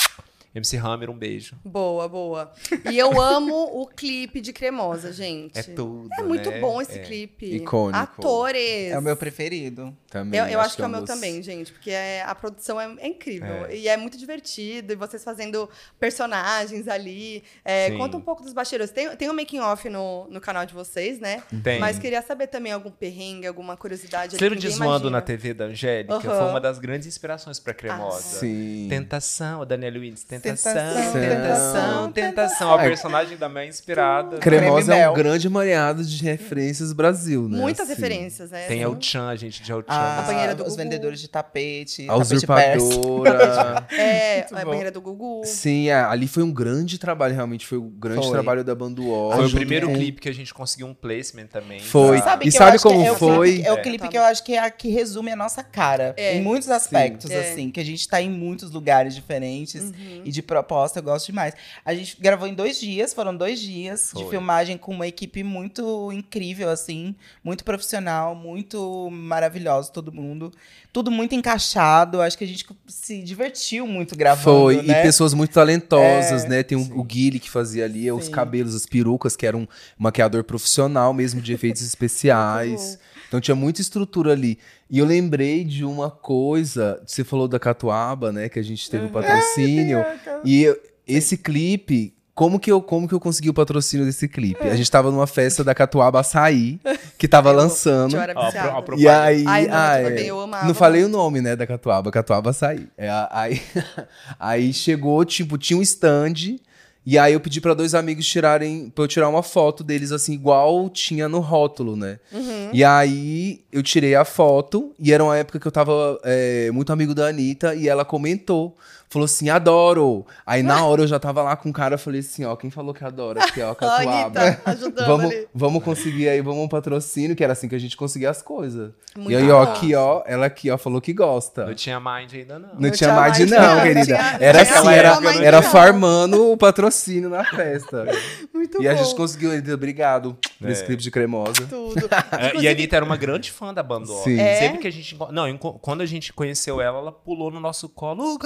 [0.55, 1.57] MC Hammer, um beijo.
[1.65, 2.51] Boa, boa.
[2.89, 5.59] E eu amo o clipe de Cremosa, gente.
[5.59, 6.07] É tudo.
[6.17, 6.59] É muito né?
[6.61, 7.01] bom esse É.
[7.03, 7.45] clipe.
[7.57, 7.97] Icônico.
[7.99, 8.91] Atores.
[8.91, 9.95] É o meu preferido.
[10.09, 12.33] Também, Eu, eu acho que é o um meu dos- também, gente, porque é- a
[12.33, 13.65] produção é, é incrível.
[13.65, 13.75] É.
[13.75, 14.93] E é muito divertido.
[14.93, 17.43] E vocês fazendo personagens ali.
[17.65, 18.91] É, conta um pouco dos bastidores.
[18.91, 21.43] Tem, tem um making-off no, no canal de vocês, né?
[21.63, 21.79] Tem.
[21.79, 24.37] Mas queria saber também algum perrengue, alguma curiosidade.
[24.37, 25.25] Você lembra de Zoando na.
[25.25, 26.19] TV da Angélica?
[26.21, 26.49] Foi Aham.
[26.51, 28.21] uma das grandes inspirações pra Cremosa.
[28.39, 28.85] Sim.
[28.89, 30.23] Tentação, a Daniela Willis.
[30.23, 32.73] Tentação, Tentação, tentação, tentação.
[32.73, 34.37] A personagem da mãe inspirada.
[34.37, 35.13] Cremosa é um Mel.
[35.13, 37.57] grande mareado de referências Brasil, né?
[37.59, 38.65] Muitas Assim, referências, né?
[38.67, 39.85] Tem El Chan, a gente de El Chan.
[39.87, 42.07] Ah, A banheira do os vendedores de tapete.
[42.09, 43.85] A usurpadora.
[43.97, 45.41] É, a banheira do Gugu.
[45.45, 47.65] Sim, é, ali foi um grande trabalho, realmente.
[47.65, 49.31] Foi o grande trabalho da Banduol.
[49.33, 51.79] Foi o primeiro clipe que a gente conseguiu um placement também.
[51.79, 52.17] Foi.
[52.17, 53.53] E que eu sabe acho que como é o foi?
[53.53, 53.81] clipe- é o É.
[53.81, 56.13] clipe que eu acho que é a que resume a nossa cara.
[56.17, 56.37] É.
[56.37, 57.37] Em muitos aspectos, Sim.
[57.37, 57.39] É.
[57.51, 57.71] assim.
[57.71, 59.81] Que a gente tá em muitos lugares diferentes.
[59.83, 60.21] Uhum.
[60.25, 61.53] E de proposta, eu gosto demais.
[61.83, 64.29] A gente gravou em dois dias, foram dois dias de Foi.
[64.29, 67.15] filmagem com uma equipe muito incrível, assim.
[67.43, 70.51] Muito profissional, muito maravilhoso, todo mundo.
[70.93, 72.21] Tudo muito encaixado.
[72.21, 74.99] Acho que a gente se divertiu muito gravando, Foi, né?
[74.99, 76.63] e pessoas muito talentosas, É, né?
[76.63, 78.31] Tem um- o Guile que fazia ali os Sim.
[78.31, 79.67] cabelos, as perucas, que era um
[79.97, 82.99] maquiador profissional mesmo de efeitos especiais.
[83.27, 84.57] Então tinha muita estrutura ali.
[84.89, 88.47] E eu lembrei de uma coisa, você falou da Catuaba, né?
[88.49, 90.05] Que a gente teve o patrocínio.
[90.43, 90.77] E eu-
[91.07, 94.67] esse clipe, como que, eu, como que eu consegui o patrocínio desse clipe?
[94.67, 96.79] A gente tava numa festa da Catuaba Açaí,
[97.17, 98.15] que tava lançando.
[98.15, 98.83] Eu era viciada.
[98.97, 100.09] E aí, Ai, não, é.
[100.11, 102.87] bem, eu amava não falei o nome, né, da Catuaba, Catuaba Açaí.
[102.97, 103.61] É, aí,
[104.39, 106.57] aí chegou, tipo, tinha um stand,
[107.05, 110.33] e aí eu pedi pra dois amigos tirarem, pra eu tirar uma foto deles, assim,
[110.33, 112.19] igual tinha no rótulo, né?
[112.31, 112.69] Uhum.
[112.73, 116.91] E aí eu tirei a foto, e era uma época que eu tava é, muito
[116.91, 118.75] amigo da Anitta, e ela comentou.
[119.09, 120.25] Falou assim, adoro.
[120.45, 122.69] Aí na hora eu já tava lá com o cara, eu falei assim, ó, quem
[122.69, 123.43] falou que adora?
[123.43, 124.59] Aqui, ó, a Catuaba.
[125.05, 125.47] Vamos, ali.
[125.53, 128.91] vamos conseguir aí, vamos um patrocínio, que era assim que a gente conseguia as coisas.
[129.15, 131.65] Muito e aí, ó, aqui, ó, ela aqui, ó, falou que gosta.
[131.65, 132.69] Não tinha Mind ainda, não.
[132.69, 133.81] Não, Não tinha de mais, não, não.
[133.83, 134.05] querida.
[134.05, 135.31] Tinha- era tinha assim, era, não.
[135.31, 138.05] era farmando o patrocínio na festa.
[138.53, 139.03] Muito e a bom.
[139.03, 140.85] gente conseguiu, ele obrigado nesse É.
[140.85, 141.65] clipe de cremosa.
[141.69, 142.09] Tudo.
[142.37, 144.23] É, e a Anitta era uma grande fã da Bandol.
[144.23, 144.39] Sim.
[144.39, 144.55] É?
[144.59, 145.17] Sempre que a gente.
[145.31, 148.33] Não, quando a gente conheceu ela, ela pulou no nosso colo.
[148.33, 148.37] O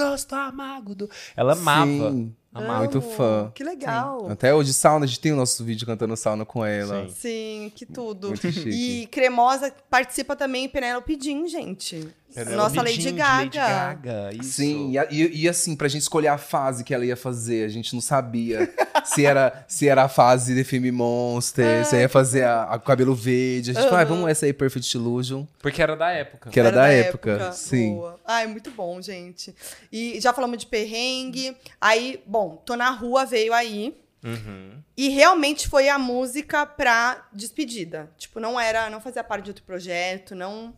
[0.94, 1.08] do.
[1.36, 1.86] Ela amava.
[1.86, 2.78] Sim, Amava.
[2.80, 3.52] muito fã.
[3.54, 4.28] Que legal.
[4.28, 7.06] Até hoje, sauna, a gente tem o nosso vídeo cantando sauna com ela.
[7.08, 7.14] Sim.
[7.14, 8.28] Sim, que tudo.
[8.28, 8.68] Muito chique.
[9.02, 12.08] E Cremosa participa também Penélope Jean, gente.
[12.56, 13.36] Nossa Jean, Lady de Gaga.
[13.36, 14.30] Lady Gaga.
[14.40, 14.52] Isso.
[14.52, 17.68] Sim, e, e- e assim, pra gente escolher a fase que ela ia fazer, a
[17.68, 18.72] gente não sabia
[19.04, 23.14] se era, se era a fase The Film Monster, se ia fazer a, a cabelo
[23.14, 23.70] verde.
[23.70, 26.50] A gente falou, ah, vamos essa aí, Perfect Illusion, Porque era da época.
[26.50, 27.52] que era, da, época.
[27.52, 27.94] Sim.
[27.94, 28.20] Boa.
[28.26, 29.54] Ai, muito bom, gente.
[29.92, 31.56] E já falamos de perrengue.
[31.80, 33.96] Aí, bom, Tô na Rua veio aí.
[34.22, 34.72] Uhum.
[34.96, 38.10] E realmente foi a música pra despedida.
[38.18, 40.74] Tipo, não era, não fazia parte de outro projeto, não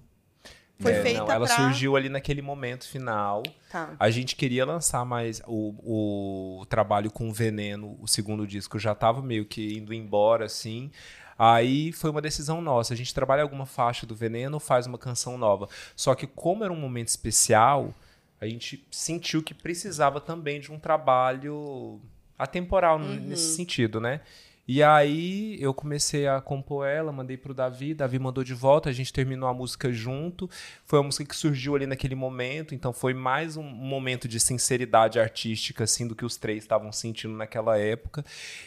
[0.83, 1.57] foi É, feita não, ela pra...
[1.57, 3.43] surgiu ali naquele momento final.
[3.70, 3.95] Tá.
[3.99, 9.22] A gente queria lançar mais o, o trabalho com Veneno, o segundo disco já tava
[9.22, 10.91] meio que indo embora, assim.
[11.39, 12.93] Aí foi uma decisão nossa.
[12.93, 15.68] A gente trabalha alguma faixa do Veneno, faz uma canção nova.
[15.97, 17.95] Só que como era um momento especial,
[18.41, 22.01] a gente sentiu que precisava também de um trabalho
[22.39, 24.20] atemporal n- nesse sentido, né?
[24.67, 28.93] E aí eu comecei a compor ela, mandei pro Davi, Davi mandou de volta, a
[28.93, 30.49] gente terminou a música junto.
[30.85, 35.19] Foi uma música que surgiu ali naquele momento, então foi mais um momento de sinceridade
[35.19, 38.25] artística assim do que os três estavam sentindo naquela época.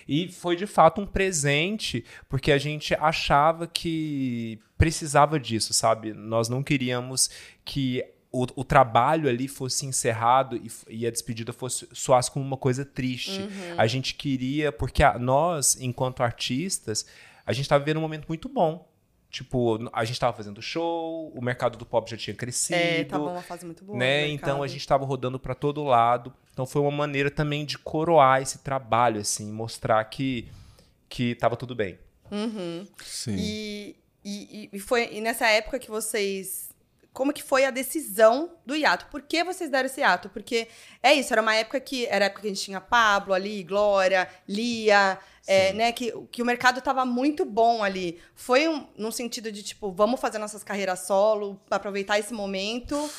[0.08, 6.14] E foi de fato um presente, porque a gente achava que precisava disso, sabe?
[6.14, 7.30] Nós não queríamos
[7.64, 8.04] que
[8.36, 12.84] o, o, trabalho ali fosse encerrado e, e, a despedida fosse soasse como uma coisa
[12.84, 13.40] triste.
[13.40, 13.76] Uhum.
[13.78, 17.06] A gente queria, porque a, nós, enquanto artistas,
[17.46, 18.86] a gente estava vivendo um momento muito bom.
[19.30, 22.80] Tipo, a gente estava fazendo show, o mercado do pop já tinha crescido.
[22.80, 23.98] É, tava uma fase muito boa.
[23.98, 24.28] Né?
[24.28, 26.34] Então a gente estava rodando para todo lado.
[26.52, 30.48] Então foi uma maneira também de coroar esse trabalho, assim, mostrar que
[31.08, 31.98] que estava tudo bem.
[32.32, 32.88] Uhum.
[33.04, 33.36] Sim.
[33.38, 36.65] E, e, e foi e nessa época que vocês
[37.16, 39.06] como que foi a decisão do hiato.
[39.06, 40.28] Por que vocês deram esse hiato?
[40.28, 40.68] Porque
[41.02, 44.28] é isso, era uma época que era época que a gente tinha Pablo ali, Glória,
[44.48, 48.20] Lia, é, né, que, que o mercado estava muito bom ali.
[48.36, 53.10] Foi um, num sentido de tipo, vamos fazer nossas carreiras solo, aproveitar esse momento.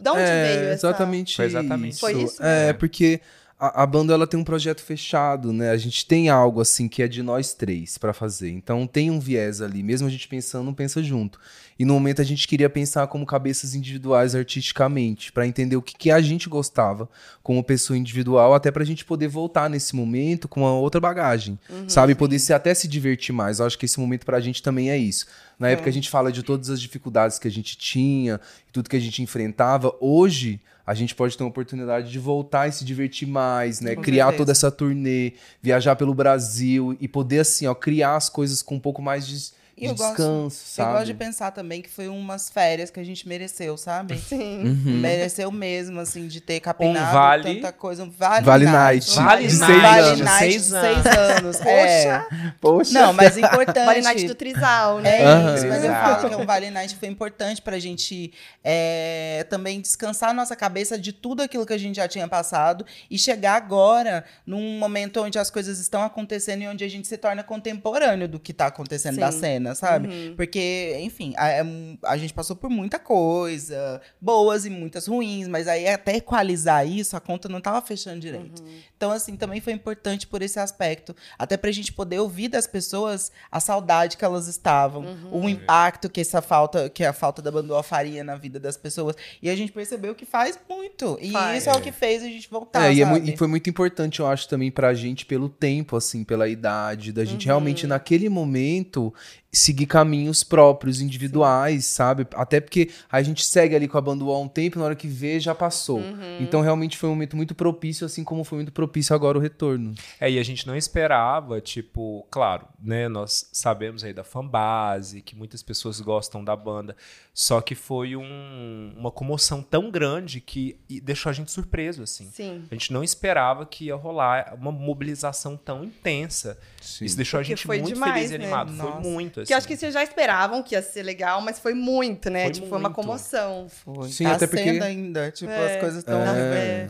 [0.00, 0.86] De onde é, veio essa...
[0.86, 2.00] Exatamente Foi exatamente isso.
[2.00, 2.40] Foi isso?
[2.40, 3.20] É, porque
[3.58, 5.70] a, a, banda ela tem um projeto fechado, né?
[5.70, 8.50] A gente tem algo assim que é de nós três para fazer.
[8.50, 11.40] Então tem um viés ali, mesmo a gente pensando, não pensa junto.
[11.78, 15.96] E no momento a gente queria pensar como cabeças individuais artisticamente, para entender o que,
[15.96, 17.08] que a gente gostava
[17.42, 21.88] como pessoa individual, até pra gente poder voltar nesse momento com uma outra bagagem, uhum,
[21.88, 22.12] sabe?
[22.12, 22.18] Sim.
[22.18, 23.58] Poder se, até se divertir mais.
[23.58, 25.26] Eu acho que esse momento pra gente também é isso.
[25.58, 25.72] Na é.
[25.72, 28.38] época a gente fala de todas as dificuldades que a gente tinha,
[28.70, 29.94] tudo que a gente enfrentava.
[29.98, 33.96] Hoje a gente pode ter uma oportunidade de voltar e se divertir mais, né?
[33.96, 34.38] Com criar certeza.
[34.38, 38.80] toda essa turnê, viajar pelo Brasil e poder assim, ó, criar as coisas com um
[38.80, 40.88] pouco mais de de descanso, gosto, sabe?
[40.88, 44.16] Eu gosto de pensar também que foi umas férias que a gente mereceu, sabe?
[44.18, 44.64] Sim.
[44.64, 45.00] Uhum.
[45.00, 48.04] Mereceu mesmo, assim, de ter capinado um vale, tanta coisa.
[48.04, 49.14] Um vale, vale night.
[49.16, 49.66] Vale, de night.
[49.72, 50.20] Seis vale anos.
[50.20, 51.56] night seis de seis anos.
[51.60, 51.68] Poxa.
[51.70, 52.52] É.
[52.60, 52.92] Poxa.
[53.00, 53.84] Não, mas importante.
[53.86, 55.22] Vale Night do Trisal, né?
[55.22, 55.54] É Uhum.
[55.54, 58.32] isso, mas eu falo que é um Vale Night que foi importante pra gente
[58.64, 62.84] é, também descansar a nossa cabeça de tudo aquilo que a gente já tinha passado
[63.10, 67.16] e chegar agora num momento onde as coisas estão acontecendo e onde a gente se
[67.16, 69.20] torna contemporâneo do que tá acontecendo Sim.
[69.20, 70.08] da cena, sabe?
[70.08, 70.34] Uhum.
[70.36, 71.62] Porque, enfim, a, é
[72.04, 77.16] a gente passou por muita coisa, boas e muitas ruins, mas aí até equalizar isso,
[77.16, 78.62] a conta não tava fechando direito.
[78.62, 78.78] Uhum.
[78.96, 81.14] Então, assim, também foi importante por esse aspecto.
[81.38, 85.42] Até pra gente poder ouvir das pessoas a saudade que elas estavam, Uhum.
[85.44, 89.14] o impacto que essa falta, que a falta da Bandoa faria na vida das pessoas.
[89.42, 91.18] E a gente percebeu que faz muito.
[91.20, 91.58] E Faz.
[91.62, 92.86] isso é o que fez a gente voltar.
[92.90, 96.24] É, e, é e foi muito importante, eu acho, também pra gente, pelo tempo, assim,
[96.24, 97.46] pela idade, da gente Uhum.
[97.46, 99.12] realmente, naquele momento,
[99.52, 102.26] seguir caminhos próprios, individuais, sabe?
[102.34, 105.08] Até porque a gente segue ali com a banda há um tempo, na hora que
[105.08, 105.98] vê, já passou.
[106.00, 106.38] Uhum.
[106.40, 109.94] Então, realmente, foi um momento muito propício, assim como foi muito propício agora o retorno.
[110.20, 113.08] É, e a gente não esperava, tipo, claro, né?
[113.08, 116.94] Nós sabemos aí da fanbase, que muitas pessoas gostam da banda.
[117.32, 122.30] Só que foi um- uma comoção tão grande que deixou a gente surpreso, assim.
[122.32, 122.64] Sim.
[122.70, 126.58] A gente não esperava que ia rolar uma mobilização tão intensa.
[126.86, 127.04] Sim.
[127.04, 128.44] Isso deixou a gente foi muito demais, feliz e né?
[128.44, 128.72] animado.
[128.72, 128.92] Nossa.
[128.92, 129.46] Foi muito, assim.
[129.48, 132.44] Que acho que vocês já esperavam que ia ser legal, mas foi muito, né?
[132.44, 132.96] Foi tipo, foi uma muito.
[132.96, 133.66] comoção.
[133.84, 134.08] Foi.
[134.08, 135.30] Sim, tá até porque- ainda.
[135.30, 135.74] Tipo, É.
[135.74, 136.86] as coisas estão É.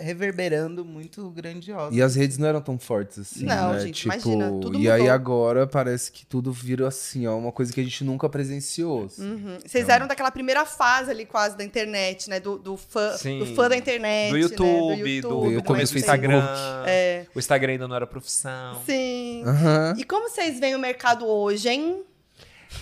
[0.00, 1.96] reverberando muito grandiosas.
[1.96, 3.80] E as redes não eram tão fortes assim, Não, né?
[3.80, 5.14] gente, tipo, imagina, tudo E aí mudou.
[5.14, 9.04] agora parece que tudo virou assim, ó, uma coisa que a gente nunca presenciou.
[9.06, 9.22] assim.
[9.22, 9.58] Uhum.
[9.64, 12.40] Vocês eram daquela primeira fase ali quase da internet, né?
[12.40, 13.38] Do, do, fã, Sim.
[13.40, 14.30] do fã da internet.
[14.30, 14.40] do né?
[14.40, 16.26] YouTube, do, do do começo do Facebook.
[16.26, 16.84] Instagram.
[16.86, 17.26] É.
[17.34, 18.80] O Instagram ainda não era profissão.
[18.86, 19.31] Sim.
[19.44, 19.94] Aham.
[19.98, 22.02] E como vocês veem o mercado hoje, hein?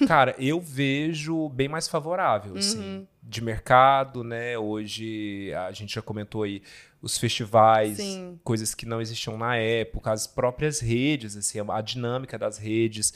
[0.07, 3.07] Cara, eu vejo bem mais favorável, assim, Uhum.
[3.23, 4.57] de mercado, né?
[4.57, 6.63] Hoje a gente já comentou aí
[7.03, 8.39] os festivais, Sim.
[8.45, 13.13] coisas que não existiam na época, as próprias redes, assim, a dinâmica das redes.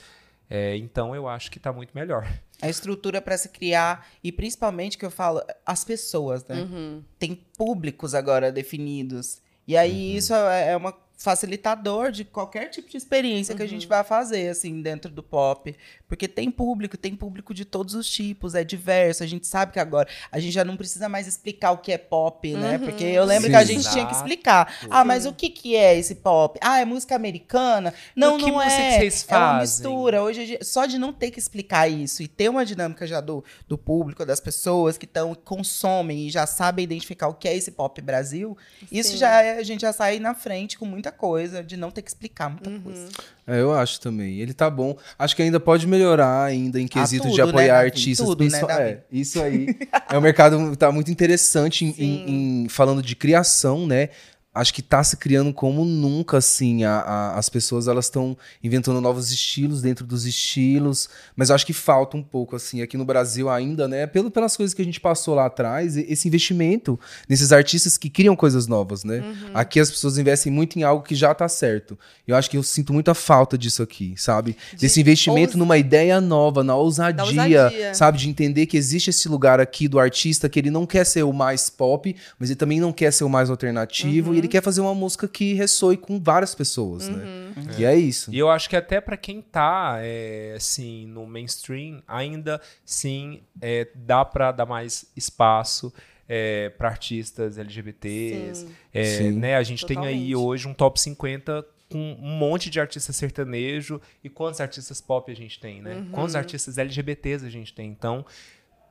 [0.50, 2.26] É, então eu acho que tá muito melhor.
[2.60, 6.62] A estrutura para se criar e principalmente que eu falo, as pessoas, né?
[6.62, 7.02] Uhum.
[7.18, 9.40] Tem públicos agora definidos.
[9.66, 13.86] E aí isso é é uma facilitador de qualquer tipo de experiência que a gente
[13.86, 15.74] vai fazer assim dentro do pop,
[16.08, 19.22] porque tem público, tem público de todos os tipos, é diverso.
[19.22, 21.98] A gente sabe que agora a gente já não precisa mais explicar o que é
[21.98, 22.76] pop, né?
[22.76, 22.84] Uhum.
[22.86, 23.50] Porque eu lembro Sim.
[23.50, 24.76] que a gente tinha que explicar.
[24.90, 26.58] Ah, mas o que que é esse pop?
[26.62, 27.92] Ah, é música americana?
[28.14, 28.98] Não, não música é.
[28.98, 29.60] que vocês É uma fazem?
[29.62, 30.22] mistura.
[30.22, 33.20] Hoje a gente- só de não ter que explicar isso e ter uma dinâmica já
[33.20, 37.56] do, do público, das pessoas que estão consomem e já sabem identificar o que é
[37.56, 38.56] esse pop Brasil,
[38.90, 39.16] isso Sim.
[39.18, 42.08] já é, a gente já sai na frente com muita coisa de não ter que
[42.08, 42.80] explicar muita Uhum.
[42.80, 43.08] coisa.
[43.46, 44.38] É, eu acho também.
[44.38, 44.96] Ele tá bom.
[45.18, 47.86] Acho que ainda pode melhorar ainda em quesito de tudo, né, apoiar Davi?
[47.86, 48.26] artistas.
[48.26, 48.90] Tudo, né, principal- Davi?
[48.90, 49.66] é, isso aí.
[50.10, 54.08] é um mercado tá muito interessante em, em- em- falando de criação, né?
[54.54, 56.84] Acho que tá se criando como nunca, assim.
[56.84, 61.08] A, a- as pessoas, elas estão inventando novos estilos dentro dos estilos.
[61.34, 64.06] Mas eu acho que falta um pouco, assim, aqui no Brasil ainda, né?
[64.06, 66.98] Pelo, pelas coisas que a gente passou lá atrás, esse investimento
[67.28, 69.18] nesses artistas que criam coisas novas, né?
[69.20, 69.50] Uhum.
[69.54, 71.98] Aqui as pessoas investem muito em algo que já tá certo.
[72.26, 74.56] Eu acho que eu sinto muita falta disso aqui, sabe?
[74.78, 77.94] Desse investimento numa ideia nova, na ousadia, ousadia.
[77.94, 78.18] sabe?
[78.18, 81.32] De entender que existe esse lugar aqui do artista que ele não quer ser o
[81.32, 84.36] mais pop, mas ele também não quer ser o mais alternativo Uhum.
[84.44, 87.16] Ele quer fazer uma música que ressoe com várias pessoas, Uhum.
[87.16, 87.54] né?
[87.78, 88.32] E é isso.
[88.32, 93.88] E eu acho que até pra quem tá, é, assim, no mainstream, ainda sim é,
[93.94, 95.92] dá pra dar mais espaço
[96.28, 98.60] é, para artistas LGBTs.
[98.60, 98.70] Sim.
[98.92, 99.32] É, Sim.
[99.32, 99.56] né?
[99.56, 100.36] A gente tem aí Totalmente.
[100.36, 104.00] hoje um top 50 com um monte de artista sertanejo.
[104.22, 105.96] E quantos artistas pop a gente tem, né?
[105.96, 106.08] Uhum.
[106.10, 107.88] Quantos artistas LGBTs a gente tem?
[107.90, 108.24] Então,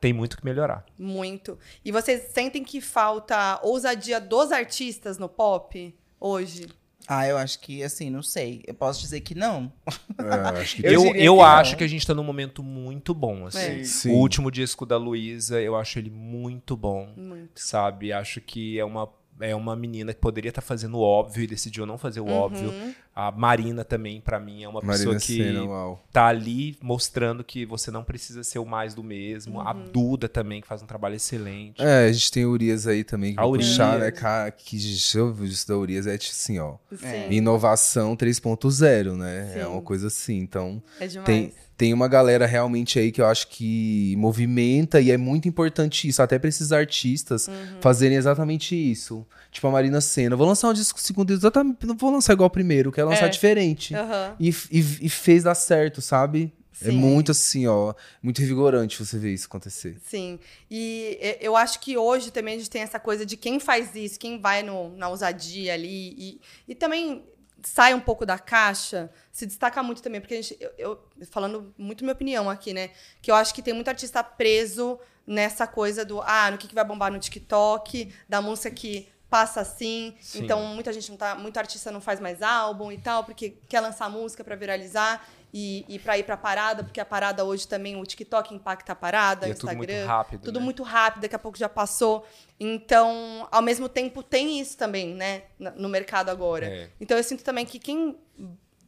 [0.04, 0.86] tem muito que melhorar.
[1.00, 1.58] Muito.
[1.86, 6.68] E vocês sentem que falta ousadia dos artistas no pop hoje?
[7.08, 8.62] Ah, eu acho que, assim, não sei.
[8.68, 9.72] Eu posso dizer que não.
[10.18, 11.42] É, acho que Eu Eu, eu que não.
[11.42, 13.82] acho que a gente tá num momento muito bom, assim.
[13.82, 13.84] É.
[13.86, 14.12] Sim.
[14.12, 17.14] O último disco da Luísa, eu acho ele muito bom.
[17.16, 17.62] Muito.
[17.62, 18.12] sabe?
[18.12, 19.10] Acho que é uma,
[19.40, 22.70] é uma menina que poderia estar fazendo o óbvio e decidiu não fazer o óbvio.
[22.70, 22.94] Uhum.
[23.16, 26.04] A Marina também, pra mim, é uma Marina pessoa que Senna, uau.
[26.12, 29.62] tá ali mostrando que você não precisa ser o mais do mesmo.
[29.62, 29.84] A Uhum.
[29.92, 31.82] Duda também, que faz um trabalho excelente.
[31.82, 34.04] É, a gente tem Urias aí também que A vou puxar, Urias.
[34.04, 34.52] né, cara?
[34.52, 36.78] Que isso da Urias é tipo assim, ó.
[36.96, 37.28] Sim.
[37.32, 39.52] Inovação 3.0, né?
[39.60, 39.70] É Sim.
[39.70, 40.38] uma coisa assim.
[40.38, 41.26] Então, É demais.
[41.26, 41.54] tem,
[41.84, 46.22] tem uma galera realmente aí que eu acho que movimenta e é muito importante isso,
[46.22, 47.82] até pra esses artistas Uhum.
[47.82, 49.28] fazerem exatamente isso.
[49.52, 50.34] Tipo a Marina Senna.
[50.38, 53.30] Vou lançar um disco segundo, exatamente, não vou lançar igual o primeiro, quero lançar É.
[53.30, 53.94] diferente.
[53.94, 54.34] Aham.
[54.40, 56.54] E, e, e fez dar certo, sabe?
[56.82, 56.92] É Sim.
[56.98, 57.94] muito assim, ó.
[58.22, 59.98] Muito revigorante você ver isso acontecer.
[60.06, 60.40] Sim.
[60.72, 63.94] E e- eu acho que hoje também a gente tem essa coisa de quem faz
[63.94, 67.24] isso, quem vai no, na ousadia ali e, e também
[67.64, 71.00] sai um pouco da caixa, se destaca muito também, porque a gente, eu, eu-
[71.32, 72.92] falando muito minha opinião aqui, né?
[73.22, 76.76] Que eu acho que tem muito artista preso nessa coisa do, ah, no que, que
[76.76, 80.16] vai bombar no TikTok, da música que passa assim.
[80.22, 80.44] Sim.
[80.44, 83.80] Então, muita gente não tá, muito artista não faz mais álbum e tal, porque quer
[83.80, 87.96] lançar música pra viralizar e, e para ir pra parada, porque a parada hoje também
[87.96, 90.08] o TikTok impacta a parada, o é tudo muito Instagram.
[90.08, 90.66] rápido, Tudo né?
[90.66, 92.26] muito rápido, daqui a pouco já passou.
[92.60, 96.66] Então, ao mesmo tempo, tem isso também, né, no mercado agora.
[96.66, 96.90] É.
[97.00, 98.18] Então, eu sinto também que quem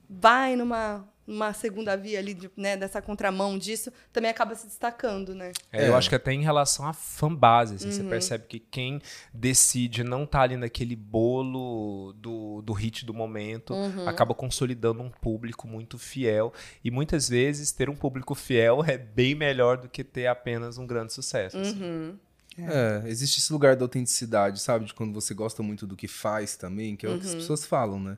[0.09, 5.33] vai numa, numa segunda via ali, de- né, dessa contramão disso, também acaba se destacando,
[5.33, 5.51] né?
[5.71, 5.97] É, Eu É.
[5.97, 8.09] acho que até em relação à fanbase, assim, você Uhum.
[8.09, 9.01] percebe que quem
[9.33, 14.07] decide não tá ali naquele bolo do, do hit do momento, Uhum.
[14.07, 16.53] acaba consolidando um público muito fiel.
[16.83, 20.85] E muitas vezes ter um público fiel é bem melhor do que ter apenas um
[20.85, 21.57] grande sucesso.
[21.57, 21.81] assim.
[21.83, 22.19] Uhum.
[22.57, 24.85] É, existe esse lugar da autenticidade, sabe?
[24.85, 27.65] De quando você gosta muito do que faz também, que é o que as pessoas
[27.65, 28.17] falam, né?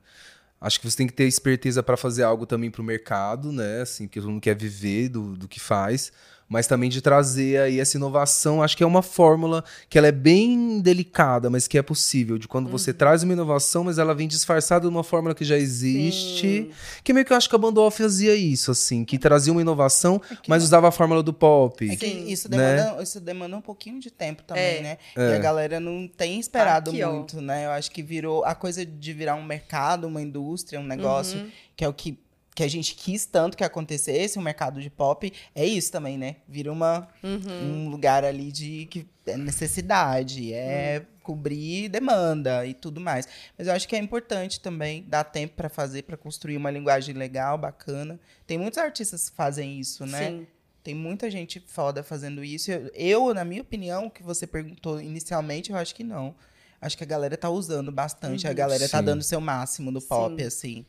[0.60, 3.82] Acho que você tem que ter esperteza para fazer algo também pro mercado, né?
[3.82, 6.12] Assim, porque todo mundo quer viver do, do que faz,
[6.50, 8.64] mas também de trazer aí essa inovação.
[8.64, 12.38] Acho que é uma fórmula que ela é bem delicada, mas que é possível.
[12.38, 15.58] De quando você traz uma inovação, mas ela vem disfarçada de uma fórmula que já
[15.58, 16.70] existe.
[17.04, 19.62] Que meio que eu acho que a Banda Off fazia isso, assim, que trazia uma
[19.62, 21.90] inovação, mas usava a fórmula do pop.
[21.90, 22.28] É que Sim.
[22.28, 22.76] isso Né?
[22.76, 24.82] demanda, isso demanda um pouquinho de tempo também, É.
[24.82, 24.98] né?
[25.18, 27.12] E a galera não tem esperado Aqui, ó.
[27.12, 27.66] muito, né?
[27.66, 31.50] Eu acho que virou a coisa de virar um mercado, uma indústria, um negócio, Uhum.
[31.76, 32.18] que é o que,
[32.58, 35.32] que a gente quis tanto que acontecesse, um mercado de pop.
[35.54, 36.38] É isso também, né?
[36.48, 37.86] Vira uma, Uhum.
[37.86, 43.28] um lugar ali de que é necessidade, é cobrir demanda e tudo mais.
[43.56, 47.14] Mas eu acho que é importante também dar tempo para fazer, para construir uma linguagem
[47.14, 48.20] legal, bacana.
[48.48, 50.28] Tem muitos artistas que fazem isso, né?
[50.32, 50.48] Sim.
[50.84, 52.72] Tem muita gente foda fazendo isso.
[52.72, 56.34] Eu, eu, na minha opinião, que você perguntou inicialmente, eu acho que não.
[56.82, 58.48] Acho que a galera tá usando bastante.
[58.48, 59.06] A galera tá Sim.
[59.06, 60.48] dando seu máximo no pop, Sim.
[60.48, 60.86] assim.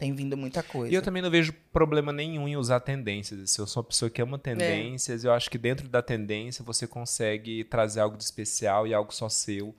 [0.00, 0.90] Tem vindo muita coisa.
[0.90, 3.58] E eu também não vejo problema nenhum em usar tendências.
[3.58, 4.24] Eu sou uma pessoa que É.
[4.24, 5.24] ama tendências.
[5.24, 9.28] Eu acho que dentro da tendência você consegue trazer algo de especial e algo só
[9.28, 9.74] seu.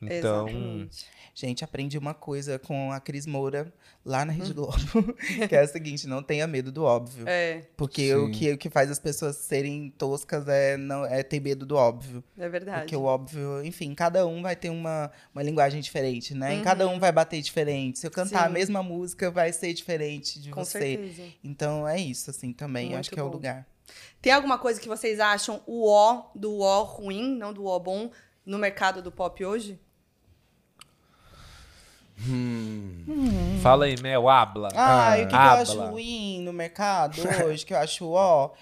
[0.00, 1.06] Então, Exatamente.
[1.34, 3.72] Gente, aprendi uma coisa com a Cris Moura
[4.04, 4.36] lá na Hum.
[4.36, 4.74] Rede Globo.
[5.48, 7.24] que é a seguinte, não tenha medo do óbvio.
[7.26, 11.40] É, Porque o que, o que faz as pessoas serem toscas é, não, é ter
[11.40, 12.22] medo do óbvio.
[12.36, 12.80] é verdade.
[12.82, 16.54] Porque o óbvio, enfim, cada um vai ter uma, uma linguagem diferente, né?
[16.54, 17.98] Em cada um vai bater diferente.
[18.00, 18.46] Se eu cantar a Uhum.
[18.48, 18.52] Sim.
[18.54, 20.78] mesma música, vai ser diferente de Com você.
[20.80, 21.22] certeza.
[21.42, 22.88] Então é isso, assim, também.
[22.88, 23.32] Muito acho que é o bom.
[23.36, 23.66] lugar.
[24.20, 28.10] Tem alguma coisa que vocês acham o ó do ó ruim, não do ó bom,
[28.44, 29.78] no mercado do pop hoje?
[33.62, 34.68] Fala aí, Mel, habla.
[34.74, 35.62] Ah, e o que, que eu habla.
[35.62, 38.52] acho ruim no mercado hoje, que eu acho ó.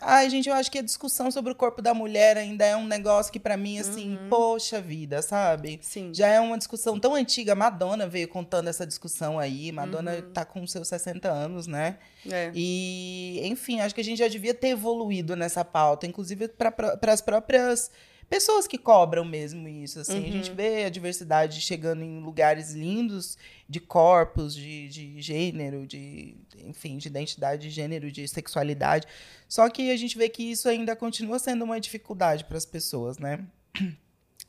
[0.00, 2.86] Ai, gente, eu acho que a discussão sobre o corpo da mulher ainda é um
[2.86, 5.80] negócio que pra mim, assim, poxa vida, sabe?
[5.82, 6.12] Sim.
[6.14, 7.54] Já é uma discussão tão antiga.
[7.56, 9.72] Madonna veio contando essa discussão aí.
[9.72, 11.98] Madonna tá com seus 60 anos, né?
[12.30, 12.52] É.
[12.54, 17.20] E, enfim, acho que a gente já devia ter evoluído nessa pauta, inclusive para as
[17.20, 17.90] próprias
[18.28, 20.00] pessoas que cobram mesmo isso.
[20.00, 20.18] Assim.
[20.18, 23.36] A gente vê a diversidade chegando em lugares lindos
[23.68, 29.06] de corpos, de, de gênero, de, enfim, de identidade de gênero, de sexualidade.
[29.48, 33.18] Só que a gente vê que isso ainda continua sendo uma dificuldade para as pessoas,
[33.18, 33.44] né?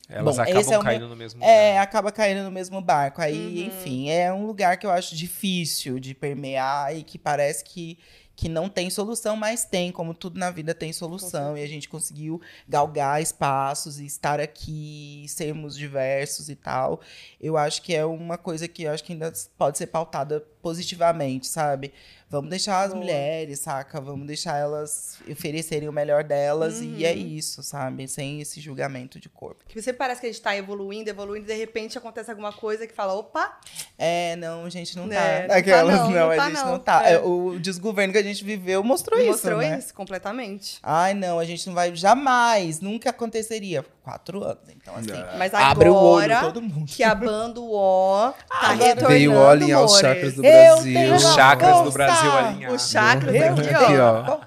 [0.08, 1.82] Elas Bom, acabam esse é o caindo meu- no mesmo É, lugar.
[1.84, 3.20] acaba caindo no mesmo barco.
[3.22, 7.96] Aí, enfim, é um lugar que eu acho difícil de permear e que parece que,
[8.40, 11.58] que não tem solução, mas tem, como tudo na vida tem solução.
[11.58, 17.02] E a gente conseguiu galgar espaços e estar aqui, sermos diversos e tal.
[17.38, 21.46] Eu acho que é uma coisa que eu acho que ainda pode ser pautada positivamente,
[21.48, 21.92] sabe?
[22.30, 23.00] Vamos deixar as Boa.
[23.00, 24.00] mulheres, saca?
[24.00, 26.96] Vamos deixar elas oferecerem o melhor delas e Uhum.
[27.02, 28.06] é isso, sabe?
[28.06, 29.64] Sem esse julgamento de corpo.
[29.66, 32.86] Que você parece que a gente tá evoluindo, evoluindo, e de repente acontece alguma coisa
[32.86, 33.58] que fala, opa,
[33.98, 35.14] É, não, a gente não tá.
[35.16, 36.66] É, não tá Aquelas, não, não a tá gente não.
[36.72, 37.02] não tá.
[37.08, 37.14] É.
[37.14, 39.78] É, O desgoverno que a gente viveu mostrou, mostrou isso, né?
[39.78, 40.78] isso completamente.
[40.84, 43.84] Ai, não, a gente não vai jamais, nunca aconteceria.
[44.02, 45.08] Quatro anos, então assim.
[45.38, 46.86] Mas Abre o olho, agora todo mundo.
[46.90, 50.00] que a banda UO tá Agora retornando, Veio o alinhar os amores.
[50.00, 50.92] chakras do Eu Brasil.
[50.94, 51.92] tenho uma chakras do força!
[52.22, 52.82] Brasil alinhados.
[52.84, 54.40] Os chakras Eu aqui, Aqui, ó.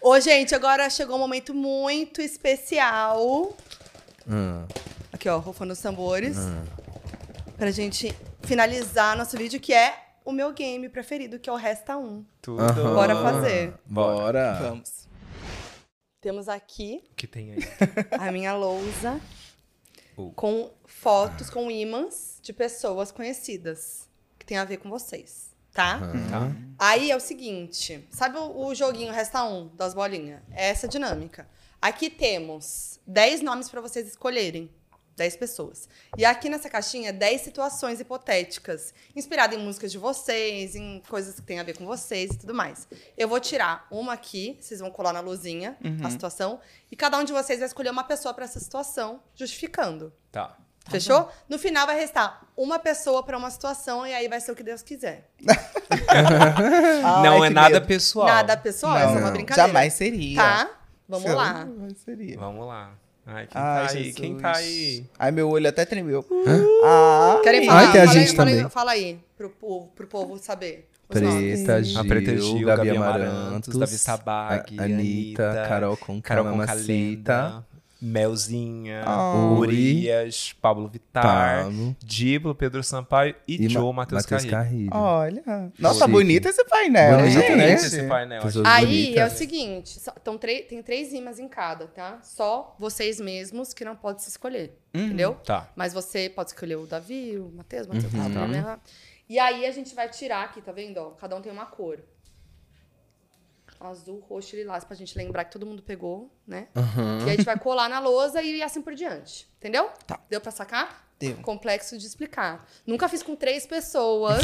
[0.00, 0.10] ó.
[0.10, 3.54] Ô, gente, agora chegou um momento muito especial.
[4.28, 4.64] Hum.
[5.12, 6.36] Aqui, ó, rufando os tambores.
[7.56, 9.94] Pra gente finalizar nosso vídeo, que é
[10.24, 12.24] o meu game preferido, que é o Resta 1.
[12.42, 12.62] Tudo.
[12.62, 12.94] Aham.
[12.94, 13.74] Bora fazer.
[13.86, 14.54] Bora.
[14.60, 15.04] Vamos.
[16.20, 17.58] Temos aqui O que tem aí?
[18.18, 19.20] a minha lousa
[20.16, 20.30] Oh.
[20.36, 24.08] com fotos, com ímãs de pessoas conhecidas.
[24.38, 25.98] Que tem a ver com vocês, tá?
[26.30, 26.52] Tá.
[26.78, 30.40] Aí é o seguinte, sabe o, o joguinho Resta 1 das bolinhas?
[30.52, 31.46] É essa dinâmica.
[31.82, 34.70] Aqui temos 10 nomes para vocês escolherem.
[35.16, 35.88] 10 pessoas.
[36.16, 41.42] E aqui nessa caixinha, 10 situações hipotéticas, inspiradas em músicas de vocês, em coisas que
[41.42, 42.88] têm a ver com vocês e tudo mais.
[43.16, 46.60] Eu vou tirar uma aqui, vocês vão colar na luzinha a situação,
[46.90, 50.12] e cada um de vocês vai escolher uma pessoa para essa situação, justificando.
[50.32, 50.56] Tá.
[50.90, 51.28] Fechou?
[51.48, 54.62] No final vai restar uma pessoa para uma situação e aí vai ser o que
[54.62, 55.30] Deus quiser.
[57.22, 57.86] não Ai, é que nada medo.
[57.86, 58.26] pessoal.
[58.26, 59.68] Nada pessoal, essa é uma Não, brincadeira.
[59.68, 60.36] Jamais seria.
[60.40, 60.70] Tá?
[61.08, 61.52] Vamos lá.
[61.58, 62.38] Jamais seria.
[62.38, 62.90] Vamos lá.
[63.26, 63.98] Ai, quem Ai, tá aí?
[63.98, 64.14] Jesus.
[64.14, 65.06] Quem tá aí?
[65.18, 66.24] Ai, meu olho até tremeu.
[66.84, 67.92] Ah, Querem Ai, falar?
[67.92, 68.70] tem a fala, aí, gente fala, aí, também.
[68.70, 70.88] fala aí pro povo, pro povo saber.
[71.08, 76.20] Preta Gil, A Preta Gil, Gabi Gabi Amarantos, Amarantos, Davi Sabag, Anitta, Anitta, Carol com
[76.20, 77.64] Carol com Mamacita,
[78.04, 79.34] Melzinha, Ah.
[79.58, 84.50] Urias, Pablo Vittar, Pablo Diblo, Pedro Sampaio e, e Joe Ma- Matheus Carrilho.
[84.50, 84.90] Carrilho.
[84.92, 85.72] olha.
[85.78, 86.10] Nossa, Chique.
[86.10, 87.50] bonito esse painel, Bonito, gente.
[87.56, 87.66] né?
[87.66, 88.42] Bonito esse painel.
[88.64, 89.16] Aí bonitas.
[89.16, 92.18] é o seguinte, então, três- tem três imãs em cada, tá?
[92.22, 95.34] Só vocês mesmos que não podem se escolher, entendeu?
[95.44, 95.68] Tá.
[95.76, 98.32] Mas você pode escolher o Davi, o Matheus, Matheus, Uhum.
[98.32, 98.80] tá, blá.
[99.28, 100.98] E aí a gente vai tirar aqui, tá vendo?
[100.98, 101.98] Ó, cada um tem uma cor.
[103.88, 106.68] Azul, roxo e lilás, pra gente lembrar que todo mundo pegou, né?
[106.74, 107.18] Aham.
[107.20, 109.48] E aí a gente vai colar na lousa e assim por diante.
[109.58, 109.90] Entendeu?
[110.06, 110.20] Tá.
[110.28, 111.04] Deu pra sacar?
[111.18, 111.36] Deu.
[111.36, 112.66] Complexo de explicar.
[112.86, 114.42] Nunca fiz com três pessoas.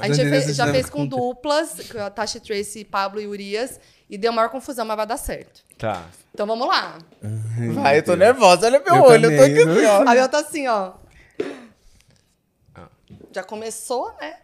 [0.00, 3.80] A gente já fez, já fez com duplas, com a Tasha Tracy, Pablo e Urias.
[4.10, 5.62] E deu maior confusão, mas vai dar certo.
[5.78, 6.06] Tá.
[6.34, 6.98] Então vamos lá.
[7.74, 8.66] Vai, eu tô nervosa.
[8.66, 10.02] Olha meu Eu olho, eu tô aqui assim, ó.
[10.02, 10.92] A Bel tá assim, ó.
[12.74, 12.88] Ah.
[13.32, 14.38] Já começou, né?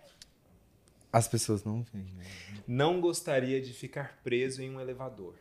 [1.13, 2.25] As pessoas não veem, né?
[2.69, 5.35] Não gostaria de ficar preso em um elevador.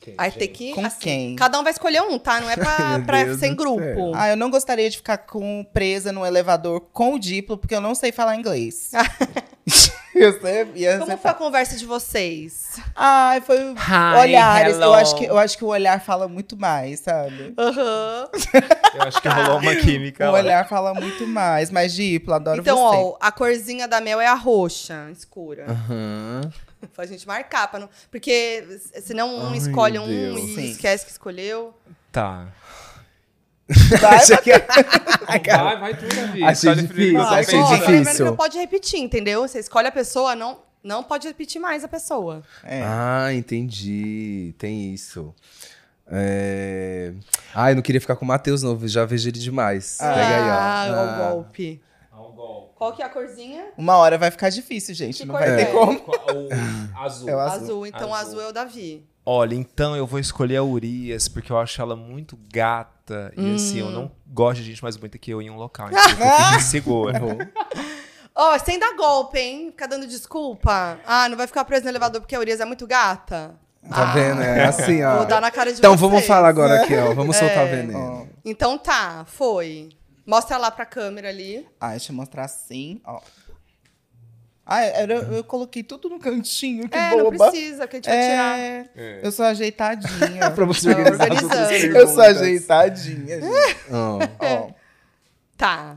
[0.00, 0.38] Quem, Aí gente?
[0.38, 0.72] tem que.
[0.74, 1.34] Com assim, quem?
[1.36, 2.40] Cada um vai escolher um, tá?
[2.40, 3.80] Não é pra, pra ser em grupo.
[3.82, 4.12] céu.
[4.14, 7.80] Ah, eu não gostaria de ficar com, presa no elevador com o Diplo, porque eu
[7.80, 8.92] não sei falar inglês.
[10.14, 12.80] eu sei, ia Como ser foi a conversa de vocês?
[12.94, 14.76] Ai, foi Hi, olhares.
[14.76, 14.84] hello.
[14.84, 17.52] Eu acho, que, eu acho que o olhar fala muito mais, sabe?
[17.58, 18.28] Aham.
[18.94, 20.38] Eu acho que rolou uma química O lá.
[20.38, 21.70] olhar fala muito mais.
[21.72, 22.96] Mas, Diplo, adoro Então, você.
[22.96, 25.66] ó, a corzinha da Mel é a roxa, escura.
[25.68, 26.50] Aham.
[26.94, 27.88] Pra gente marcar, pra não...
[28.10, 30.38] porque senão um Ai, escolhe um Deus.
[30.40, 30.70] e Sim.
[30.70, 31.74] esquece que escolheu.
[32.12, 32.48] Tá.
[34.00, 34.18] Vai,
[35.44, 36.42] vai, vai tu, Davi.
[36.42, 38.26] Achei Escolhe difícil, você achei difícil.
[38.26, 39.46] não pode repetir, entendeu?
[39.46, 42.42] Você escolhe a pessoa, não, não pode repetir mais a pessoa.
[42.64, 42.82] É.
[42.82, 44.54] Ah, entendi.
[44.58, 45.34] Tem isso.
[46.10, 47.12] É...
[47.54, 48.78] Ah, eu não queria ficar com o Matheus, não.
[48.88, 49.98] Já vejo ele demais.
[49.98, 50.54] Pega aí, ó.
[50.54, 51.82] Ah, o golpe.
[52.78, 53.66] Qual que é a corzinha?
[53.76, 55.18] Uma hora vai ficar difícil, gente.
[55.18, 55.64] Que não cor vai é?
[55.64, 55.98] ter como.
[55.98, 56.48] O
[57.04, 57.28] azul.
[57.28, 57.62] É o Azul.
[57.62, 57.86] azul.
[57.86, 58.30] Então, azul.
[58.30, 58.40] Azul.
[58.42, 59.04] é o Davi.
[59.26, 63.32] Olha, então eu vou escolher a Urias, porque eu acho ela muito gata.
[63.36, 65.88] E assim, eu não gosto de gente mais bonita que eu em um local.
[65.92, 67.18] Então eu fico inseguro.
[68.34, 69.70] Ó, sem dar golpe, hein?
[69.70, 70.98] Ficar dando desculpa.
[71.04, 73.54] Ah, não vai ficar preso no elevador porque a Urias é muito gata.
[73.90, 74.40] Tá vendo?
[74.42, 75.18] É assim, ó.
[75.18, 76.00] Vou dar na cara de Então vocês.
[76.10, 77.12] vamos falar agora aqui, ó.
[77.14, 77.76] Vamos soltar É.
[77.76, 78.28] veneno.
[78.44, 79.88] Então tá, foi.
[80.28, 81.66] Mostra lá pra câmera ali.
[81.80, 83.18] Ah, deixa eu mostrar assim, ó.
[84.66, 87.50] Ah, era, eu coloquei tudo no cantinho, que é, não boba.
[87.50, 88.58] precisa, que a gente vai tirar.
[88.58, 89.20] É, É.
[89.22, 90.50] eu sou ajeitadinha.
[90.54, 93.76] Pra você organizar eu sou ajeitadinha, gente.
[93.90, 94.70] Ó, Ó,
[95.56, 95.96] Tá.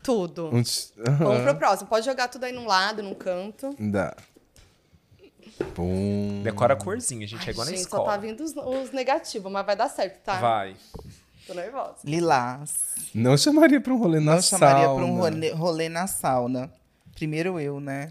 [0.00, 0.48] Tudo.
[0.54, 1.88] um tch- Vamos pro próximo.
[1.88, 3.74] Pode jogar tudo aí num lado, num canto.
[3.78, 4.16] Dá.
[5.74, 6.40] Pum.
[6.44, 7.46] Decora a corzinha, gente.
[7.48, 8.04] É igual na gente, escola.
[8.04, 10.38] só tá vindo os, os negativos, mas vai dar certo, tá?
[10.40, 10.76] Vai.
[11.46, 11.96] Tô nervosa.
[12.04, 12.72] lilás.
[13.14, 14.96] Não chamaria pra um rolê na Não chamaria sauna.
[14.96, 16.72] pra um rolê, rolê na sauna.
[17.14, 18.10] Primeiro eu, né?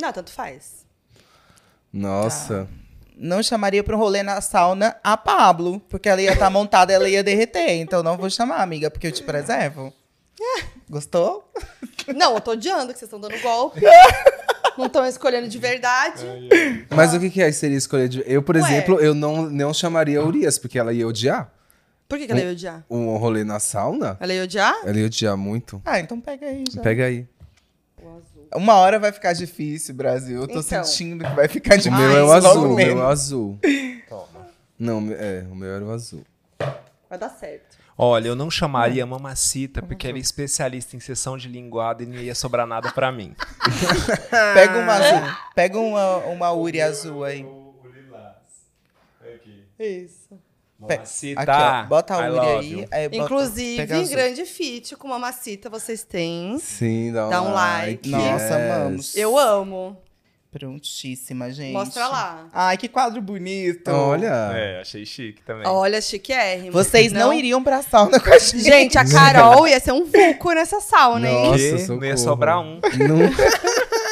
[0.00, 0.86] Não, tanto faz.
[1.92, 2.68] Nossa.
[3.16, 7.08] Não chamaria pra um rolê na sauna a Pablo, porque ela ia estar montada, ela
[7.08, 7.70] ia derreter.
[7.80, 9.92] Então não vou chamar, amiga, porque eu te preservo.
[10.88, 11.50] Gostou?
[12.14, 13.80] Não, eu tô odiando que vocês estão dando golpe.
[14.78, 16.24] não estão escolhendo de verdade.
[16.94, 18.22] Mas o que, que é seria escolher de...
[18.24, 18.62] Eu, por Ué.
[18.62, 21.52] exemplo, eu não, não chamaria a Urias, porque ela ia odiar.
[22.08, 22.84] Por que, que ela ia odiar?
[22.88, 24.16] Um rolê na sauna?
[24.18, 24.74] Ela ia odiar?
[24.84, 25.82] Ela ia odiar muito.
[25.84, 26.80] Ah, então pega aí já.
[26.80, 27.26] Pega aí.
[28.54, 30.40] Uma hora vai ficar difícil, Brasil.
[30.40, 30.82] Eu tô Então.
[30.84, 31.98] sentindo que vai ficar O difícil.
[31.98, 33.00] meu é o logo azul, o meu é mesmo.
[33.00, 33.58] o azul.
[34.78, 36.24] Não, me- é, o meu era o azul.
[37.10, 37.76] Vai dar certo.
[38.00, 42.06] Olha, eu não chamaria a mamacita porque ela é especialista em sessão de linguada e
[42.06, 43.34] não ia sobrar nada pra mim.
[44.54, 45.36] Pega uma azul.
[45.54, 47.44] Pega uma, uma Uri azul aí.
[49.78, 50.38] Isso.
[50.78, 51.40] Mamacita.
[51.40, 51.88] Aqui, ó.
[51.88, 52.72] Bota a Uri aí.
[52.72, 52.86] you.
[52.90, 56.56] aí bota- Inclusive, grande feat com uma macita vocês têm.
[56.60, 58.08] Sim, dá um, Dá um like.
[58.08, 58.52] Nossa, yes.
[58.52, 59.16] amamos.
[59.16, 59.96] Eu amo.
[60.50, 61.72] Prontíssima, gente.
[61.74, 62.46] Mostra lá.
[62.52, 63.88] Ai, que quadro bonito.
[63.90, 64.50] Olha.
[64.54, 65.66] É, achei chique também.
[65.66, 66.72] Olha, chiquérrimo.
[66.72, 68.60] Vocês não, iriam pra sauna com a gente.
[68.62, 71.50] Gente, a Carol ia ser um vulco nessa sauna, hein?
[71.50, 71.94] Nossa?
[71.94, 72.80] Não ia sobrar um.
[73.06, 73.28] Não-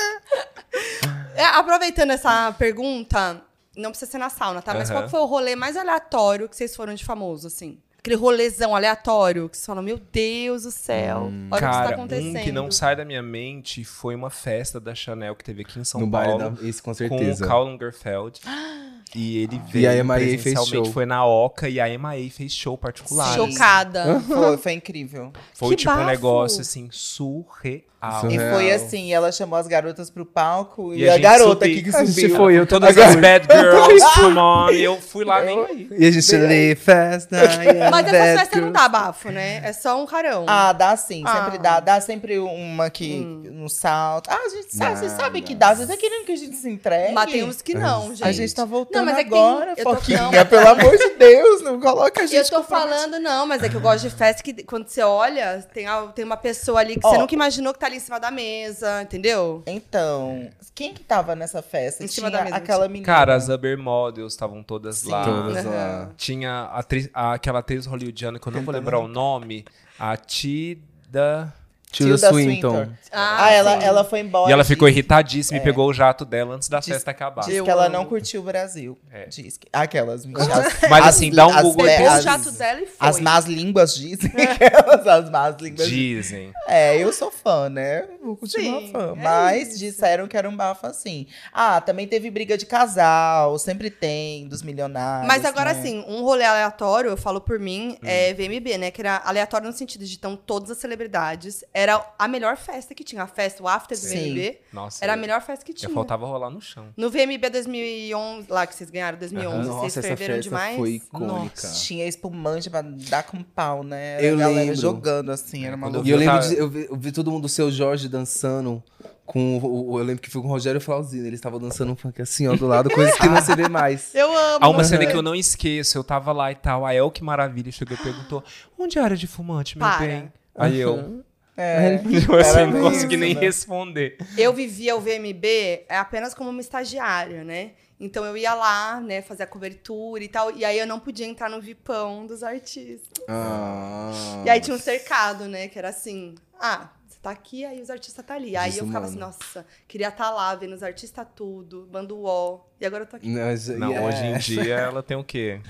[1.34, 3.42] É, aproveitando essa pergunta,
[3.76, 4.74] não precisa ser na sauna, tá?
[4.74, 7.78] Mas qual foi o rolê mais aleatório que vocês foram de famoso, assim?
[7.98, 11.88] Aquele rolezão aleatório que vocês falam, meu Deus do céu, olha o que está Cara,
[11.96, 12.38] acontecendo.
[12.38, 15.80] um que não sai da minha mente foi uma festa da Chanel que teve aqui
[15.80, 16.38] em São no Paulo.
[16.38, 16.62] baile da...
[16.68, 17.44] Isso, com com certeza.
[17.44, 18.40] o Karl Lagerfeld.
[19.14, 20.84] E ele veio E a MIA fez show.
[20.86, 23.34] foi na Oca e a MIA fez show particular.
[23.34, 24.20] Chocada.
[24.26, 25.32] Foi, foi incrível.
[25.54, 26.06] Foi Que tipo um bafo.
[26.06, 27.82] negócio assim surreal.
[28.20, 28.30] Surreal.
[28.30, 31.72] E foi assim, ela chamou as garotas pro palco e, E a a, garota subi-
[31.80, 32.36] aqui que subiu.
[32.36, 34.70] foi, eu Todas as bad girls, come on.
[34.70, 35.88] E eu fui lá nem aí.
[35.98, 37.36] E a gente fast, I
[37.82, 39.60] am Mas essa festa não dá bafo, né?
[39.64, 40.44] É só um carão.
[40.46, 41.44] Ah, dá sim, Ah.
[41.44, 41.80] sempre dá.
[41.80, 44.28] Dá sempre uma que no salto.
[44.30, 45.74] Ah, a gente sabe, Dá, vocês sabem que dá.
[45.74, 47.12] Vocês tá querendo que a gente se entregue?
[47.14, 48.24] Mas tem uns que não, gente.
[48.24, 50.22] A gente tá voltando Não, mas é que tem- agora, tô- Foquinha.
[50.22, 50.30] não.
[50.46, 53.76] Pelo amor de Deus, não coloca a gente Eu tô falando, não, mas é que
[53.76, 57.06] eu gosto de festa que quando você olha, tem, a- tem uma pessoa ali que
[57.06, 57.10] Ó.
[57.10, 59.62] você nunca imaginou que tá ali em cima da mesa, entendeu?
[59.66, 62.04] Então, quem que tava nessa festa?
[62.04, 63.06] Em cima Tinha da mesa, aquela menina.
[63.06, 65.24] Cara, as Uber Models estavam todas lá.
[65.24, 65.70] Todas Aham.
[65.74, 66.08] lá.
[66.16, 69.64] Tinha a atriz- a- aquela atriz hollywoodiana que eu não vou lembrar o nome.
[69.98, 71.52] A Tida.
[71.90, 72.74] Tilda Tilda Swinton.
[72.74, 72.92] Swinton.
[73.12, 73.86] Ah, ela, sim.
[73.86, 74.50] ela foi embora.
[74.50, 75.62] E ela ficou irritadíssima É.
[75.62, 77.42] e pegou o jato dela antes da Diz- festa acabar.
[77.46, 78.98] Diz que ela não curtiu o Brasil.
[79.10, 79.26] É.
[79.26, 79.66] Diz que...
[79.72, 80.48] Aquelas meninas.
[80.90, 82.94] Mas assim, dá um Google Pegou o as, jato dela e foi.
[83.08, 84.30] as más línguas dizem.
[84.30, 86.52] Aquelas, as más línguas Dizem.
[86.68, 88.06] É, eu sou fã, né?
[88.22, 89.12] Vou continuar Sim, fã.
[89.16, 89.78] é Mas isso.
[89.78, 91.26] disseram que era um bafo assim.
[91.52, 95.26] Ah, também teve briga de casal, sempre tem, dos milionários.
[95.28, 95.78] Mas agora, né?
[95.80, 98.06] assim, um rolê aleatório, eu falo por mim, Hum.
[98.06, 98.90] é VMB, né?
[98.90, 101.64] Que era aleatório no sentido de estão todas as celebridades.
[101.72, 101.85] Era
[102.18, 103.22] a melhor festa que tinha.
[103.22, 104.34] A festa, o after do Sim.
[104.34, 105.04] VMB, Nossa.
[105.04, 105.90] era a melhor festa que Já tinha.
[105.94, 106.86] faltava rolar no chão.
[106.96, 109.62] No VMB 2011, lá que vocês ganharam, 2011, Aham.
[109.64, 110.76] vocês Nossa, essa ferveram festa demais.
[110.76, 111.34] foi icônica.
[111.34, 114.18] Nossa, tinha espumante pra dar com pau, né?
[114.20, 114.76] Eu a galera lembro.
[114.76, 117.42] jogando assim, era uma eu E eu lembro de, eu, vi, eu vi todo mundo
[117.42, 118.82] do seu Jorge dançando
[119.24, 121.96] com o, o- eu lembro que foi com o Rogério Flauzino, eles estavam dançando um
[121.96, 124.14] funk assim, ó, do lado, coisas que não se vê mais.
[124.14, 124.58] Eu amo.
[124.64, 127.24] Há uma cena que eu não esqueço, eu tava lá e tal, a El que
[127.24, 128.42] maravilha chegou e perguntou:
[128.78, 130.06] onde é a área de fumante, meu Para.
[130.06, 130.32] bem?
[130.54, 131.22] Aí eu,
[131.56, 133.40] É, eu assim, não consegui nem né?
[133.40, 134.18] responder.
[134.36, 137.72] Eu vivia o VMB apenas como uma estagiária, né?
[137.98, 141.26] Então eu ia lá, né, fazer a cobertura e tal, e aí eu não podia
[141.26, 143.24] entrar no vipão dos artistas.
[143.26, 144.10] Ah.
[144.44, 147.88] E aí tinha um cercado, né, que era assim, ah, você tá aqui, aí os
[147.88, 148.54] artistas tá ali.
[148.54, 152.84] Aí eu ficava assim, nossa, queria estar lá vendo os artistas tudo, bando O, e
[152.84, 153.28] agora eu tô aqui.
[153.30, 155.60] Não, é, hoje em dia ela tem o quê?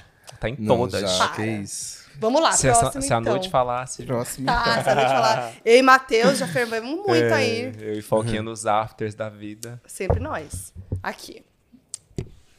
[0.41, 1.01] Tá em não, todas.
[1.01, 2.06] já, que isso.
[2.19, 3.33] Vamos lá, Se, próximo essa, se a então.
[3.35, 4.03] noite falasse.
[4.05, 4.47] Próximo.
[4.47, 5.53] Tá, se a noite falar.
[5.65, 7.73] Eu e Matheus já fervemos muito É, aí.
[7.79, 9.81] Eu e Foquinha nos afters da vida.
[9.87, 10.73] Sempre nós.
[11.03, 11.43] Aqui.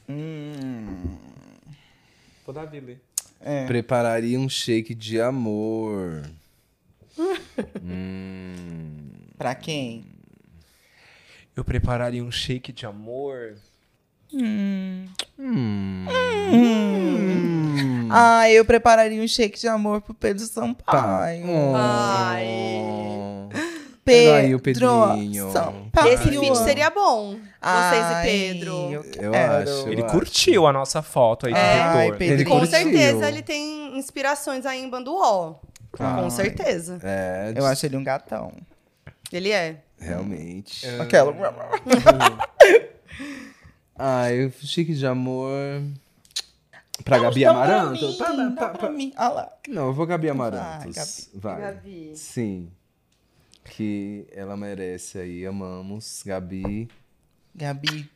[0.09, 1.17] Hum,
[2.45, 2.97] Vou dar Billy.
[3.41, 3.65] é.
[3.65, 6.23] Prepararia um shake de amor.
[7.83, 9.09] hum.
[9.37, 10.05] Pra quem?
[11.55, 13.55] Eu prepararia um shake de amor.
[18.11, 21.45] Ah, eu prepararia um shake de amor pro Pedro Sampaio.
[21.75, 22.73] Ai.
[24.03, 25.51] Pedro Aí o Pedrinho.
[25.51, 26.13] Sampaio.
[26.13, 27.31] Esse feat seria bom.
[27.31, 28.71] Vocês Ai, e Pedro.
[28.91, 29.89] Eu, Eu acho.
[29.89, 30.11] Ele acho.
[30.11, 32.11] curtiu a nossa foto aí de Ai.
[32.13, 32.23] Pedro.
[32.35, 32.77] Ele Com curtiu.
[32.77, 35.55] certeza ele tem inspirações aí em Banduó.
[35.91, 36.99] Com certeza.
[37.03, 38.53] É, Eu acho ele um gatão.
[39.31, 39.77] Ele é.
[39.99, 40.87] realmente.
[41.01, 41.33] Aquela.
[43.99, 45.81] Ah, eu chique de amor.
[47.03, 48.07] Pra Gabi pra Amaranto?
[48.07, 49.13] mim, Pra- pra- não pra- pra mim.
[49.15, 49.49] Ah lá.
[49.67, 50.95] Não, eu vou Gabi Amarantos.
[50.95, 51.39] Gabi.
[51.41, 51.61] Vai.
[51.61, 52.11] Gabi.
[52.15, 52.71] Sim.
[53.63, 55.45] Que ela merece aí.
[55.45, 56.23] Amamos.
[56.25, 56.87] Gabi.
[57.55, 58.09] Gabi,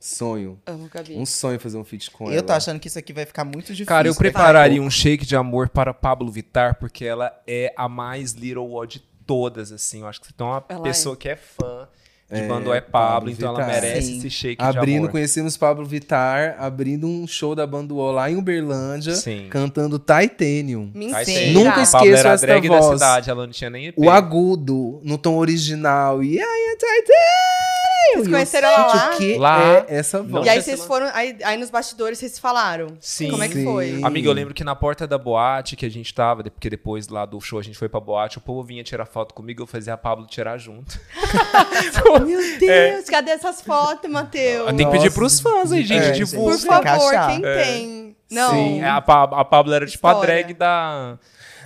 [0.00, 0.60] Sonho.
[0.64, 1.16] Amo Gabi.
[1.16, 2.34] Um sonho fazer um feat com ela.
[2.34, 3.86] eu tô achando que isso aqui vai ficar muito difícil.
[3.86, 7.88] Cara, eu a prepararia um shake de amor para Pablo Vittar, porque ela é a
[7.88, 10.00] mais Little Wall de todas, assim.
[10.00, 11.88] Eu acho que você tem uma Ela pessoa que é fã
[12.30, 13.82] de É, Bando é Pablo, Pablo então ela Vittar.
[13.82, 14.18] merece Sim.
[14.18, 15.10] esse shake de Abrindo, amor.
[15.12, 19.46] conhecemos Pablo Vittar, abrindo um show da Banduol lá em Uberlândia, Sim.
[19.48, 20.90] cantando Titanium.
[20.94, 21.52] Mentira.
[21.52, 23.00] Nunca a Pablo esqueço era a essa drag da voz.
[23.00, 23.94] cidade, ela não tinha nem EP.
[23.98, 26.22] O agudo, no tom original.
[26.22, 27.77] E aí, é Titanium!
[28.14, 29.10] Vocês eu, conheceram ela lá?
[29.14, 29.62] o que Lá.
[29.62, 30.46] é essa voz?
[30.46, 31.10] E aí vocês foram.
[31.12, 32.88] Aí, aí nos bastidores vocês falaram.
[33.00, 33.30] Sim.
[33.30, 33.64] Como é que Sim.
[33.64, 34.00] foi?
[34.02, 37.26] Amiga, eu lembro que na porta da boate que a gente tava, porque depois lá
[37.26, 39.94] do show a gente foi pra boate, o povo vinha tirar foto comigo, eu fazia
[39.94, 40.98] a Pablo tirar junto.
[42.26, 44.66] Meu Deus, cadê essas fotos, Matheus?
[44.74, 46.34] Tem que pedir pros fãs aí, gente, É, gente.
[46.34, 47.62] Por que favor, quem É.
[47.64, 48.16] tem?
[48.30, 48.50] Não.
[48.50, 51.18] Sim, a, Pa- a Pablo era tipo a drag da,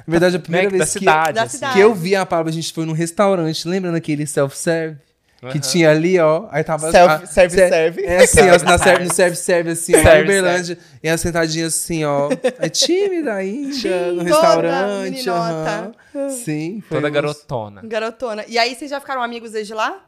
[0.06, 1.32] Na verdade, a primeira né, da vez que, cidade.
[1.34, 1.56] Da assim.
[1.56, 1.74] cidade.
[1.74, 4.96] que eu vi a Pablo, a gente foi num restaurante, lembra naquele self-serve?
[5.42, 5.58] Que Aham.
[5.58, 6.46] tinha ali, ó.
[6.52, 6.88] Aí tava.
[6.92, 8.02] Self- a- serve, se- serve.
[8.04, 10.78] É assim, ó, na serve, no serve-serve, assim, ó, lá Serve, em Uberlândia.
[11.02, 12.28] E ela sentadinha assim, ó.
[12.60, 15.10] É tímida, índia, no restaurante.
[15.10, 15.92] meninota.
[16.14, 16.28] aham.
[16.30, 16.80] Sim.
[16.88, 17.82] foi Toda uns- garotona.
[17.84, 18.44] Garotona.
[18.46, 20.00] E aí vocês já ficaram amigos desde lá?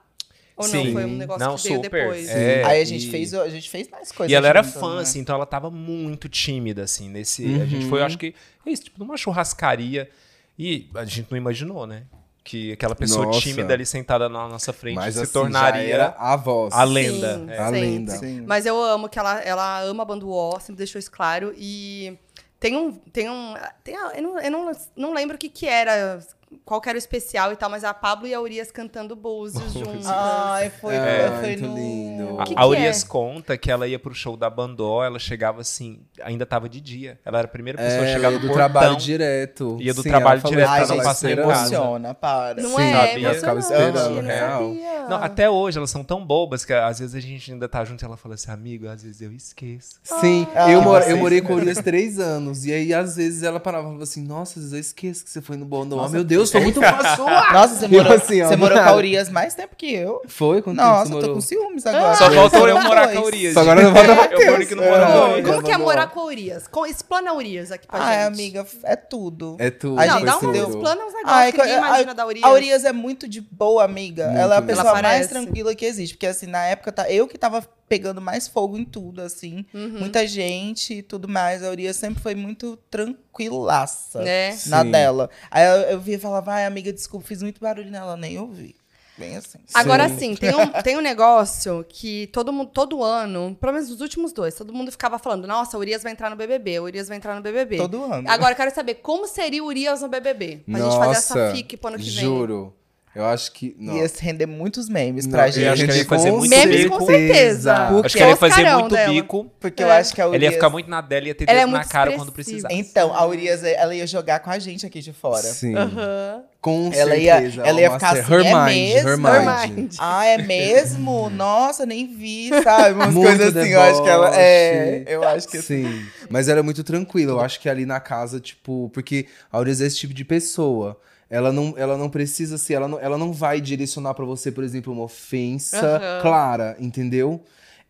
[0.56, 0.84] Ou não?
[0.84, 0.92] Sim.
[0.92, 1.90] Foi um negócio Não, que veio super.
[2.02, 2.28] depois?
[2.28, 4.30] É, Aí a gente, e- fez, a gente fez mais coisas.
[4.30, 5.02] E ela era fã, né?
[5.02, 7.44] assim, então ela tava muito tímida, assim, nesse.
[7.60, 8.06] A gente foi, Uhum.
[8.06, 8.32] acho que,
[8.64, 10.08] é isso, tipo, numa churrascaria.
[10.56, 12.04] E a gente não imaginou, né?
[12.44, 13.40] Que aquela pessoa Nossa.
[13.40, 16.74] tímida ali sentada na nossa frente Mas se assim, tornaria a voz.
[16.74, 17.38] a lenda.
[17.38, 17.58] Sim, É.
[17.58, 18.12] A lenda.
[18.12, 18.42] Sim.
[18.46, 21.54] Mas eu amo que ela, ela ama a banda UO, sempre deixou isso claro.
[21.56, 22.18] E
[22.60, 22.92] tem um.
[22.92, 26.20] Tem um tem a- eu não, eu não, não lembro o que, que era,
[26.64, 29.72] qual que era o especial e tal, mas a Pablo e a Urias cantando Búzios
[29.72, 30.06] juntos.
[30.06, 31.74] Ai, foi, É, foi muito no...
[31.74, 32.40] lindo.
[32.40, 33.06] A, que a que Urias é?
[33.06, 37.18] conta que ela ia pro show da Bandó, ela chegava assim, ainda tava de dia.
[37.24, 38.54] Ela era a primeira pessoa a É, chegar ia no do portão.
[38.56, 39.76] trabalho direto.
[39.80, 41.74] Ia do Sim, trabalho ela falou direto Ai, pra não gente, passar em casa.
[41.74, 42.62] emociona, para.
[42.62, 42.92] Não Sim, é?
[42.92, 43.12] sabia.
[43.28, 44.60] emocionante, Ficava esperando, não real.
[44.68, 45.08] sabia.
[45.08, 48.02] Não, até hoje elas são tão bobas que às vezes a gente ainda tá junto
[48.02, 49.96] e ela fala assim, amigo, às vezes eu esqueço.
[50.02, 52.64] Sim, Ah, eu, mora- eu morei com a Urias três anos.
[52.64, 55.30] E aí, às vezes, ela parava e falava assim: Nossa, às vezes eu esqueço que
[55.30, 55.64] você foi no.
[55.84, 57.52] Nossa, Meu Deus, tô muito fã sua!
[57.52, 58.94] Nossa, você Eu morou, assim, ó, você morou com a.
[58.96, 60.20] Urias mais tempo que eu.
[60.26, 60.60] Foi?
[60.62, 61.28] Quanto tempo Nossa, você eu morou?
[61.28, 62.14] tô com ciúmes agora.
[62.16, 63.54] Só faltou eu morar com a Urias.
[63.54, 64.44] Só agora não falta Eu Matheus.
[64.50, 65.06] moro que não mora É.
[65.06, 65.46] com a Urias.
[65.48, 66.66] Como que é morar com a Urias?
[66.68, 68.26] Com, explana a Urias aqui pra Ai, gente.
[68.34, 69.56] amiga, é tudo.
[69.58, 70.00] É tudo.
[70.00, 72.44] A Não, gente dá deu- explana uns negócios Ai, que ninguém a- imagina da Urias.
[72.44, 74.26] A Urias é muito de boa, amiga.
[74.26, 74.40] Muito.
[74.40, 76.14] Ela é a pessoa mais tranquila que existe.
[76.14, 79.64] Porque, assim, na época, tá, eu que tava pegando mais fogo em tudo, assim.
[79.74, 80.00] Uhum.
[80.00, 81.62] Muita gente e tudo mais.
[81.62, 84.50] A Urias sempre foi muito tranquilaça Né?
[84.66, 84.90] na Sim.
[84.90, 85.30] dela.
[85.50, 88.16] Aí eu, eu via e falava, ai, amiga, desculpa, fiz muito barulho nela.
[88.16, 88.74] Nem ouvi.
[89.16, 89.58] Bem assim.
[89.72, 90.34] Agora Sim.
[90.34, 94.56] tem um, tem um negócio que todo mundo, todo ano, pelo menos nos últimos dois,
[94.56, 97.36] todo mundo ficava falando: nossa, o Urias vai entrar no BBB, o Urias vai entrar
[97.36, 97.76] no BBB.
[97.76, 98.28] Todo ano.
[98.28, 100.62] Agora eu quero saber como seria o Urias no BBB.
[100.68, 102.24] Pra gente fazer essa Nossa, fic pro ano que vem.
[102.24, 102.74] Juro.
[103.14, 103.76] Eu acho que.
[103.78, 103.96] Não.
[103.96, 105.66] Ia se render muitos memes Não, pra eu gente.
[105.68, 106.98] acho que ela ia fazer com muito Memes bico.
[106.98, 107.74] com certeza.
[107.92, 109.12] Porque Acho que ela ia fazer muito dela.
[109.12, 109.50] bico.
[109.60, 109.98] Porque eu É.
[109.98, 110.42] acho que a Urias...
[110.42, 112.12] Ela ia ficar muito na dela e ia ter Ela é dedo na muito cara
[112.12, 112.68] quando expressiva.
[112.68, 112.90] precisar.
[112.90, 115.42] Então, a Urias, ela ia jogar com a gente aqui de fora.
[115.42, 115.76] Sim.
[115.76, 116.42] Aham.
[116.60, 117.62] Com Ela ia- certeza.
[117.62, 119.08] ela ia ficar ser- assim, her é mind, mesmo?
[119.10, 119.94] her Her mind.
[119.98, 121.28] Ah, é mesmo?
[121.36, 122.94] Nossa, nem vi, sabe?
[122.94, 124.34] Umas Muito coisas assim, eu acho que ela...
[124.34, 125.14] É, deboche.
[125.14, 125.60] eu acho que...
[125.62, 127.32] Sim, mas era muito tranquila.
[127.32, 130.98] Eu acho que ali na casa, tipo, porque a Aurelia é esse tipo de pessoa.
[131.28, 134.62] Ela não, ela não precisa ser, ela não, ela não vai direcionar pra você, por
[134.62, 136.22] exemplo, uma ofensa Aham.
[136.22, 137.42] clara, entendeu?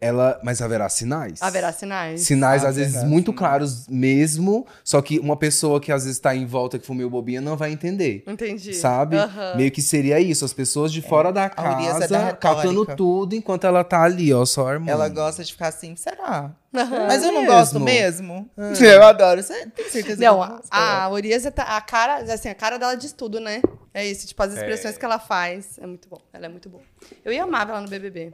[0.05, 1.40] Ela, mas haverá sinais.
[1.40, 2.20] Haverá sinais.
[2.22, 3.39] Sinais, às Haverá vezes, muito sinais.
[3.39, 7.09] claros mesmo, só que uma pessoa que às vezes tá em volta, que for meio
[7.09, 8.22] bobinha, não vai entender.
[8.26, 8.74] Entendi.
[8.74, 9.16] Sabe?
[9.16, 9.56] Aham.
[9.56, 12.36] Meio que seria isso, as pessoas de fora da é da casa retórica.
[12.36, 14.90] catando tudo enquanto ela tá ali, ó, só armando.
[14.90, 16.52] Ela gosta de ficar assim, será?
[16.76, 17.06] Aham.
[17.06, 17.55] Mas eu não mesmo.
[17.56, 18.51] gosto mesmo.
[18.81, 19.43] Eu adoro.
[19.43, 20.68] Você tem certeza que Não, eu a, gosto?
[20.72, 23.62] a Urias, é ta- a cara, assim, a cara dela diz tudo, né?
[23.94, 24.56] É isso, tipo, as É.
[24.56, 25.78] expressões que ela faz.
[25.81, 26.82] É muito bom, ela é muito boa.
[27.24, 28.32] Eu ia amar ela no BBB.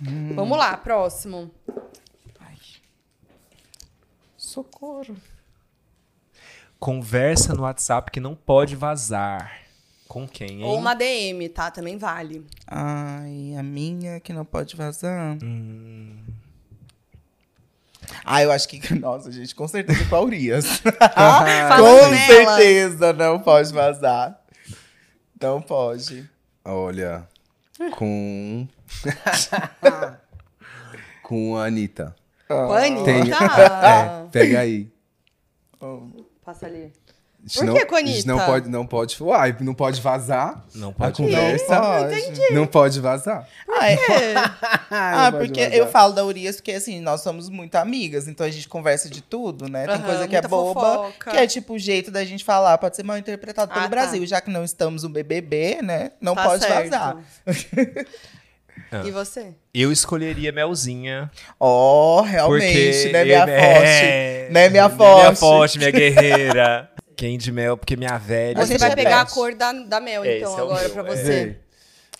[0.00, 0.34] Hum.
[0.34, 1.50] Vamos lá, próximo.
[4.48, 5.16] Socorro.
[6.80, 9.60] Conversa no WhatsApp que não pode vazar.
[10.06, 10.64] Com quem, hein?
[10.64, 11.70] Ou uma DM, tá?
[11.70, 12.46] Também vale.
[12.66, 15.36] Ai, a minha que não pode vazar.
[18.24, 18.80] Ah, eu acho que.
[18.98, 20.78] Nossa, gente, com certeza com a Urias.
[21.14, 22.56] Fala com nela.
[22.56, 24.40] certeza não pode vazar.
[25.40, 26.28] Não pode.
[26.64, 27.28] Olha,
[27.96, 28.66] com.
[31.22, 32.14] com a Anitta.
[32.46, 33.04] Com a Anitta?
[33.04, 34.24] Tem- Ah.
[34.26, 34.90] É, pega aí.
[36.44, 36.92] Passa ali.
[37.40, 38.32] A Por não- que com a a gente Anitta?
[38.32, 39.22] não pode, não pode.
[39.22, 40.64] Uai, não pode vazar.
[40.74, 41.16] Não A pode.
[41.22, 41.80] conversa.
[41.80, 42.50] Pode.
[42.52, 43.48] Não pode vazar.
[43.68, 43.96] Ah, é.
[44.90, 45.78] Ah, Não porque vazar.
[45.78, 49.22] eu falo da Urias porque, assim, nós somos muito amigas, então a gente conversa de
[49.22, 49.86] tudo, né?
[49.86, 51.30] Tem Aham, coisa que é boba, fofoca.
[51.30, 53.88] que é tipo o jeito da gente falar, pode ser mal interpretado pelo Ah, tá.
[53.88, 56.10] Brasil, já que não estamos no BBB, né?
[56.20, 56.90] Não Tá pode certo.
[56.90, 57.16] vazar.
[58.92, 59.02] Ah.
[59.04, 59.54] E você?
[59.74, 61.30] Eu escolheria Melzinha.
[61.58, 64.52] Ó, realmente, Porque né, minha eu- forte.
[64.52, 65.38] Né, minha Minha forte.
[65.38, 66.90] forte, minha guerreira.
[67.16, 68.58] Quem de mel, porque minha velha.
[68.60, 70.82] A Você gente vai é pegar a cor da, da Mel, Esse então, é agora
[70.82, 71.16] meu, pra é.
[71.16, 71.22] você.
[71.46, 71.56] Vê.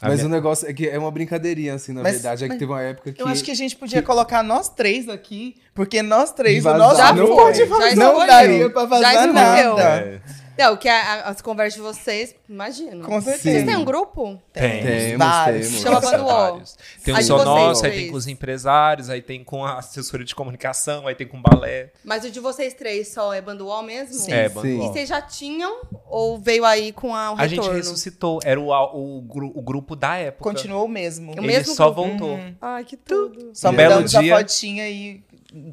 [0.01, 2.44] A Mas minha- o negócio é que é uma brincadeirinha, assim, na Mas- verdade.
[2.44, 3.22] É que teve uma época que.
[3.22, 6.97] Eu acho que a gente podia colocar nós três aqui, porque nós três, o nosso
[6.97, 7.97] Já não foi, pode vazar.
[7.97, 9.80] Não daria pra vazar nada.
[9.82, 10.20] É,
[10.59, 13.05] Não, que a- a- as conversas de vocês, imagino.
[13.05, 13.43] Com certeza.
[13.51, 14.40] Vocês têm um grupo?
[14.52, 14.82] Tem.
[14.82, 15.66] Temos, vários.
[15.68, 15.82] temos.
[15.82, 16.76] Chama vários.
[17.05, 20.35] Tem de só nosso, aí tem com os empresários, aí tem com a assessoria de
[20.35, 21.93] comunicação, aí tem com o balé.
[22.05, 24.14] Mas o de vocês três só é Banduol mesmo?
[24.14, 24.32] Sim.
[24.32, 24.48] é.
[24.48, 27.76] Bando E vocês já tinham ou veio aí com a, o A gente retorno?
[27.76, 28.40] ressuscitou.
[28.44, 29.18] Era o, o,
[29.55, 30.43] o grupo da época.
[30.51, 31.30] Continuou o mesmo.
[31.32, 32.09] O Ele mesmo só grupo?
[32.09, 32.39] voltou.
[32.60, 33.51] Ai, que tudo.
[33.55, 35.22] Só Um mudamos dia- a fotinha e,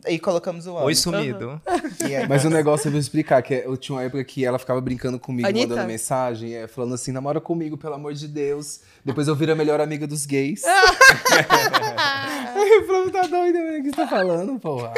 [0.08, 0.86] e colocamos o ano.
[0.86, 1.62] Oi, sumido.
[2.02, 4.58] Aí- Mas o negócio eu vou explicar, que é- eu tinha uma época que ela
[4.58, 5.68] ficava brincando comigo, Anitta?
[5.68, 8.80] mandando mensagem, é, falando assim, namora comigo, pelo amor de Deus.
[9.04, 10.64] Depois eu viro a melhor amiga dos gays.
[12.56, 13.60] eu falei, tá doida?
[13.60, 14.94] O que você tá falando, porra?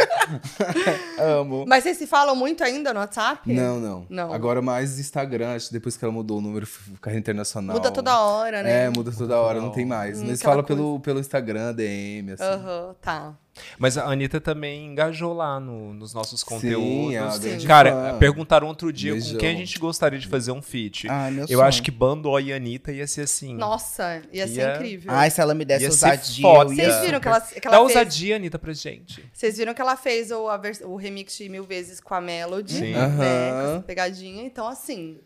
[1.19, 1.65] Amo.
[1.67, 3.51] Mas vocês se falam muito ainda no WhatsApp?
[3.51, 4.33] Não, não, Não.
[4.33, 6.67] Agora mais Instagram, acho que depois que ela mudou o número,
[7.01, 7.75] carreira internacional.
[7.75, 8.85] Muda toda hora, né?
[8.85, 10.21] É, muda toda hora, não tem mais.
[10.21, 12.43] Hum, Mas fala pelo, pelo Instagram, DM, assim.
[12.43, 13.33] Aham, tá.
[13.77, 17.13] Mas a Anitta também engajou lá no- nos nossos conteúdos.
[17.43, 17.67] é Sim.
[17.67, 18.17] Cara, fã.
[18.19, 19.33] perguntaram outro dia Beijão.
[19.33, 21.07] com quem a gente gostaria de fazer um feat.
[21.09, 21.61] Ai, meu Eu sonho.
[21.61, 23.53] acho que Bando O e Anitta ia ser assim.
[23.55, 25.11] Nossa, ia ser Ia- incrível.
[25.11, 26.47] Ai, se ela me desse Ia ser ousadia.
[26.67, 27.97] Vocês viram que ela, que Dá ela fez...
[27.97, 29.23] ousadia, Anitta, pra gente.
[29.33, 32.21] Vocês viram que ela fez o, a vers- o remix de Mil Vezes com a
[32.21, 32.91] Melody, Sim.
[32.93, 32.99] né?
[32.99, 33.17] Aham.
[33.17, 34.43] Com essa pegadinha.
[34.43, 35.19] Então, assim,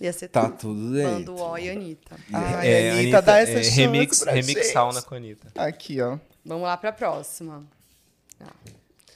[0.00, 0.56] ia ser Tá tudo.
[0.58, 1.34] tudo Bando dentro.
[1.44, 2.16] O e Anitta.
[2.32, 4.72] Ai, Anitta, dá essa é, chance remix, pra remix gente.
[4.72, 5.48] sauna com a Anitta.
[5.56, 6.18] Aqui, ó.
[6.44, 7.64] Vamos lá pra próxima.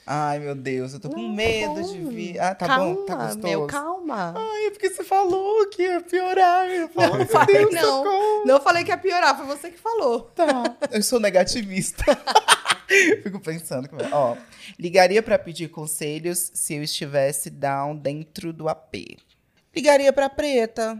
[0.09, 2.39] Ai, meu Deus, eu tô com medo de vir.
[2.39, 3.05] Ah, tá calma, bom?
[3.05, 3.39] Tá gostoso.
[3.39, 4.33] meu, calma.
[4.37, 6.65] Ai, é porque você falou que ia piorar.
[6.69, 8.03] Eu falei, Não meu falei, Deus, não.
[8.05, 8.45] socorro.
[8.45, 10.21] Não falei que ia piorar, foi você que falou.
[10.33, 10.77] Tá.
[10.91, 12.05] Eu sou negativista.
[13.21, 13.89] Fico pensando.
[13.89, 14.09] Como é.
[14.13, 14.37] Ó,
[14.79, 19.17] ligaria pra pedir conselhos se eu estivesse down dentro do AP.
[19.75, 20.97] Ligaria pra preta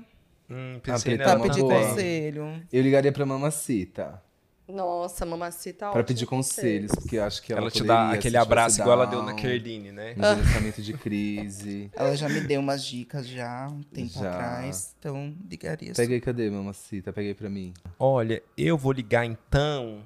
[0.50, 1.74] Hum, A pensei Preta pra é nela uma pedir boa.
[1.74, 1.90] também.
[1.90, 2.64] conselho.
[2.72, 4.22] Eu ligaria pra Mamacita.
[4.68, 8.36] Nossa, mamacita Pra ótimo pedir conselhos, porque eu acho que ela, Ela te dá aquele
[8.36, 10.14] abraço igual ela deu na Kerline, né?
[10.18, 11.90] Um gerenciamento de crise.
[11.96, 14.30] Ela já me deu umas dicas já, um tempo Já.
[14.30, 14.94] atrás.
[15.00, 15.94] Então, ligaria.
[15.94, 17.14] Pega aí, cadê, Mamacita?
[17.14, 17.74] Pega aí pra mim.
[17.98, 20.04] Olha, eu vou ligar então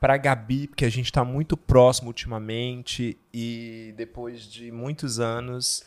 [0.00, 5.82] pra Gabi, porque a gente tá muito próximo ultimamente e depois de muitos anos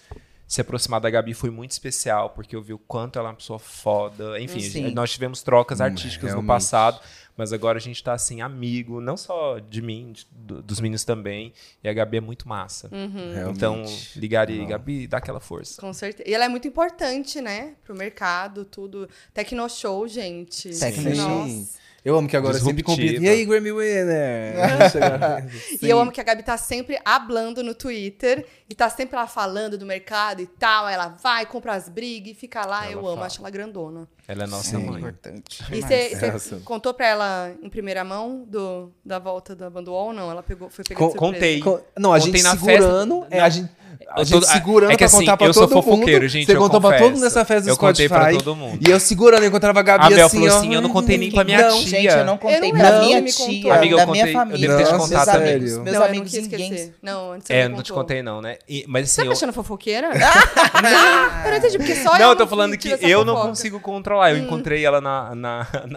[0.49, 3.37] se aproximar da Gabi foi muito especial, porque eu vi o quanto ela é uma
[3.37, 4.37] pessoa foda.
[4.41, 4.91] Enfim, Sim.
[4.91, 6.99] nós tivemos trocas Hum, artísticas no passado,
[7.37, 11.03] mas agora a gente tá assim, amigo, não só de mim, de- do- dos meninos
[11.05, 11.53] também.
[11.83, 12.89] E a Gabi é muito massa.
[12.91, 13.55] Realmente.
[13.55, 13.83] Então,
[14.15, 14.67] ligaria, Não.
[14.67, 15.79] Gabi, dá aquela força.
[15.79, 16.27] Com certeza.
[16.27, 17.75] E ela é muito importante, né?
[17.85, 19.07] Pro mercado, tudo.
[19.33, 20.69] Tecnoshow, gente.
[20.77, 21.45] Tecnoshow.
[21.47, 21.79] Nossa.
[22.03, 23.07] Eu amo que agora sempre Disruptiva.
[23.07, 23.23] compito.
[23.23, 24.55] E aí, Grammy Winner?
[25.81, 29.27] E eu amo que a Gabi tá sempre hablando no Twitter e tá sempre lá
[29.27, 30.85] falando do mercado e tal.
[30.85, 32.83] Aí ela vai, compra as brigas e fica lá.
[32.85, 33.25] Ela eu amo, fala.
[33.25, 34.07] acho ela grandona.
[34.27, 34.99] Ela é nossa Sim, mãe.
[34.99, 35.63] importante.
[35.71, 36.33] E demais.
[36.33, 40.29] você contou pra ela em primeira mão do, da volta da Banduol ou não?
[40.31, 41.17] Ela pegou, foi de surpresa.
[41.17, 41.59] contei.
[41.59, 43.21] Co- Não, a Ontem gente na segurando.
[43.21, 43.69] festa- é, a gente,
[44.07, 46.29] a Eu gente tô- segurando é que pra assim, contar pra eu sou fofoqueiro, mundo.
[46.29, 47.03] gente, Você eu contou pra confesso.
[47.03, 48.29] todo mundo nessa festa do Eu contei Spotify.
[48.31, 48.79] pra todo mundo.
[48.87, 50.57] E eu segurando, eu encontrava a Gabi A assim, falou ó.
[50.57, 51.87] assim, eu não contei nem pra minha não, tia.
[51.87, 53.73] gente, eu não contei Eu não pra lembro, minha você tia.
[53.73, 54.67] Amiga, eu da contei- minha eu família.
[54.67, 55.83] devo ter te meus contado amigos, sério?
[55.83, 56.73] meus não, amigos, eu não quis ninguém...
[56.73, 56.95] esquecer.
[57.03, 58.57] Não, antes você É, não te contei não, né?
[58.67, 60.09] E- mas Você assim, tá me eu, achando fofoqueira?
[60.81, 63.79] não, eu não entendi, porque só não, eu tô não falando que eu não consigo
[63.79, 64.31] controlar.
[64.31, 64.99] Eu encontrei ela
[65.35, 65.35] na,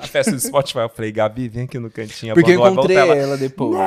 [0.03, 0.79] festa do Spotify.
[0.81, 2.35] Eu falei, Gabi, vem aqui no cantinho.
[2.35, 3.79] Porque eu encontrei ela depois.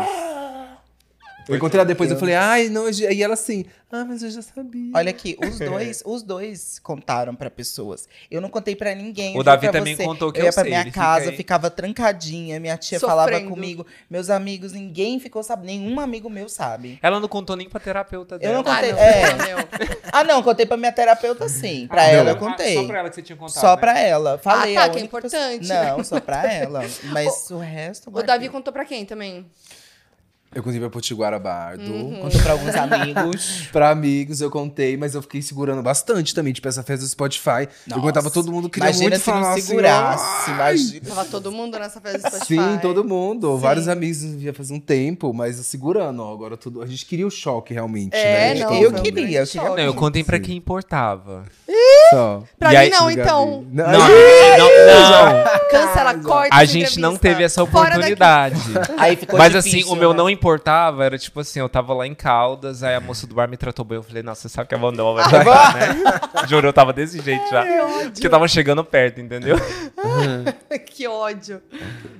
[1.47, 4.41] Eu encontrei ela depois, eu falei, ai, não, e ela assim, ah, mas eu já
[4.41, 4.91] sabia.
[4.95, 8.07] Olha aqui, os dois, os dois contaram pra pessoas.
[8.31, 9.35] Eu não contei pra ninguém.
[9.35, 10.03] O eu Davi também você.
[10.03, 11.35] contou que eu ia eu pra sei, minha fica casa, aí.
[11.37, 13.49] ficava trancadinha, minha tia falava Sofrendo.
[13.51, 16.99] comigo, meus amigos, ninguém ficou sabendo, nenhum amigo meu sabe.
[17.01, 18.51] Ela não contou nem pra terapeuta dela.
[18.53, 19.33] Eu não Ah, contei, não, é.
[19.45, 19.57] meu.
[20.11, 21.87] Ah, não, contei pra minha terapeuta sim.
[21.87, 22.31] Pra Ah, ela não.
[22.31, 22.75] eu Ah, contei.
[22.75, 23.77] Só pra ela que você tinha contado, Só né?
[23.81, 24.37] pra ela.
[24.39, 24.75] Falei.
[24.75, 25.59] Ah, tá, a que é importante.
[25.59, 26.83] pessoa- Não, só pra ela.
[27.11, 28.09] Mas o resto.
[28.11, 28.23] O.
[28.23, 29.45] Davi contou pra quem também?
[30.55, 31.83] Eu contei pra Potiguara Bardo.
[31.91, 32.19] Uhum.
[32.21, 33.67] Contou pra alguns amigos.
[33.75, 36.53] Pra amigos eu contei, mas eu fiquei segurando bastante também.
[36.53, 37.67] Tipo, essa festa do Spotify.
[37.91, 41.07] eu contava todo mundo queria imagina muito se não falar segurasse, assim, imagina.
[41.09, 42.45] Tava todo mundo nessa festa do Spotify.
[42.55, 43.55] Sim, todo mundo.
[43.55, 43.61] Sim.
[43.61, 46.31] Vários amigos via faz um tempo, mas segurando, ó.
[46.33, 46.81] Agora tudo.
[46.81, 48.63] A gente queria o choque realmente, É, né?
[48.63, 49.69] não, eu foi um queria, eu queria.
[49.69, 51.43] Não, eu contei pra quem importava.
[52.11, 52.43] Só.
[52.57, 53.65] Pra E mim aí- não, então.
[53.71, 55.45] Não, Não, não.
[55.69, 58.55] Cancela, corta A gente não teve essa oportunidade.
[58.97, 60.17] Aí ficou Mas difícil, assim, o meu né?
[60.17, 60.44] não importava,
[61.03, 63.83] era tipo assim, eu tava lá em Caldas, aí a moça do bar me tratou
[63.85, 66.47] bem, eu falei, nossa, você sabe que a Vandão vai tratar, né?
[66.47, 67.63] Juro, eu tava desse jeito já.
[68.11, 69.57] Porque eu tava chegando perto, entendeu?
[70.87, 71.61] que ódio.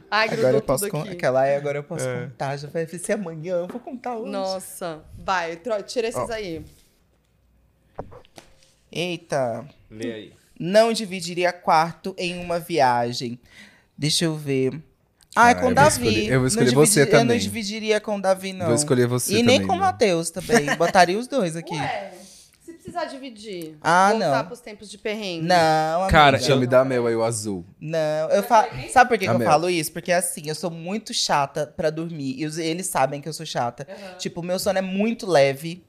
[0.10, 1.04] Ai, grudou Agora eu tudo posso contar.
[1.06, 1.12] aqui.
[1.18, 2.26] Aquela aí, agora eu posso É.
[2.26, 2.58] contar.
[2.58, 4.32] Já vai ser amanhã, eu vou contar hoje.
[4.32, 5.04] Nossa.
[5.18, 6.64] Vai, tira esses aí.
[8.92, 9.66] Eita.
[9.90, 10.34] Lê aí.
[10.60, 13.40] Não dividiria quarto em uma viagem.
[13.98, 14.82] Deixa eu ver.
[15.36, 15.90] Ah, é com eu vou Davi.
[16.08, 17.40] escolher- eu vou Não escolher você dividi- Eu não também.
[17.40, 18.66] dividiria com o Davi, não.
[18.68, 19.86] Vou escolher você E nem também, com o viu?
[19.86, 20.66] Matheus também.
[20.78, 21.76] Botaria os dois aqui.
[21.76, 22.12] Ué,
[22.64, 23.76] se precisar dividir.
[23.82, 24.46] Ah, voltar não.
[24.46, 25.46] pros tempos de perrengue.
[25.46, 26.10] Não, amiga.
[26.12, 27.66] Cara, Deixa eu me dar mel aí, o azul.
[27.82, 28.68] Não, eu falo.
[28.92, 29.92] Sabe por que, que eu falo isso?
[29.92, 32.36] Porque assim, eu sou muito chata pra dormir.
[32.40, 33.86] E os- eles sabem que eu sou chata.
[34.18, 35.84] Tipo, meu sono é muito leve.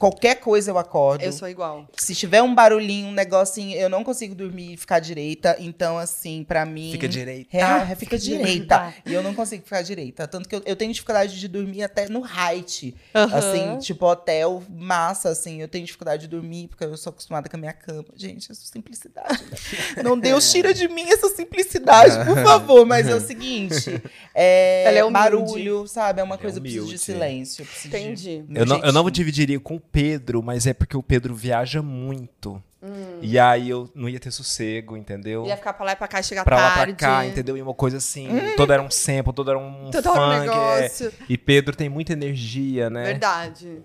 [0.00, 1.22] Qualquer coisa eu acordo.
[1.22, 1.86] Eu sou igual.
[1.94, 5.54] Se tiver um barulhinho, um negocinho, eu não consigo dormir e ficar direita.
[5.58, 6.90] Então, assim, pra mim.
[6.90, 7.54] Fica direita.
[7.54, 8.94] É, fica direita.
[9.04, 10.26] e eu não consigo ficar direita.
[10.26, 12.96] Tanto que eu, eu tenho dificuldade de dormir até no height.
[13.14, 13.36] Aham.
[13.36, 15.60] Assim, tipo, hotel, massa, assim.
[15.60, 18.06] Eu tenho dificuldade de dormir porque eu sou acostumada com a minha cama.
[18.16, 19.58] Gente, essa simplicidade, né?
[20.02, 22.86] Não Deus tira de mim essa simplicidade, por favor.
[22.86, 24.00] Mas é o seguinte:
[24.34, 25.12] é, Ela é humilde.
[25.46, 26.20] barulho, sabe?
[26.20, 27.62] É uma É coisa, eu preciso de silêncio.
[27.62, 28.44] eu preciso de- Entendi.
[28.48, 31.82] meu Eu não, eu não dividiria com o Pedro, mas é porque o Pedro viaja
[31.82, 32.62] muito.
[32.82, 33.18] Hum.
[33.20, 35.44] E aí eu não ia ter sossego, entendeu?
[35.44, 36.94] Ia ficar pra lá e pra cá e chegar Pra lá tarde.
[36.94, 37.56] pra cá, entendeu?
[37.56, 40.34] E uma coisa assim, todo era um sample, todo era um Todo era um funk.
[40.36, 40.40] é.
[40.80, 41.12] negócio.
[41.28, 43.04] E Pedro tem muita energia, né?
[43.04, 43.82] Verdade.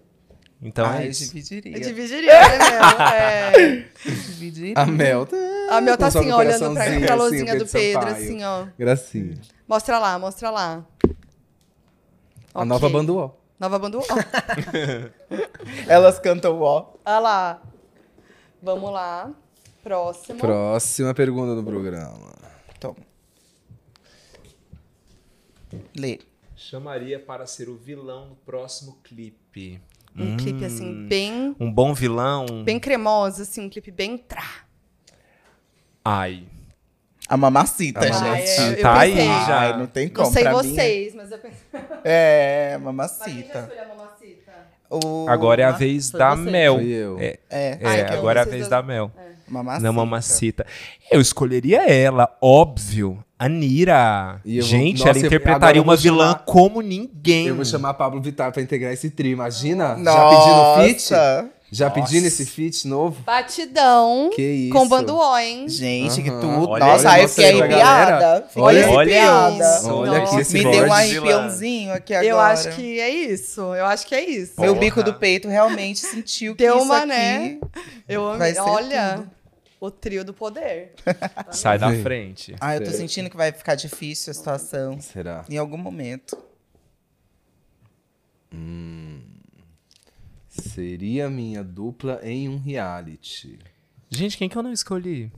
[0.61, 1.26] Então Ah, é eu isso.
[1.26, 1.77] dividiria.
[1.77, 3.07] Eu dividiria, né, Mel?
[3.07, 3.86] É.
[4.06, 4.73] Dividiria.
[4.77, 5.36] A Mel tá.
[5.72, 8.15] A Mel tá assim, olhando pra, pra assim, luzinha Pedro do Pedro, Sampaio.
[8.15, 8.65] assim, ó.
[8.80, 9.38] Gracinha.
[9.68, 10.86] Mostra lá, mostra lá.
[12.53, 12.65] A Ok.
[12.69, 13.32] nova banduó.
[13.60, 13.98] Nova banda.
[13.99, 14.03] Ó,
[15.88, 16.94] Elas cantam ó.
[17.06, 17.61] Olha lá.
[18.61, 19.34] Vamos lá.
[19.84, 20.40] Próximo.
[20.40, 22.34] Próxima pergunta do programa.
[22.80, 22.95] Toma.
[25.95, 26.19] Lê.
[26.56, 29.82] Chamaria para ser o vilão do próximo clipe.
[30.18, 32.64] Um clipe, assim, bem, Um bom vilão.
[32.64, 34.65] bem cremoso, assim, um clipe bem trá.
[36.03, 36.48] Ai.
[37.27, 38.77] A mamacita, A gente.
[38.77, 39.60] eu Tá aí já.
[39.60, 40.27] Ai, não tem como.
[40.27, 41.57] Não sei pra mim vocês, mas eu pensei.
[42.03, 44.56] É, Mas quem já mamacita.
[44.89, 44.95] a?
[44.95, 46.52] O- Agora é a vez Foi da você.
[46.52, 46.80] Mel.
[47.19, 49.11] É, É, é, então agora é a vez da Mel.
[49.47, 49.84] mamacita.
[49.88, 50.65] Não, mamacita.
[51.11, 53.18] Eu escolheria ela, óbvio.
[53.38, 54.39] Anira.
[54.45, 57.47] Eu vou- Gente, Nossa, ela interpretaria uma vou vilã chamar- como ninguém.
[57.47, 59.31] Eu vou chamar a Pablo Vittar pra integrar esse trio.
[59.34, 59.95] Imagina?
[59.97, 60.18] Nossa.
[60.18, 61.55] Já pedindo feat?
[61.76, 62.02] Já Nossa.
[62.02, 63.22] pedindo esse feat novo?
[63.23, 64.73] Batidão Que isso?
[64.73, 65.68] com banduó, hein?
[65.68, 66.39] Gente, que Aham.
[66.39, 66.69] tudo.
[66.69, 68.47] Olha Nossa, aí, aí eu fiquei arrepiada.
[68.56, 69.77] Olha- arrepiada.
[69.80, 69.89] isso.
[69.93, 72.30] Olha aqui esse Me deu um arrepiãozinho aqui agora.
[72.30, 73.60] Eu acho que é isso.
[73.76, 74.53] Eu acho que é isso.
[74.57, 74.80] Meu Porra.
[74.85, 77.07] bico do peito realmente sentiu que Deu isso uma, aqui...
[77.07, 77.60] né?
[78.07, 78.57] Eu amei.
[78.57, 79.31] Olha, tudo.
[79.81, 80.93] o trio do poder.
[81.52, 82.56] Sai da frente.
[82.61, 84.97] Ah, eu tô sentindo que vai ficar difícil a situação.
[85.02, 85.43] Será?
[85.49, 86.38] Em algum momento.
[90.61, 93.60] Seria minha dupla em um reality.
[94.10, 95.32] Gente, quem que eu não escolhi?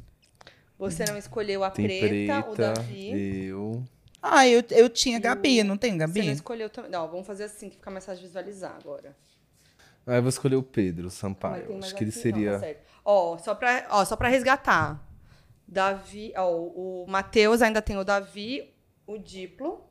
[0.77, 3.45] Você não escolheu a Tem preta, preta, o Davi.
[3.48, 3.84] eu.
[4.22, 6.27] Ah, eu, eu tinha Gabi, não tem Você não Gabi?
[6.31, 6.91] escolheu também.
[6.91, 9.15] Não, vamos fazer assim, que fica mais fácil de visualizar agora.
[10.06, 11.77] Ah, eu vou escolher o Pedro Sampaio.
[11.80, 12.11] Acho que ele?
[12.14, 12.52] Não, seria.
[12.53, 12.81] tá certo.
[13.03, 15.03] ó, só pra, ó, só pra resgatar.
[15.68, 18.73] Davi, ó, o Matheus ainda tem o Davi,
[19.06, 19.84] o Diplo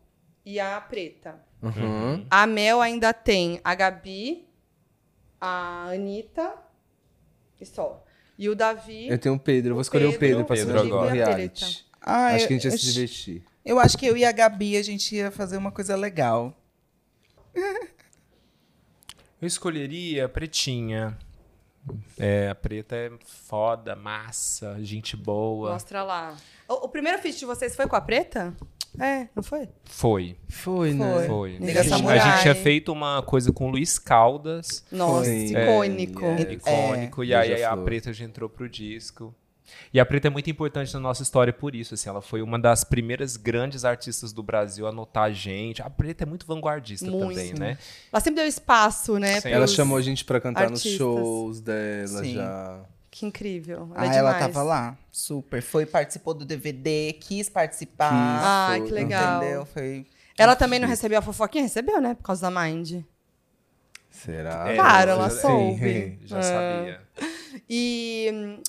[0.44, 1.40] e a preta.
[1.62, 2.24] Uhum.
[2.30, 4.45] A Mel ainda tem a Gabi,
[5.40, 6.54] a Anitta
[7.60, 8.04] e só.
[8.38, 9.08] E o Davi.
[9.08, 11.12] Eu tenho o Pedro, eu vou escolher o Pedro Pedro, pra Pedro ser o agora.
[11.12, 11.86] reality.
[12.00, 13.42] Ah, Acho eu, que a gente ia se divertir.
[13.64, 16.54] eu acho que eu e a Gabi, a gente ia fazer uma coisa legal.
[19.40, 21.16] Eu escolheria a pretinha.
[22.18, 25.72] É, a preta é foda, massa, gente boa.
[25.72, 26.34] Mostra lá.
[26.66, 28.56] O, o primeiro feat de vocês foi com a preta?
[28.98, 29.68] É, não foi?
[29.84, 31.26] Foi, Foi, né?
[31.26, 31.58] Foi.
[31.58, 32.20] Nega A gente, a Samurai.
[32.20, 35.44] gente tinha feito uma coisa com o Luiz Caldas, Nossa, Foi.
[35.46, 36.24] icônico.
[36.24, 39.34] É, é, icônico, e aí a preta já entrou pro disco.
[39.92, 42.56] E a Preta é muito importante na nossa história por isso, assim, ela foi uma
[42.56, 45.82] das primeiras grandes artistas do Brasil a notar a gente.
[45.82, 47.30] A Preta é muito vanguardista Muito.
[47.30, 47.76] também, né?
[48.12, 49.40] Ela sempre deu espaço, né?
[49.44, 50.98] Ela chamou a gente pra cantar nos artistas.
[50.98, 52.34] shows dela Sim.
[52.34, 52.80] já.
[53.18, 53.88] Que incrível.
[53.94, 54.52] Ela ah, é ela demais.
[54.52, 54.94] tava lá.
[55.10, 55.62] Super.
[55.62, 58.10] Foi, participou do DVD, quis participar.
[58.12, 59.42] Ah, que legal.
[59.42, 59.64] Entendeu?
[59.64, 60.06] Foi.
[60.36, 61.62] Ela também não recebeu a fofoquinha?
[61.64, 62.12] Recebeu, né?
[62.14, 63.02] Por causa da Mind.
[64.10, 64.70] Será?
[64.70, 66.18] É, Claro, ela já- soube.
[66.26, 66.42] Já É.
[66.42, 67.00] sabia.
[67.66, 68.62] E, hum,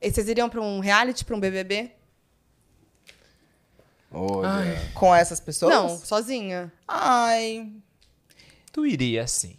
[0.00, 1.92] e vocês iriam pra um reality, pra um BBB?
[4.10, 4.80] Olha.
[4.94, 5.74] Com essas pessoas?
[5.74, 6.72] Não, sozinha.
[6.88, 7.70] Ai,
[8.72, 9.58] Tu iria sim.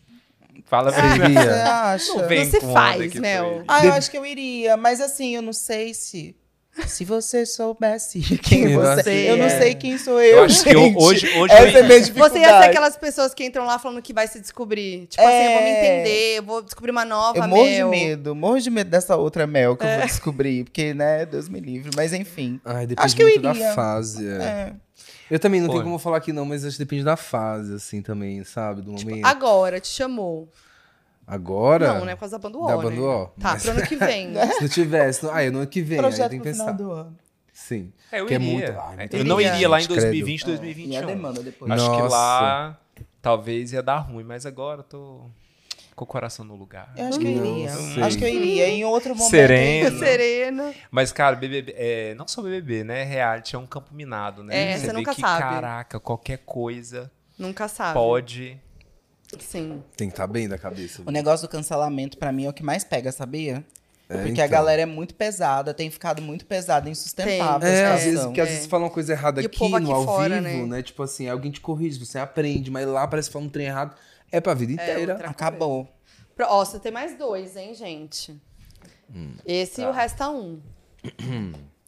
[0.69, 1.33] Fala a Você verdade.
[1.33, 1.63] você iria?
[1.73, 2.13] acha?
[2.13, 3.63] Não vem onda faz, Mel.
[3.67, 6.35] Ah, eu acho que eu iria, mas assim, eu não sei se.
[6.85, 8.37] Se você soubesse quem
[8.67, 9.49] Quem você você Eu não é.
[9.59, 10.37] sei quem sou eu.
[10.37, 10.97] Eu acho que eu- gente.
[11.03, 12.65] hoje- hoje Essa eu é minha Você ia ser dificuldade.
[12.67, 15.07] aquelas pessoas que entram lá falando que vai se descobrir.
[15.07, 15.79] Tipo assim, eu vou me É.
[16.03, 17.89] entender, eu vou descobrir uma nova Eu morro Mel.
[17.89, 21.49] de medo, morro de medo dessa outra Mel que eu vou descobrir, porque, né, Deus
[21.49, 21.89] me livre.
[21.95, 22.61] Mas enfim.
[22.63, 23.73] Ai, depende Acho que eu muito da iria.
[23.73, 24.25] fase.
[24.29, 24.31] é.
[24.41, 24.73] É.
[25.29, 25.73] Eu também não Pô.
[25.73, 28.81] tenho como falar aqui não, mas acho que depende da fase, assim, também, sabe?
[28.81, 29.25] Do momento.
[29.25, 30.49] Agora, te chamou.
[31.27, 31.93] Agora?
[31.93, 32.15] Não, né?
[32.15, 32.99] Por causa da banda O, Da né?
[32.99, 33.27] O.
[33.39, 34.33] Tá, pro ano que vem.
[34.57, 35.23] Se não tivesse.
[35.23, 36.77] não- Ah, eu no ano que vem, aí Projeto tem pro que final pensar.
[36.83, 37.17] do ano.
[37.53, 37.93] Sim.
[38.11, 38.51] É, eu Que é iria.
[38.53, 39.69] muito- ai, muito eu não iria.
[39.69, 39.99] lá em Credo.
[40.01, 41.05] 2020, E a 2021.
[41.05, 41.71] demanda depois.
[41.71, 42.15] Acho que Nossa.
[42.15, 42.79] lá
[43.21, 45.21] talvez ia dar ruim, mas agora eu tô
[45.99, 46.93] com o coração no lugar.
[46.95, 47.69] Eu acho que eu iria.
[47.69, 48.03] sei.
[48.03, 48.69] Acho que eu iria.
[48.69, 49.35] Em outro momento.
[49.35, 49.91] Iria.
[49.99, 50.73] Sereno.
[50.89, 53.03] Mas, cara, BBB, é, não só BBB, né?
[53.03, 54.71] Reality é um campo minado, né?
[54.73, 55.41] É, você vê nunca que, sabe.
[55.41, 57.93] caraca, qualquer coisa Nunca sabe.
[57.95, 58.57] pode.
[59.39, 59.83] Sim.
[59.97, 61.03] Tem que estar bem da cabeça.
[61.05, 63.63] O negócio do cancelamento, pra mim, é o que mais pega, sabia?
[64.07, 64.49] É, Porque a então.
[64.49, 67.59] galera é muito pesada, tem ficado muito pesada, insustentável.
[67.59, 67.77] Tem.
[67.77, 69.79] É, a às vezes, porque às vezes você fala uma coisa errada E aqui aqui
[69.83, 70.77] no ao fora, vivo, né?
[70.77, 70.81] né?
[70.81, 73.95] Tipo assim, alguém te corrige, você aprende, mas lá parece que fala um trem errado.
[74.31, 75.13] É pra vida inteira.
[75.13, 75.87] outra- Acabou.
[76.35, 78.39] Pro- Ó, você tem mais dois, hein, gente?
[79.13, 79.33] Hum.
[79.45, 79.89] Esse e Tá.
[79.89, 80.61] o resta um.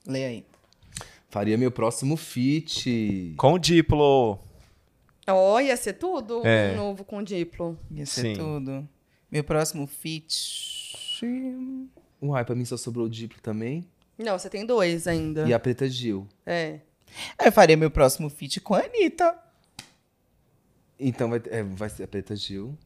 [0.08, 0.46] Lê aí.
[1.30, 3.34] Faria meu próximo feat.
[3.38, 4.40] Com o Diplo.
[5.28, 6.74] Ó, ia ser tudo É.
[6.74, 7.78] um novo com Diplo.
[7.92, 8.34] Ia ser Sim.
[8.34, 8.88] tudo.
[9.32, 11.22] Meu próximo feat.
[12.22, 13.86] Uai, pra mim só sobrou o Diplo também.
[14.18, 15.48] Não, você tem dois ainda.
[15.48, 16.28] E a Preta Gil.
[16.46, 16.80] É.
[17.44, 19.38] Eu faria meu próximo feat com a Anitta.
[21.02, 22.78] Então vai, é, vai ser a Preta Gil.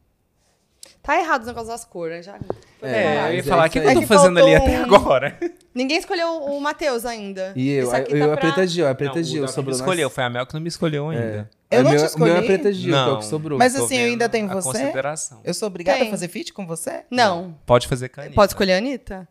[1.02, 2.22] Tá errado os negócios das cores, né?
[2.22, 2.38] Já
[2.82, 4.56] É, É, eu ia falar, é o que, isso que eu tô fazendo ali É
[4.56, 5.38] até que agora?
[5.74, 7.52] Ninguém escolheu o Matheus ainda.
[7.56, 9.52] E eu, eu, tá eu a pra- Preta Gil, a Preta Não, o Gil Davi
[9.52, 11.50] sobrou me nas- escolheu, foi a Mel que não me escolheu ainda.
[11.70, 12.46] Eu É, não meu, te O meu é a escolhi?
[12.46, 13.18] Preta Gil, que é o Não.
[13.18, 13.58] que sobrou.
[13.58, 14.68] Mas assim, eu ainda tenho a você?
[14.78, 15.40] consideração.
[15.44, 16.08] Eu sou obrigada Tem.
[16.08, 17.04] a fazer feat com você?
[17.10, 17.56] Não.
[17.66, 18.34] Pode fazer caneta.
[18.34, 19.28] Pode escolher a Anitta?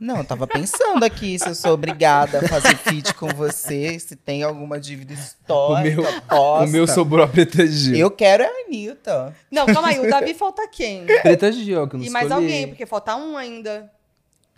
[0.00, 4.16] Não, eu tava pensando aqui se eu sou obrigada a fazer feat com você, se
[4.16, 6.02] tem alguma dívida O histórica.
[6.02, 6.64] meu, posta.
[6.64, 7.96] o meu sobrou a Preta Gil.
[7.96, 9.36] Eu quero a Anitta.
[9.50, 9.98] Não, calma aí.
[10.00, 11.04] O Davi falta quem?
[11.04, 12.44] Preta Gil, que eu não E mais escolhi.
[12.46, 13.92] alguém, porque falta um ainda.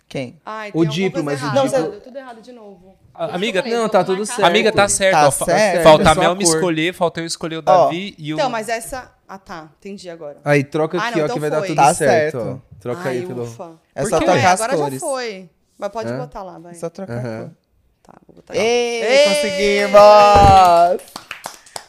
[0.07, 0.39] Quem?
[0.45, 1.49] Ai, O Diplo, mas o.
[1.51, 2.95] Diplo- Deu tudo errado de novo.
[3.13, 4.43] Amiga, não, tá tudo certo.
[4.43, 5.13] amiga, tá certo.
[5.13, 5.83] Tá ó, certo.
[5.83, 8.37] Falta É a Mel me escolher, falta eu escolher o Davi e o...
[8.37, 9.11] Então, mas essa...
[9.27, 9.69] Ah, tá.
[9.79, 10.39] Entendi agora.
[10.43, 11.67] Aí, troca Ah, aqui, não, ó, então que vai dar foi.
[11.67, 12.37] tudo Tá certo.
[12.39, 12.61] certo.
[12.79, 13.43] Troca Ai, aí pelo...
[13.43, 13.79] ufa.
[13.95, 14.93] É só trocar É, as agora cores.
[14.93, 15.49] já foi.
[15.77, 16.17] Mas pode Hã?
[16.17, 16.71] botar lá, vai.
[16.71, 17.49] É só trocar.
[18.03, 18.55] Tá, vou botar.
[18.55, 19.25] Ei, Ei!
[19.25, 19.93] conseguimos!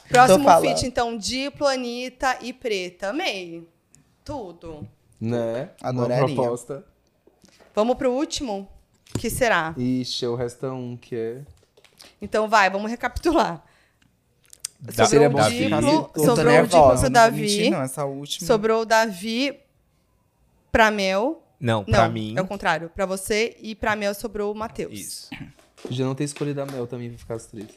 [0.08, 3.08] Próximo feat, então, Diplo, Anitta e Preta.
[3.10, 3.66] Amei.
[4.24, 4.86] Tudo.
[5.20, 5.70] Né?
[5.82, 6.24] Adoraria.
[6.26, 6.84] Uma proposta.
[7.74, 8.68] Vamos pro último?
[9.18, 9.74] Que será?
[9.76, 11.42] Ixi, o resto é um que é...
[12.20, 13.64] Então vai, vamos recapitular.
[14.80, 18.46] Da- Sobrou Seria o Diplo, sobrou o Diplo pro Davi, mentir, não, essa última.
[18.46, 19.58] sobrou o Davi
[20.70, 21.42] pra Mel.
[21.58, 22.34] Não, pra Não, mim...
[22.36, 22.90] é o contrário.
[22.90, 24.92] Pra você e pra Mel sobrou o Matheus.
[24.92, 25.30] Isso.
[25.82, 27.68] Podia não ter escolhido a Mel também pra ficar os três.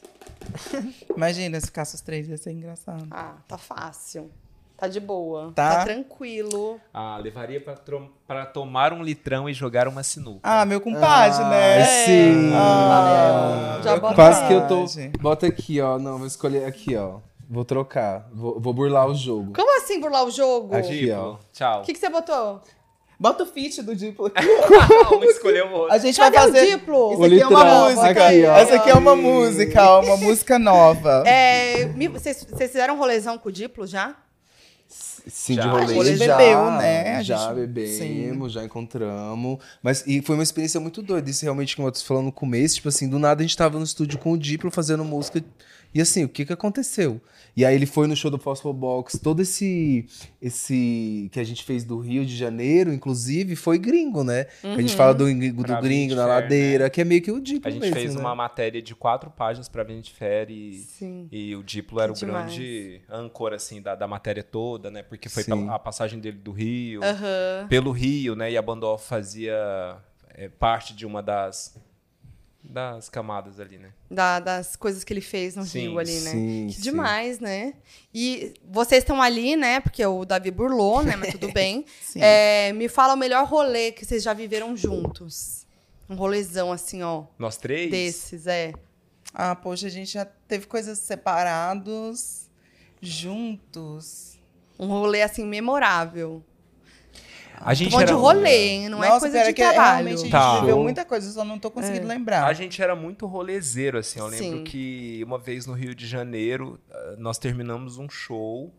[1.16, 3.08] Imagina se ficasse os três, ia ser engraçado.
[3.12, 4.30] Ah, tá fácil.
[4.78, 5.52] Tá de boa.
[5.56, 5.78] Tá.
[5.78, 6.80] Tá, tranquilo.
[6.94, 7.76] Ah, levaria pra,
[8.28, 10.42] pra tomar um litrão e jogar uma sinuca.
[10.44, 11.82] Ah, meu compadre, né?
[11.82, 12.52] Ah, sim.
[12.54, 14.86] Ah, Já bota Quase que eu tô...
[15.20, 15.98] Bota aqui, ó.
[15.98, 17.18] Não, vou escolher aqui, ó.
[17.50, 18.30] Vou trocar.
[18.32, 19.52] Vou, vou burlar o jogo.
[19.56, 20.76] Como assim burlar o jogo?
[20.76, 21.10] Aqui.
[21.10, 21.38] O ó.
[21.52, 21.82] tchau.
[21.82, 22.62] que, que você botou?
[23.20, 24.46] Bota o feat do Diplo aqui.
[25.12, 25.94] um escolheu o outro.
[25.96, 26.68] A gente Cadê vai o fazer...
[26.68, 27.14] Diplo?
[27.14, 28.28] Isso aqui é uma música.
[28.28, 28.56] aqui, ó.
[28.58, 31.24] Essa aqui é uma música, ó, uma música nova.
[31.26, 34.16] É, vocês fizeram um rolezão com o Diplo já?
[35.30, 35.62] Sim, Já.
[35.64, 36.00] de rolê.
[36.00, 37.16] A gente já, bebeu, né?
[37.18, 39.60] A Já gente- bebemos, já encontramos.
[39.82, 41.30] Mas e foi uma experiência muito doida.
[41.30, 43.78] Isso realmente, como eu tô falando no começo, tipo assim, do nada a gente tava
[43.78, 45.44] no estúdio com o Diplo fazendo música.
[45.94, 47.20] E assim, o que que aconteceu?
[47.56, 49.18] E aí ele foi no show do Fossil Box.
[49.20, 50.06] Todo esse
[50.40, 54.46] esse que a gente fez do Rio de Janeiro, inclusive, foi gringo, né?
[54.64, 57.68] A gente fala do, do Pra gringo na ladeira, que é meio que o Diplo
[57.68, 58.22] A gente mesmo, fez né?
[58.22, 61.28] uma matéria de quatro páginas pra Vanity Fair e, Sim.
[61.32, 62.46] e o Diplo era o Demais.
[62.46, 65.02] grande âncora, assim, da, da matéria toda, né?
[65.02, 67.68] Porque foi pela- a passagem dele do Rio, Aham.
[67.70, 68.52] pelo Rio, né?
[68.52, 69.98] E a Bandol fazia
[70.36, 71.76] é, parte de uma das,
[72.70, 73.92] das camadas ali, né?
[74.12, 76.32] Da- das coisas que ele fez no Sim, Rio ali, né?
[76.32, 76.82] sim, que sim.
[76.82, 77.74] demais, né?
[78.14, 79.80] E vocês estão ali, né?
[79.80, 81.16] Porque o Davi burlou, né?
[81.16, 81.86] Mas tudo bem.
[82.02, 82.20] Sim.
[82.22, 85.66] É, me fala o melhor rolê que vocês já viveram juntos.
[86.10, 87.24] Um rolezão assim, ó.
[87.40, 87.90] Nós três?
[87.90, 88.74] Desses, é.
[89.34, 92.50] Ah, poxa, a gente já teve coisas separados,
[93.02, 94.38] juntos.
[94.80, 96.44] Um rolê assim memorável.
[97.60, 98.90] A gente falando de era, rolê, hein?
[98.90, 99.84] Não é Nossa, coisa pera de que trabalho.
[100.06, 100.60] realmente a gente Tá.
[100.60, 102.08] viveu muita coisa, só não tô conseguindo É.
[102.10, 102.46] lembrar.
[102.46, 104.20] A gente era muito rolezeiro, assim.
[104.20, 104.64] Eu lembro Sim.
[104.64, 108.74] que uma vez no Rio de Janeiro, ah, nós terminamos um show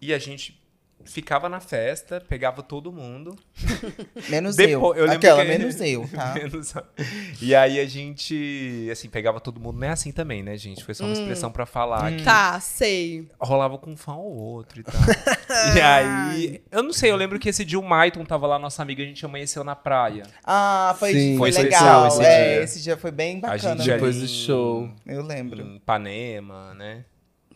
[0.00, 0.59] e a gente
[1.04, 3.34] ficava na festa, pegava todo mundo.
[4.28, 5.12] Menos Depois- eu eu.
[5.12, 6.34] Aquela, que- menos eu, tá?
[6.34, 6.72] Menos-
[7.40, 9.78] E aí a gente, assim, pegava todo mundo.
[9.78, 10.84] Não é assim também, né, gente?
[10.84, 13.28] Foi só uma expressão pra falar que Tá, sei.
[13.40, 14.94] rolava com um fã ou outro e tal.
[15.76, 18.82] e aí, eu não sei, eu lembro que esse dia o Maiton tava lá, nossa
[18.82, 20.22] amiga, a gente amanheceu na praia.
[20.44, 22.06] Ah, foi, Sim, foi foi legal.
[22.08, 22.62] esse é, dia.
[22.62, 23.76] esse dia foi bem A bacana.
[23.82, 24.88] gente Depois do show.
[25.06, 25.60] Eu lembro.
[25.60, 27.04] Em Ipanema, né?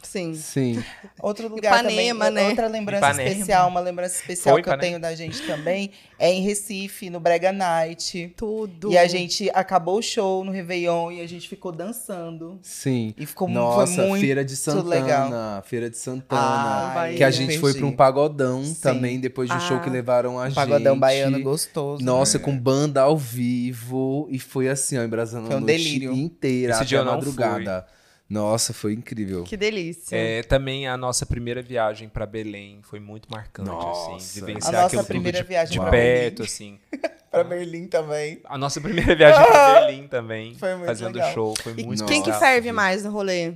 [0.04, 0.34] Sim.
[0.34, 0.84] Sim.
[1.20, 2.48] Outro lugar Ipanema, também, né?
[2.50, 3.30] outra lembrança Ipanema.
[3.30, 4.90] especial, uma lembrança especial Foi que eu Ipanema?
[4.90, 8.32] tenho da gente também, é em Recife, no Brega Night.
[8.36, 8.92] Tudo.
[8.92, 12.58] E a gente acabou o show no Réveillon e a gente ficou dançando.
[12.62, 13.14] Sim.
[13.16, 14.88] E ficou Nossa, muito Feira de Santana.
[14.88, 15.62] legal.
[15.64, 16.92] Feira de Santana.
[16.94, 18.74] Ai, que a gente foi pra um pagodão Sim.
[18.80, 19.80] também, depois do show Ah.
[19.80, 20.54] que levaram a Um gente.
[20.54, 22.04] pagodão baiano gostoso.
[22.04, 22.44] Nossa, né?
[22.44, 24.28] com banda ao vivo.
[24.30, 26.12] E foi assim, ó, embrasando Foi a um noite delírio.
[26.12, 27.86] inteira, Esse até dia eu a não madrugada.
[28.28, 29.44] Nossa, foi incrível.
[29.44, 30.16] Que delícia.
[30.16, 34.16] É, também a nossa primeira viagem pra Belém foi muito marcante, Nossa.
[34.16, 34.40] assim.
[34.40, 36.78] A Vivenciar nossa aquilo tudo primeira de, viagem de pra perto, assim.
[37.34, 38.40] Pra Berlim também.
[38.44, 41.32] A nossa primeira viagem pra Berlim também, Foi muito fazendo legal.
[41.34, 43.54] show, foi E muito quem que ferve mais no rolê?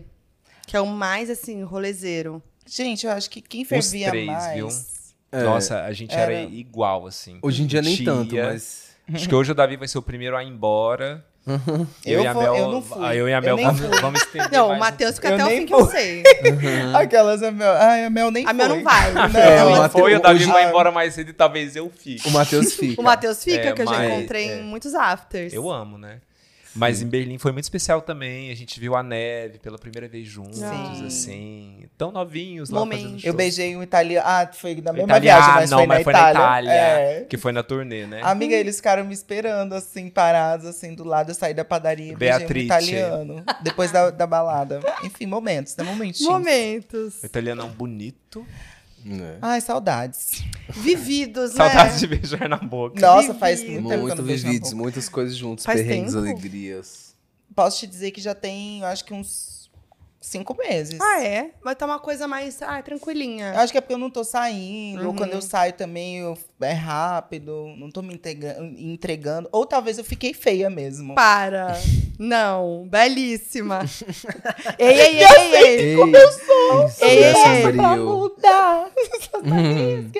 [0.66, 2.42] Que é o mais, assim, rolezeiro.
[2.66, 4.54] Gente, eu acho que quem fervia três, mais...
[4.54, 4.68] viu?
[5.30, 5.44] É.
[5.44, 7.38] Nossa, a gente era, Era- igual, assim.
[7.40, 8.04] Hoje em dia nem Tia.
[8.04, 8.88] tanto, mas.
[9.14, 11.24] Acho que hoje o Davi vai ser o primeiro a ir embora.
[12.04, 13.04] Eu e a vou- Mel, eu não fui.
[13.06, 15.34] aí Eu e a Eu Mel vamos, vamos estender Não, mais o Matheus fica Eu
[15.34, 16.22] até o nem fim que eu sei.
[16.94, 17.72] Aquelas, a Mel...
[17.72, 18.54] Ai, a Mel nem A foi.
[18.54, 19.12] Mel não vai.
[19.12, 22.28] Não, É, Ela foi, o Davi vai embora mais cedo e talvez eu fique.
[22.28, 23.00] O Matheus fica.
[23.00, 24.58] O Matheus fica, É, que eu já encontrei é.
[24.58, 25.52] em muitos afters.
[25.54, 26.18] Eu amo, né?
[26.74, 28.50] Mas em Berlim foi muito especial também.
[28.50, 31.06] A gente viu a neve pela primeira vez juntos, Sim.
[31.06, 31.88] assim.
[31.96, 33.00] Tão novinhos lá Momento.
[33.02, 33.32] fazendo Eu show.
[33.34, 34.26] beijei um italiano.
[34.28, 36.34] Ah, foi da mesma Italiano, viagem, mas não, foi mas na foi Itália.
[36.40, 36.70] na Itália.
[36.72, 37.20] É.
[37.24, 38.20] Que foi na turnê, né?
[38.22, 41.30] Amiga, eles ficaram me esperando, assim, parados, assim, do lado.
[41.30, 42.66] Eu saí da padaria e beijei um Beatrice.
[42.66, 43.44] italiano.
[43.62, 44.80] Depois da, da balada.
[45.02, 45.84] Enfim, momentos, né?
[45.84, 46.30] Momentinhos.
[46.32, 47.22] Momentos.
[47.22, 48.46] O italiano é um bonito.
[49.10, 49.38] É.
[49.40, 50.44] Ai, saudades.
[50.68, 51.98] Vividos, Saudades né?
[52.00, 53.00] de beijar na boca.
[53.00, 56.26] Nossa, faz muito tempo que eu Muito vividos, muitas coisas juntos, Faz perrengues, tempo?
[56.26, 57.14] alegrias.
[57.54, 59.57] Posso te dizer que já tem, eu acho que uns
[60.20, 60.98] cinco meses.
[61.00, 61.50] Ah, é?
[61.62, 63.52] Vai estar uma coisa mais ah, tranquilinha.
[63.54, 65.16] Eu acho que é porque eu não tô saindo, ou Uhum.
[65.16, 69.48] quando eu saio também eu, é rápido, não tô me integra- entregando.
[69.52, 71.14] Ou talvez eu fiquei feia mesmo.
[71.14, 71.78] Para.
[72.18, 72.88] Não.
[72.90, 73.84] Belíssima.
[74.76, 75.80] ei, ei, ei, ei, ei.
[75.90, 76.86] Ei, como eu sou!
[76.86, 77.72] Isso, Ei, é ei, ei.
[77.72, 78.90] Pra mudar.
[79.38, 80.10] Uhum.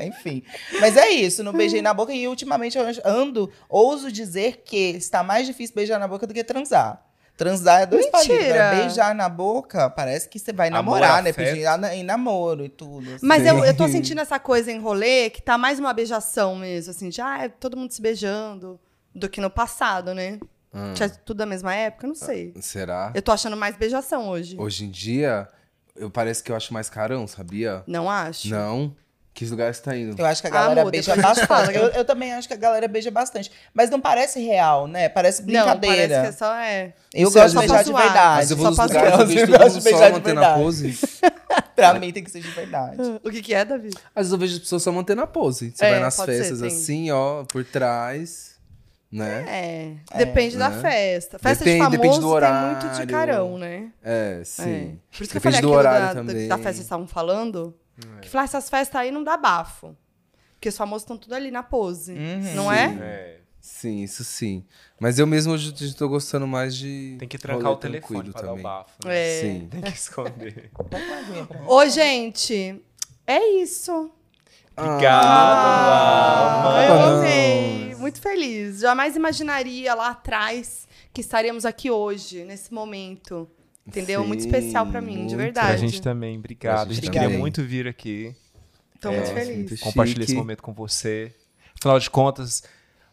[0.00, 0.42] Enfim.
[0.80, 2.12] Mas é isso, não beijei na boca.
[2.12, 6.42] E ultimamente eu ando, ouso dizer que está mais difícil beijar na boca do que
[6.44, 7.02] transar.
[7.38, 8.18] Transar é dois Mentira.
[8.36, 8.48] palitos.
[8.48, 8.76] né?
[8.82, 11.30] Beijar na boca, parece que você vai Amor, namorar, né?
[11.30, 11.54] afeto.
[11.54, 13.14] Pedir na- em namoro e tudo.
[13.14, 13.24] assim.
[13.24, 16.90] Mas eu, eu tô sentindo essa coisa em rolê que tá mais uma beijação mesmo,
[16.90, 18.78] assim, já é todo mundo se beijando
[19.14, 20.38] do que no passado, né?
[20.74, 20.92] Hum.
[20.94, 22.06] Tinha tudo da mesma época?
[22.08, 22.52] Não sei.
[22.60, 23.12] Será?
[23.14, 24.56] Eu tô achando mais beijação hoje.
[24.58, 25.48] Hoje em dia,
[25.96, 27.84] eu parece que eu acho mais carão, sabia?
[27.86, 28.48] Não acho?
[28.50, 28.94] Não.
[29.38, 30.20] Que lugar você tá indo?
[30.20, 31.76] Eu acho que a galera Amor, beija bastante.
[31.76, 33.52] Eu, eu também acho que a galera beija bastante.
[33.72, 35.08] Mas não parece real, né?
[35.08, 35.96] Parece Não, brincadeira.
[35.96, 36.92] parece que é só é.
[37.14, 38.36] Eu Não gosto de beijar de verdade.
[38.36, 39.98] Mas eu vou só nos pra lugares, eu vejo Eu todo gosto mundo de beijar
[40.00, 40.62] só de mantendo a verdade.
[40.64, 40.98] pose.
[41.76, 42.96] Pra mim tem que ser de verdade.
[43.24, 43.90] O que, que é, Davi?
[44.12, 45.70] Às vezes eu vejo as pessoas só mantendo a pose.
[45.72, 46.66] Você É, vai nas ser, festas tem.
[46.68, 48.56] assim, ó, por trás,
[49.12, 49.44] né?
[50.12, 50.18] É.
[50.18, 50.80] Depende da né?
[50.80, 51.38] festa.
[51.38, 53.08] Festa Depende- de famoso depende do tem muito de horário.
[53.08, 53.86] carão, né?
[54.04, 54.44] É, É.
[54.44, 54.98] sim.
[55.16, 56.48] Por isso que eu Depende falei do aquilo horário da, também.
[56.48, 57.72] da festa que estavam falando.
[58.22, 59.96] Que falar essas festas aí não dá bafo.
[60.54, 62.12] Porque os famosos estão tudo ali na pose.
[62.12, 62.54] Uhum.
[62.54, 62.84] não é?
[63.00, 64.64] É, Sim, isso sim.
[64.98, 67.16] Mas eu mesmo hoje estou gostando mais de.
[67.18, 68.62] tem que trancar o telefone pra dar o também.
[68.62, 68.92] bafo.
[69.04, 69.38] né?
[69.38, 69.40] É.
[69.40, 69.68] Sim.
[69.70, 70.70] Tem que esconder.
[71.66, 72.82] Ô, gente,
[73.26, 74.10] é isso.
[74.76, 77.94] Obrigado, Ah, eu amei.
[77.96, 78.78] Muito feliz.
[78.80, 83.48] Jamais imaginaria lá atrás que estaríamos aqui hoje, nesse momento.
[83.88, 84.24] Entendeu?
[84.26, 85.36] muito Sim, especial pra mim, de muito.
[85.36, 85.66] verdade.
[85.68, 86.90] Pra gente também, obrigado.
[86.90, 87.20] A gente também.
[87.22, 88.34] queria muito vir aqui,
[89.00, 89.56] Tô muito É, feliz.
[89.56, 91.32] muito compartilhar esse momento com você.
[91.78, 92.62] Afinal de contas,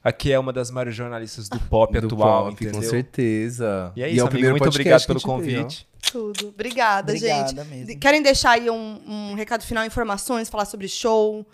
[0.03, 2.81] aqui é uma das maiores jornalistas do pop Do atual, pop, entendeu?
[2.81, 3.93] com certeza.
[3.95, 4.30] E é é isso, o amigo.
[4.31, 5.61] primeiro Muito obrigado pelo que a gente veio, ó.
[5.64, 5.88] convite.
[6.11, 6.47] Tudo.
[6.49, 7.69] Obrigada, Obrigada gente.
[7.69, 7.99] mesmo.
[7.99, 11.45] Querem deixar aí um, um recado final, informações, falar sobre show?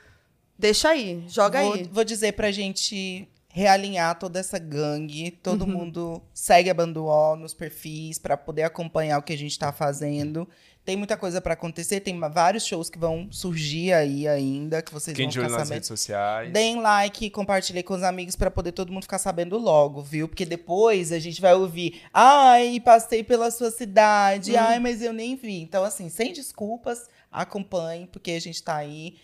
[0.57, 1.89] Deixa aí, joga vou, aí.
[1.91, 5.25] vou dizer pra gente realinhar toda essa gangue.
[5.25, 5.37] Uhum.
[5.43, 9.71] Todo mundo segue a Banduol nos perfis pra poder acompanhar o que a gente tá
[9.71, 10.47] fazendo.
[10.83, 15.15] Tem muita coisa pra acontecer, tem vários shows que vão surgir aí ainda, que vocês
[15.15, 15.73] Fiquem vão ficar nas sabendo.
[15.73, 16.51] redes sociais.
[16.51, 20.27] Deem like, compartilhem com os amigos pra poder todo mundo ficar sabendo logo, viu?
[20.27, 25.35] Porque depois a gente vai ouvir, ai, passei pela sua cidade, ai, mas eu nem
[25.35, 25.61] vi.
[25.61, 29.17] Então, assim, sem desculpas, acompanhe, porque a gente tá aí.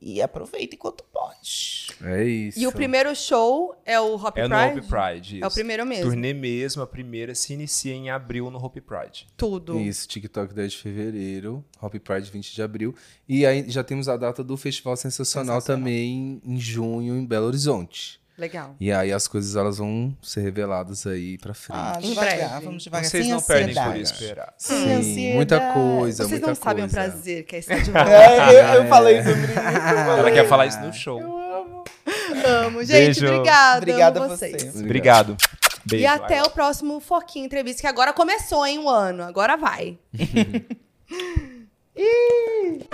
[0.00, 1.86] E aproveita enquanto pode.
[2.02, 2.58] É isso.
[2.58, 4.78] E o primeiro show é o Hop É no Pride?
[4.80, 5.40] Hope Pride.
[5.40, 5.54] É o isso.
[5.54, 6.04] primeiro mesmo.
[6.04, 9.26] Turnê mesmo, a primeira se inicia em abril no Hope Pride.
[9.36, 9.80] Tudo.
[9.80, 12.94] Isso, TikTok 10 de fevereiro, Hop Pride 20 de abril.
[13.28, 15.80] E aí já temos a data do Festival Sensacional, Sensacional.
[15.84, 18.20] também em junho, em Belo Horizonte.
[18.38, 18.76] Legal.
[18.78, 21.78] E aí as coisas elas vão ser reveladas aí pra frente.
[21.78, 22.64] Ah, Em devagar, breve.
[22.66, 23.08] vamos devagar.
[23.10, 24.02] Vocês sem não perdem por ansiedade.
[24.02, 24.54] esperar.
[24.58, 25.34] sem Sim, ansiedade.
[25.36, 27.10] muita coisa, Vocês muita não sabem o coisa.
[27.10, 28.10] prazer que é estar de volta.
[28.10, 29.52] É, eu, eu falei sobre isso.
[30.18, 31.20] Ela quer falar isso no show.
[32.44, 32.84] Amo.
[32.84, 33.26] Gente, Beijo.
[33.26, 33.78] obrigada.
[33.78, 34.62] Obrigada amo a vocês.
[34.64, 34.78] você.
[34.84, 35.36] Obrigado.
[35.86, 36.04] Beijo.
[36.04, 36.48] E até Laila.
[36.48, 39.22] o próximo Foquinha Entrevista, que agora começou, hein, o ano.
[39.22, 39.98] Agora vai.
[41.96, 42.86] Ih,